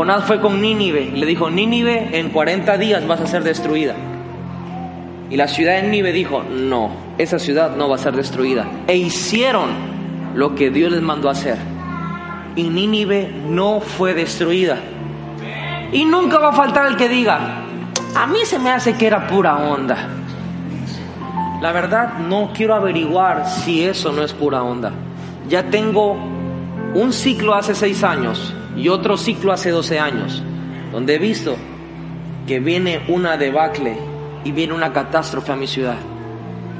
Jonás 0.00 0.24
fue 0.24 0.40
con 0.40 0.62
Nínive 0.62 1.12
le 1.14 1.26
dijo, 1.26 1.50
Nínive 1.50 2.18
en 2.18 2.30
40 2.30 2.78
días 2.78 3.06
vas 3.06 3.20
a 3.20 3.26
ser 3.26 3.44
destruida. 3.44 3.94
Y 5.28 5.36
la 5.36 5.46
ciudad 5.46 5.74
de 5.74 5.82
Nínive 5.82 6.10
dijo, 6.10 6.42
no, 6.42 6.90
esa 7.18 7.38
ciudad 7.38 7.76
no 7.76 7.86
va 7.86 7.96
a 7.96 7.98
ser 7.98 8.16
destruida. 8.16 8.64
E 8.86 8.96
hicieron 8.96 9.68
lo 10.34 10.54
que 10.54 10.70
Dios 10.70 10.90
les 10.90 11.02
mandó 11.02 11.28
hacer. 11.28 11.58
Y 12.56 12.70
Nínive 12.70 13.30
no 13.50 13.80
fue 13.80 14.14
destruida. 14.14 14.78
Y 15.92 16.06
nunca 16.06 16.38
va 16.38 16.48
a 16.48 16.54
faltar 16.54 16.86
el 16.86 16.96
que 16.96 17.10
diga, 17.10 17.66
a 18.14 18.26
mí 18.26 18.38
se 18.46 18.58
me 18.58 18.70
hace 18.70 18.94
que 18.94 19.06
era 19.06 19.26
pura 19.26 19.56
onda. 19.56 20.08
La 21.60 21.72
verdad 21.72 22.20
no 22.20 22.52
quiero 22.54 22.74
averiguar 22.74 23.46
si 23.46 23.84
eso 23.84 24.12
no 24.12 24.22
es 24.22 24.32
pura 24.32 24.62
onda. 24.62 24.92
Ya 25.46 25.64
tengo 25.64 26.12
un 26.94 27.12
ciclo 27.12 27.52
hace 27.52 27.74
seis 27.74 28.02
años 28.02 28.54
y 28.76 28.88
otro 28.88 29.16
ciclo 29.16 29.52
hace 29.52 29.70
12 29.70 29.98
años, 29.98 30.42
donde 30.92 31.14
he 31.14 31.18
visto 31.18 31.56
que 32.46 32.60
viene 32.60 33.02
una 33.08 33.36
debacle 33.36 33.96
y 34.44 34.52
viene 34.52 34.72
una 34.72 34.92
catástrofe 34.92 35.52
a 35.52 35.56
mi 35.56 35.66
ciudad. 35.66 35.98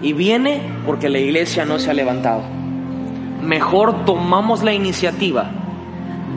Y 0.03 0.12
viene 0.12 0.62
porque 0.86 1.09
la 1.09 1.18
iglesia 1.18 1.64
no 1.64 1.78
se 1.78 1.91
ha 1.91 1.95
levantado. 1.95 2.43
Mejor 3.43 4.05
tomamos 4.05 4.62
la 4.62 4.72
iniciativa, 4.72 5.51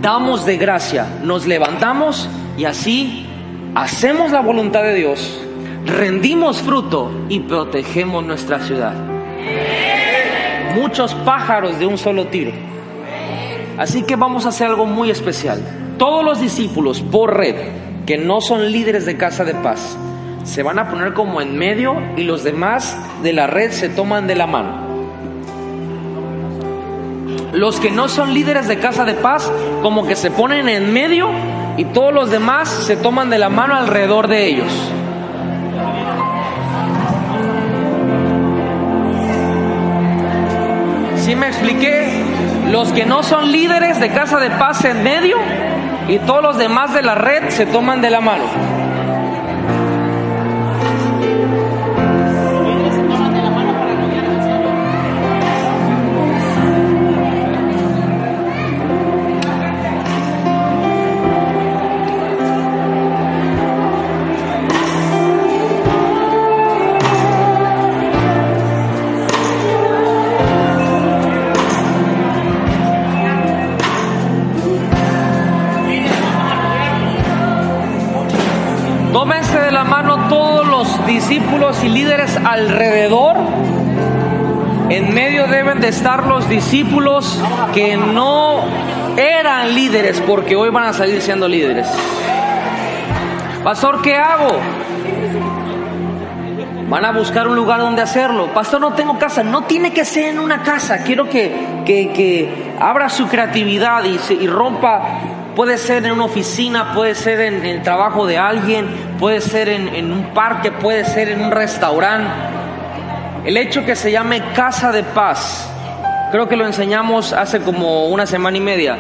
damos 0.02 0.46
de 0.46 0.58
gracia, 0.58 1.20
nos 1.24 1.48
levantamos 1.48 2.30
y 2.58 2.66
así 2.66 3.26
hacemos 3.76 4.32
la 4.32 4.42
voluntad 4.42 4.84
de 4.84 4.96
Dios, 4.96 5.42
rendimos 5.86 6.62
fruto 6.62 7.12
y 7.30 7.40
protegemos 7.40 8.24
nuestra 8.24 8.60
ciudad. 8.60 8.94
Muchos 10.76 11.14
pájaros 11.16 11.80
de 11.80 11.86
un 11.86 11.98
solo 11.98 12.28
tiro. 12.28 12.52
Así 13.78 14.04
que 14.04 14.16
vamos 14.16 14.46
a 14.46 14.50
hacer 14.50 14.68
algo 14.68 14.86
muy 14.86 15.10
especial. 15.10 15.62
Todos 15.98 16.24
los 16.24 16.40
discípulos 16.40 17.02
por 17.02 17.38
red 17.38 17.56
que 18.06 18.18
no 18.18 18.42
son 18.42 18.72
líderes 18.72 19.06
de 19.06 19.18
casa 19.18 19.44
de 19.44 19.54
paz 19.56 19.98
se 20.44 20.62
van 20.62 20.78
a 20.78 20.90
poner 20.90 21.14
como 21.14 21.42
en 21.42 21.58
medio 21.58 21.96
y 22.18 22.24
los 22.24 22.44
demás 22.44 22.98
de 23.24 23.34
la 23.34 23.48
red 23.48 23.72
se 23.72 23.90
toman 23.90 24.28
de 24.28 24.36
la 24.36 24.48
mano. 24.48 24.84
Los 27.54 27.80
que 27.80 27.92
no 27.92 28.10
son 28.10 28.34
líderes 28.34 28.68
de 28.68 28.80
casa 28.80 29.06
de 29.06 29.14
paz 29.14 29.52
como 29.82 30.06
que 30.06 30.16
se 30.16 30.32
ponen 30.32 30.68
en 30.70 30.92
medio 30.92 31.30
y 31.78 31.86
todos 31.86 32.14
los 32.14 32.30
demás 32.30 32.70
se 32.70 32.98
toman 32.98 33.30
de 33.30 33.40
la 33.40 33.50
mano 33.50 33.76
alrededor 33.76 34.28
de 34.28 34.48
ellos. 34.48 34.72
¿Sí 41.18 41.36
me 41.36 41.48
expliqué? 41.48 42.33
Los 42.70 42.92
que 42.92 43.06
no 43.06 43.24
son 43.24 43.52
líderes 43.52 44.00
de 44.00 44.10
casa 44.10 44.40
de 44.40 44.50
paz 44.52 44.84
en 44.86 45.04
medio 45.04 45.38
y 46.08 46.20
todos 46.20 46.42
los 46.42 46.58
demás 46.58 46.94
de 46.94 47.02
la 47.02 47.16
red 47.16 47.50
se 47.50 47.66
toman 47.66 48.02
de 48.02 48.10
la 48.10 48.22
mano. 48.22 48.44
Tómense 79.14 79.60
de 79.60 79.72
la 79.72 79.84
mano 79.84 80.28
todos 80.28 80.68
los 80.68 81.06
discípulos 81.06 81.84
y 81.84 81.90
líderes 81.90 82.36
alrededor. 82.36 83.36
En 84.90 85.14
medio 85.14 85.46
deben 85.46 85.80
de 85.80 85.90
estar 85.90 86.26
los 86.26 86.50
discípulos 86.50 87.40
que 87.76 87.96
no 87.96 88.62
eran 89.16 89.76
líderes 89.76 90.20
porque 90.22 90.56
hoy 90.56 90.72
van 90.72 90.86
a 90.86 90.94
salir 90.94 91.22
siendo 91.22 91.48
líderes. 91.48 91.88
Pastor, 93.64 94.02
¿qué 94.02 94.16
hago? 94.18 94.58
Van 96.90 97.06
a 97.06 97.12
buscar 97.12 97.48
un 97.48 97.56
lugar 97.56 97.82
donde 97.82 98.02
hacerlo. 98.02 98.48
Pastor, 98.52 98.82
no 98.82 98.94
tengo 98.94 99.20
casa. 99.20 99.44
No 99.44 99.66
tiene 99.66 99.94
que 99.94 100.06
ser 100.06 100.30
en 100.30 100.40
una 100.40 100.64
casa. 100.64 101.04
Quiero 101.04 101.30
que, 101.30 101.84
que, 101.86 102.12
que 102.14 102.74
abra 102.80 103.10
su 103.10 103.28
creatividad 103.28 104.06
y, 104.06 104.18
se, 104.18 104.34
y 104.34 104.48
rompa 104.48 105.33
Puede 105.56 105.78
ser 105.78 106.04
en 106.08 106.14
una 106.14 106.26
oficina, 106.26 106.94
puede 106.96 107.14
ser 107.14 107.40
en, 107.42 107.64
el 107.64 107.84
trabajo 107.84 108.26
de 108.26 108.40
alguien, 108.40 108.88
puede 109.20 109.40
ser 109.40 109.70
en, 109.70 110.12
un 110.12 110.34
parque, 110.34 110.72
puede 110.72 111.06
ser 111.06 111.30
en 111.30 111.42
un 111.46 111.52
restaurante. 111.52 112.32
El 113.46 113.58
hecho 113.58 113.86
que 113.86 113.96
se 113.96 114.12
llame 114.12 114.42
casa 114.56 114.92
de 114.92 115.04
paz, 115.04 115.70
creo 116.32 116.50
que 116.50 116.56
lo 116.56 116.66
enseñamos 116.66 117.34
hace 117.34 117.60
como 117.60 118.08
una 118.08 118.26
semana 118.26 118.58
y 118.58 118.62
media, 118.62 118.98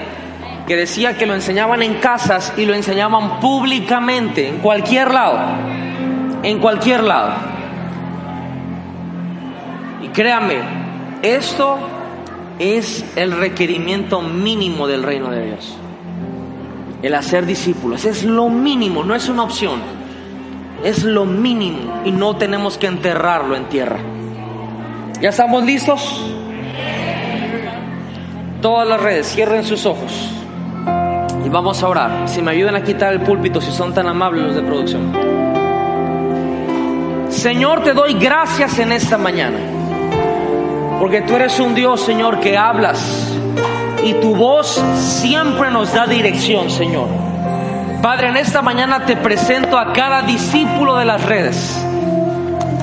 que 0.68 0.76
decía 0.76 1.18
que 1.18 1.26
lo 1.26 1.34
enseñaban 1.34 1.82
en 1.82 1.95
casas 1.95 2.54
y 2.56 2.66
lo 2.66 2.76
enseñaban 2.76 3.39
públicamente, 3.39 4.47
en 4.47 4.60
cualquier 4.60 5.12
lado, 5.12 5.39
en 6.43 6.60
cualquier 6.60 7.01
lado. 7.01 7.34
Y 10.04 10.10
créame, 10.10 10.60
esto 11.24 11.80
es 12.60 13.04
el 13.16 13.32
requerimiento 13.32 14.22
mínimo 14.22 14.88
del 14.88 15.01
reino 15.01 15.32
de 15.32 15.45
Dios 15.47 15.78
el 17.04 17.14
hacer 17.14 17.45
discípulos. 17.45 18.06
Es 18.06 18.24
lo 18.24 18.49
mínimo, 18.49 19.04
no 19.04 19.14
es 19.14 19.30
una 19.30 19.43
opción. 19.43 19.82
Es 20.84 21.04
lo 21.04 21.26
mínimo 21.26 22.01
y 22.06 22.12
no 22.12 22.36
tenemos 22.38 22.78
que 22.78 22.88
enterrarlo 22.88 23.56
en 23.56 23.66
tierra. 23.66 23.99
¿Ya 25.22 25.30
estamos 25.30 25.64
listos? 25.64 26.26
Todas 28.62 28.88
las 28.88 29.01
redes, 29.01 29.28
cierren 29.28 29.66
sus 29.66 29.86
ojos. 29.86 30.32
Y 31.45 31.49
vamos 31.49 31.84
a 31.84 31.89
orar. 31.89 32.30
Si 32.30 32.41
me 32.41 32.51
ayudan 32.51 32.76
a 32.76 32.84
quitar 32.84 33.14
el 33.14 33.20
púlpito, 33.20 33.60
si 33.60 33.72
son 33.72 33.93
tan 33.93 34.08
amables 34.08 34.43
los 34.43 34.56
de 34.56 34.62
producción. 34.62 35.12
Señor, 37.30 37.84
te 37.84 37.93
doy 37.93 38.14
gracias 38.14 38.80
en 38.80 38.93
esta 38.93 39.18
mañana. 39.18 39.58
Porque 40.99 41.22
tú 41.22 41.36
eres 41.36 41.60
un 41.60 41.76
Dios, 41.76 41.99
Señor, 42.01 42.39
que 42.39 42.58
hablas 42.58 43.32
y 44.04 44.14
tu 44.16 44.36
voz 44.36 44.82
siempre 44.95 45.72
nos 45.72 45.93
da 45.93 46.06
dirección, 46.06 46.70
Señor. 46.70 47.08
Padre, 48.01 48.30
en 48.30 48.38
esta 48.38 48.62
mañana 48.62 49.06
te 49.06 49.16
presento 49.16 49.78
a 49.78 49.93
cada 49.93 50.24
discípulo 50.24 50.97
de 50.97 51.06
las 51.06 51.24
redes. 51.24 51.82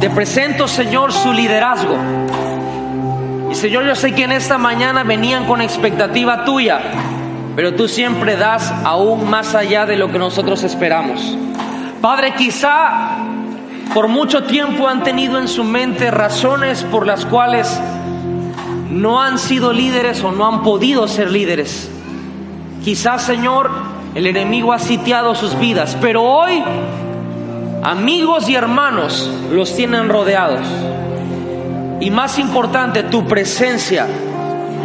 Te 0.00 0.08
presento, 0.08 0.66
Señor, 0.66 1.12
su 1.12 1.32
liderazgo. 1.32 1.96
Y 3.50 3.54
Señor, 3.54 3.84
yo 3.84 3.94
sé 3.94 4.12
que 4.14 4.24
en 4.24 4.32
esta 4.32 4.56
mañana 4.56 5.02
venían 5.02 5.44
con 5.44 5.60
expectativa 5.60 6.44
tuya, 6.44 6.80
pero 7.54 7.74
tú 7.74 7.86
siempre 7.86 8.36
das 8.36 8.72
aún 8.84 9.28
más 9.28 9.54
allá 9.54 9.84
de 9.84 9.96
lo 9.96 10.10
que 10.10 10.18
nosotros 10.18 10.62
esperamos. 10.62 11.36
Padre, 12.00 12.32
quizá 12.34 13.18
por 13.92 14.08
mucho 14.08 14.44
tiempo 14.44 14.88
han 14.88 15.02
tenido 15.02 15.38
en 15.38 15.48
su 15.48 15.64
mente 15.64 16.10
razones 16.10 16.84
por 16.84 17.06
las 17.06 17.26
cuales 17.26 17.78
no 18.90 19.22
han 19.22 19.38
sido 19.38 19.72
líderes 19.72 20.22
o 20.24 20.32
no 20.32 20.46
han 20.46 20.62
podido 20.62 21.06
ser 21.06 21.30
líderes. 21.30 21.88
Quizás, 22.84 23.22
Señor, 23.22 23.70
el 24.14 24.26
enemigo 24.26 24.72
ha 24.72 24.78
sitiado 24.78 25.34
sus 25.34 25.58
vidas, 25.58 25.96
pero 26.00 26.22
hoy 26.22 26.62
amigos 27.82 28.48
y 28.48 28.54
hermanos 28.54 29.30
los 29.52 29.74
tienen 29.76 30.08
rodeados. 30.08 30.66
Y 32.00 32.10
más 32.10 32.38
importante, 32.38 33.04
tu 33.04 33.26
presencia 33.26 34.06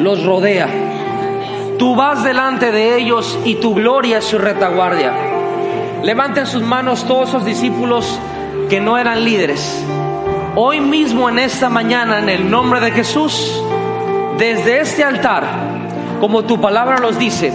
los 0.01 0.23
rodea. 0.23 0.67
Tú 1.79 1.95
vas 1.95 2.23
delante 2.23 2.71
de 2.71 2.97
ellos 2.97 3.37
y 3.43 3.55
tu 3.55 3.73
gloria 3.73 4.19
es 4.19 4.25
su 4.25 4.37
retaguardia. 4.37 5.13
Levanten 6.03 6.45
sus 6.45 6.61
manos 6.61 7.05
todos 7.05 7.29
esos 7.29 7.45
discípulos 7.45 8.19
que 8.69 8.79
no 8.79 8.97
eran 8.97 9.23
líderes. 9.23 9.83
Hoy 10.55 10.79
mismo 10.79 11.29
en 11.29 11.39
esta 11.39 11.69
mañana, 11.69 12.19
en 12.19 12.29
el 12.29 12.49
nombre 12.49 12.79
de 12.79 12.91
Jesús, 12.91 13.61
desde 14.37 14.81
este 14.81 15.03
altar, 15.03 15.43
como 16.19 16.43
tu 16.43 16.59
palabra 16.59 16.97
los 16.97 17.17
dice, 17.17 17.51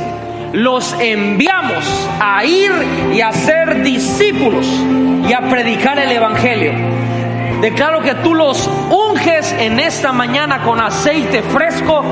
los 0.53 0.95
enviamos 0.99 1.85
a 2.21 2.45
ir 2.45 2.73
y 3.13 3.21
a 3.21 3.33
ser 3.33 3.83
discípulos 3.83 4.67
y 5.29 5.33
a 5.33 5.49
predicar 5.49 5.99
el 5.99 6.11
Evangelio. 6.11 7.00
Declaro 7.61 8.01
que 8.01 8.15
tú 8.17 8.35
los 8.35 8.69
unges 8.91 9.53
en 9.53 9.81
esta 9.81 10.13
mañana 10.13 10.63
con 10.63 10.81
aceite 10.81 11.43
fresco 11.43 12.03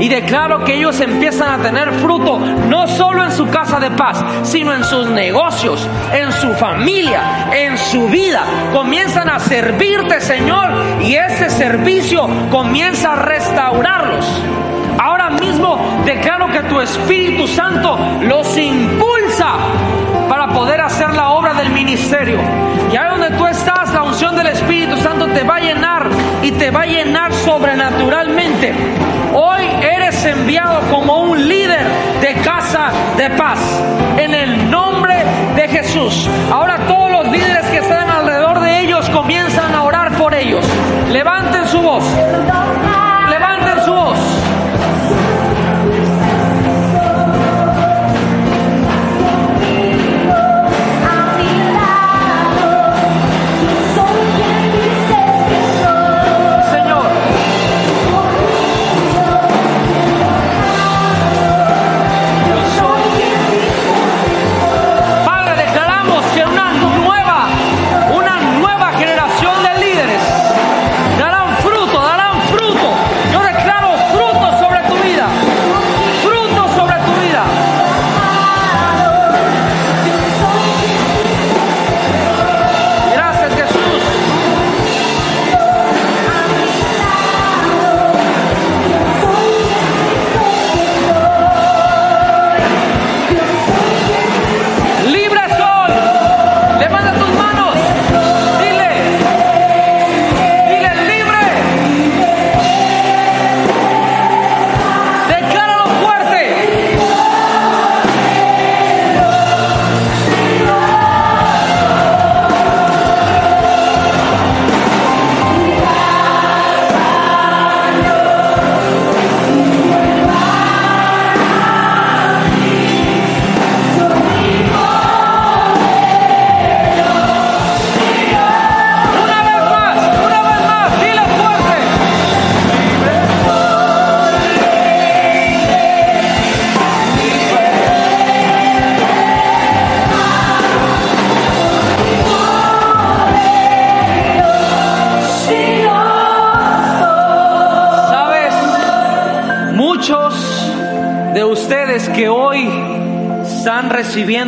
y 0.00 0.08
declaro 0.08 0.64
que 0.64 0.74
ellos 0.74 1.00
empiezan 1.00 1.60
a 1.60 1.62
tener 1.62 1.92
fruto 1.94 2.38
no 2.38 2.88
solo 2.88 3.24
en 3.24 3.32
su 3.32 3.46
casa 3.48 3.78
de 3.78 3.90
paz, 3.92 4.24
sino 4.42 4.72
en 4.74 4.84
sus 4.84 5.08
negocios, 5.08 5.88
en 6.12 6.32
su 6.32 6.52
familia, 6.54 7.48
en 7.52 7.78
su 7.78 8.08
vida. 8.08 8.42
Comienzan 8.72 9.28
a 9.28 9.38
servirte, 9.38 10.20
Señor, 10.20 10.70
y 11.00 11.14
ese 11.14 11.48
servicio 11.48 12.28
comienza 12.50 13.12
a 13.12 13.16
restaurarlos. 13.22 14.26
Ahora 14.98 15.30
mismo 15.30 15.78
declaro 16.04 16.48
que 16.48 16.62
tu 16.62 16.80
Espíritu 16.80 17.46
Santo 17.46 17.96
los 18.22 18.58
impulsa 18.58 19.54
para 20.28 20.48
poder 20.48 20.80
hacer 20.80 21.12
la 21.14 21.30
obra 21.30 21.54
del 21.54 21.70
ministerio. 21.70 22.38
Y 22.92 22.96
ahí 22.96 23.08
donde 23.10 23.30
tú 23.36 23.46
estás, 23.46 23.92
la 23.92 24.02
unción 24.02 24.36
del 24.36 24.48
Espíritu 24.48 24.96
Santo 24.98 25.26
te 25.28 25.42
va 25.42 25.56
a 25.56 25.60
llenar 25.60 26.08
y 26.42 26.52
te 26.52 26.70
va 26.70 26.82
a 26.82 26.86
llenar 26.86 27.32
sobrenaturalmente. 27.32 28.74
Hoy 29.34 29.62
eres 29.80 30.24
enviado 30.24 30.80
como 30.90 31.18
un 31.20 31.48
líder 31.48 31.86
de 32.20 32.34
casa 32.42 32.90
de 33.16 33.30
paz. 33.30 33.58
En 34.16 34.34
el 34.34 34.70
nombre 34.70 35.14
de 35.56 35.68
Jesús. 35.68 36.28
Ahora 36.52 36.78
todos 36.86 37.10
los 37.10 37.28
líderes 37.28 37.66
que 37.66 37.78
están 37.78 38.10
alrededor 38.10 38.60
de 38.60 38.80
ellos 38.80 39.08
comienzan 39.10 39.74
a 39.74 39.82
orar 39.82 40.12
por 40.12 40.34
ellos. 40.34 40.64
Levanten 41.10 41.66
su 41.68 41.80
voz. 41.80 42.04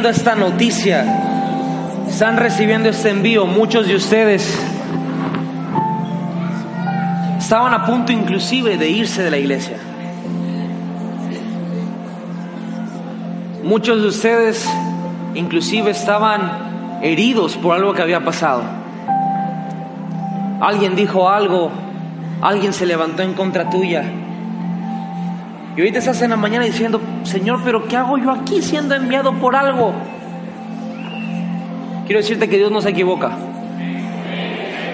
Esta 0.09 0.35
noticia, 0.35 1.05
están 2.09 2.37
recibiendo 2.37 2.89
este 2.89 3.11
envío, 3.11 3.47
muchos 3.47 3.87
de 3.87 3.95
ustedes 3.95 4.59
estaban 7.39 7.75
a 7.75 7.85
punto 7.85 8.13
inclusive 8.13 8.77
de 8.77 8.89
irse 8.89 9.23
de 9.23 9.31
la 9.31 9.39
iglesia. 9.39 9.77
Muchos 13.63 14.01
de 14.01 14.09
ustedes 14.09 14.69
inclusive 15.35 15.91
estaban 15.91 17.01
heridos 17.03 17.57
por 17.57 17.75
algo 17.75 17.93
que 17.93 18.03
había 18.03 18.25
pasado. 18.25 18.63
Alguien 20.61 20.97
dijo 20.97 21.29
algo, 21.29 21.71
alguien 22.43 22.73
se 22.73 22.87
levantó 22.87 23.23
en 23.23 23.35
contra 23.35 23.69
tuya. 23.69 24.05
Y 25.77 25.81
ahorita 25.81 25.99
estás 25.99 26.21
en 26.23 26.31
la 26.31 26.37
mañana 26.37 26.65
diciendo, 26.65 27.01
Señor, 27.31 27.61
pero 27.65 27.87
¿qué 27.87 27.97
hago 27.97 28.19
yo 28.19 28.33
aquí 28.33 28.61
siendo 28.61 28.93
enviado 28.97 29.33
por 29.35 29.55
algo? 29.55 29.93
Quiero 32.05 32.21
decirte 32.23 32.49
que 32.49 32.57
Dios 32.57 32.73
no 32.73 32.83
se 32.83 32.89
equivoca. 32.89 33.31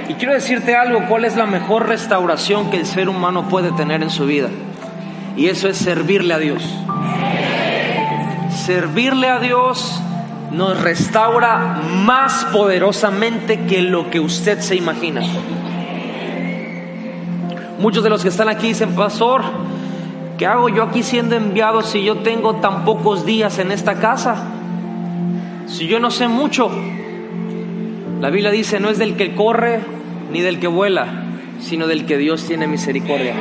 Y 0.07 0.13
quiero 0.15 0.35
decirte 0.35 0.77
algo, 0.77 1.07
cuál 1.09 1.25
es 1.25 1.35
la 1.35 1.47
mejor 1.47 1.89
restauración 1.89 2.69
que 2.69 2.77
el 2.77 2.85
ser 2.85 3.09
humano 3.09 3.49
puede 3.49 3.73
tener 3.73 4.03
en 4.03 4.11
su 4.11 4.27
vida. 4.27 4.51
Y 5.35 5.47
eso 5.47 5.67
es 5.67 5.79
servirle 5.79 6.35
a 6.35 6.39
Dios. 6.39 6.63
Servirle 8.51 9.31
a 9.31 9.39
Dios 9.39 9.99
nos 10.53 10.79
restaura 10.83 11.81
más 12.05 12.45
poderosamente 12.53 13.61
que 13.61 13.81
lo 13.81 14.11
que 14.11 14.21
usted 14.21 14.61
se 14.61 14.77
imagina. 14.77 15.23
Muchos 17.79 18.05
de 18.05 18.11
los 18.11 18.23
que 18.23 18.29
están 18.29 18.51
aquí 18.51 18.69
dicen, 18.69 18.95
pastor, 18.95 19.43
¿qué 20.39 20.47
hago 20.47 20.69
yo 20.69 20.83
aquí 20.83 21.03
siendo 21.03 21.37
enviado 21.37 21.83
si 21.83 22.05
yo 22.05 22.19
tengo 22.19 22.57
tan 22.57 22.85
pocos 22.85 23.25
días 23.25 23.59
en 23.59 23.73
esta 23.73 23.95
casa? 23.95 24.45
Si 25.67 25.87
yo 25.87 25.99
no 25.99 26.11
sé 26.11 26.29
mucho. 26.29 26.71
La 28.21 28.31
Biblia 28.31 28.51
dice, 28.51 28.81
no 28.81 28.89
es 28.89 28.99
del 28.99 29.17
que 29.17 29.35
corre 29.35 29.81
ni 30.33 30.41
del 30.41 30.59
que 30.59 30.69
vuela, 30.69 31.07
sino 31.61 31.87
del 31.87 32.07
que 32.07 32.17
Dios 32.17 32.45
tiene 32.47 32.67
misericordia. 32.67 33.35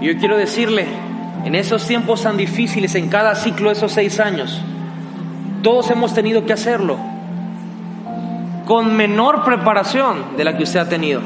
Yo 0.00 0.16
quiero 0.18 0.36
decirle, 0.36 0.86
en 1.44 1.54
esos 1.54 1.86
tiempos 1.86 2.22
tan 2.22 2.36
difíciles, 2.36 2.94
en 2.94 3.08
cada 3.08 3.34
ciclo 3.34 3.70
esos 3.70 3.92
seis 3.92 4.20
años, 4.20 4.60
todos 5.62 5.90
hemos 5.90 6.14
tenido 6.14 6.46
que 6.46 6.52
hacerlo 6.52 6.98
con 8.66 8.96
menor 8.96 9.44
preparación 9.44 10.36
de 10.36 10.44
la 10.44 10.56
que 10.56 10.64
usted 10.64 10.80
ha 10.80 10.88
tenido. 10.88 11.20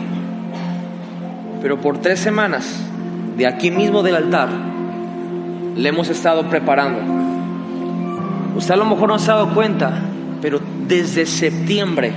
Pero 1.62 1.80
por 1.80 1.98
tres 1.98 2.20
semanas, 2.20 2.89
de 3.40 3.46
aquí 3.46 3.70
mismo 3.70 4.02
del 4.02 4.16
altar, 4.16 4.50
le 5.74 5.88
hemos 5.88 6.10
estado 6.10 6.42
preparando. 6.50 7.00
Usted 8.54 8.74
a 8.74 8.76
lo 8.76 8.84
mejor 8.84 9.08
no 9.08 9.18
se 9.18 9.30
ha 9.30 9.36
dado 9.36 9.54
cuenta, 9.54 9.94
pero 10.42 10.60
desde 10.86 11.24
septiembre 11.24 12.12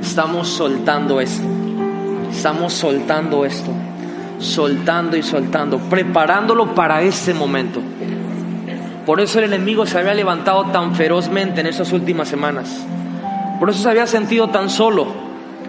estamos 0.00 0.48
soltando 0.48 1.20
esto. 1.20 1.46
Estamos 2.30 2.72
soltando 2.72 3.44
esto. 3.44 3.70
Soltando 4.38 5.18
y 5.18 5.22
soltando, 5.22 5.78
preparándolo 5.78 6.74
para 6.74 7.02
este 7.02 7.34
momento. 7.34 7.82
Por 9.04 9.20
eso 9.20 9.40
el 9.40 9.44
enemigo 9.44 9.84
se 9.84 9.98
había 9.98 10.14
levantado 10.14 10.64
tan 10.72 10.94
ferozmente 10.94 11.60
en 11.60 11.66
estas 11.66 11.92
últimas 11.92 12.26
semanas. 12.26 12.86
Por 13.60 13.68
eso 13.68 13.82
se 13.82 13.90
había 13.90 14.06
sentido 14.06 14.48
tan 14.48 14.70
solo. 14.70 15.08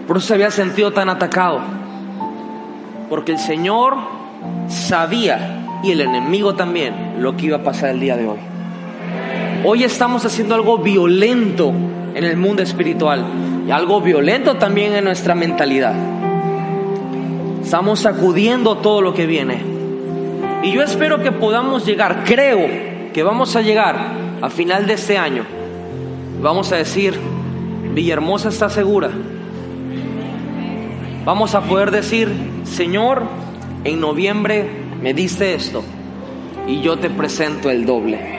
Por 0.08 0.16
eso 0.16 0.28
se 0.28 0.34
había 0.34 0.50
sentido 0.50 0.94
tan 0.94 1.10
atacado. 1.10 1.60
Porque 3.10 3.32
el 3.32 3.38
Señor 3.38 4.15
sabía 4.68 5.80
y 5.82 5.92
el 5.92 6.00
enemigo 6.00 6.54
también 6.54 7.16
lo 7.20 7.36
que 7.36 7.46
iba 7.46 7.58
a 7.58 7.62
pasar 7.62 7.90
el 7.90 8.00
día 8.00 8.16
de 8.16 8.26
hoy. 8.26 8.38
Hoy 9.64 9.84
estamos 9.84 10.24
haciendo 10.24 10.54
algo 10.54 10.78
violento 10.78 11.72
en 12.14 12.24
el 12.24 12.36
mundo 12.36 12.62
espiritual 12.62 13.24
y 13.66 13.70
algo 13.70 14.00
violento 14.00 14.56
también 14.56 14.94
en 14.94 15.04
nuestra 15.04 15.34
mentalidad. 15.34 15.94
Estamos 17.62 18.00
sacudiendo 18.00 18.76
todo 18.78 19.00
lo 19.02 19.12
que 19.12 19.26
viene. 19.26 19.58
Y 20.62 20.72
yo 20.72 20.82
espero 20.82 21.22
que 21.22 21.32
podamos 21.32 21.84
llegar, 21.84 22.24
creo 22.24 23.12
que 23.12 23.22
vamos 23.22 23.56
a 23.56 23.62
llegar 23.62 23.96
a 24.40 24.50
final 24.50 24.86
de 24.86 24.94
este 24.94 25.18
año. 25.18 25.44
Vamos 26.40 26.70
a 26.72 26.76
decir, 26.76 27.18
Villahermosa 27.92 28.50
está 28.50 28.68
segura. 28.68 29.10
Vamos 31.24 31.54
a 31.54 31.62
poder 31.62 31.90
decir, 31.90 32.30
Señor, 32.64 33.22
en 33.86 34.00
noviembre 34.00 34.66
me 35.00 35.14
diste 35.14 35.54
esto 35.54 35.82
y 36.66 36.80
yo 36.80 36.98
te 36.98 37.08
presento 37.08 37.70
el 37.70 37.86
doble. 37.86 38.35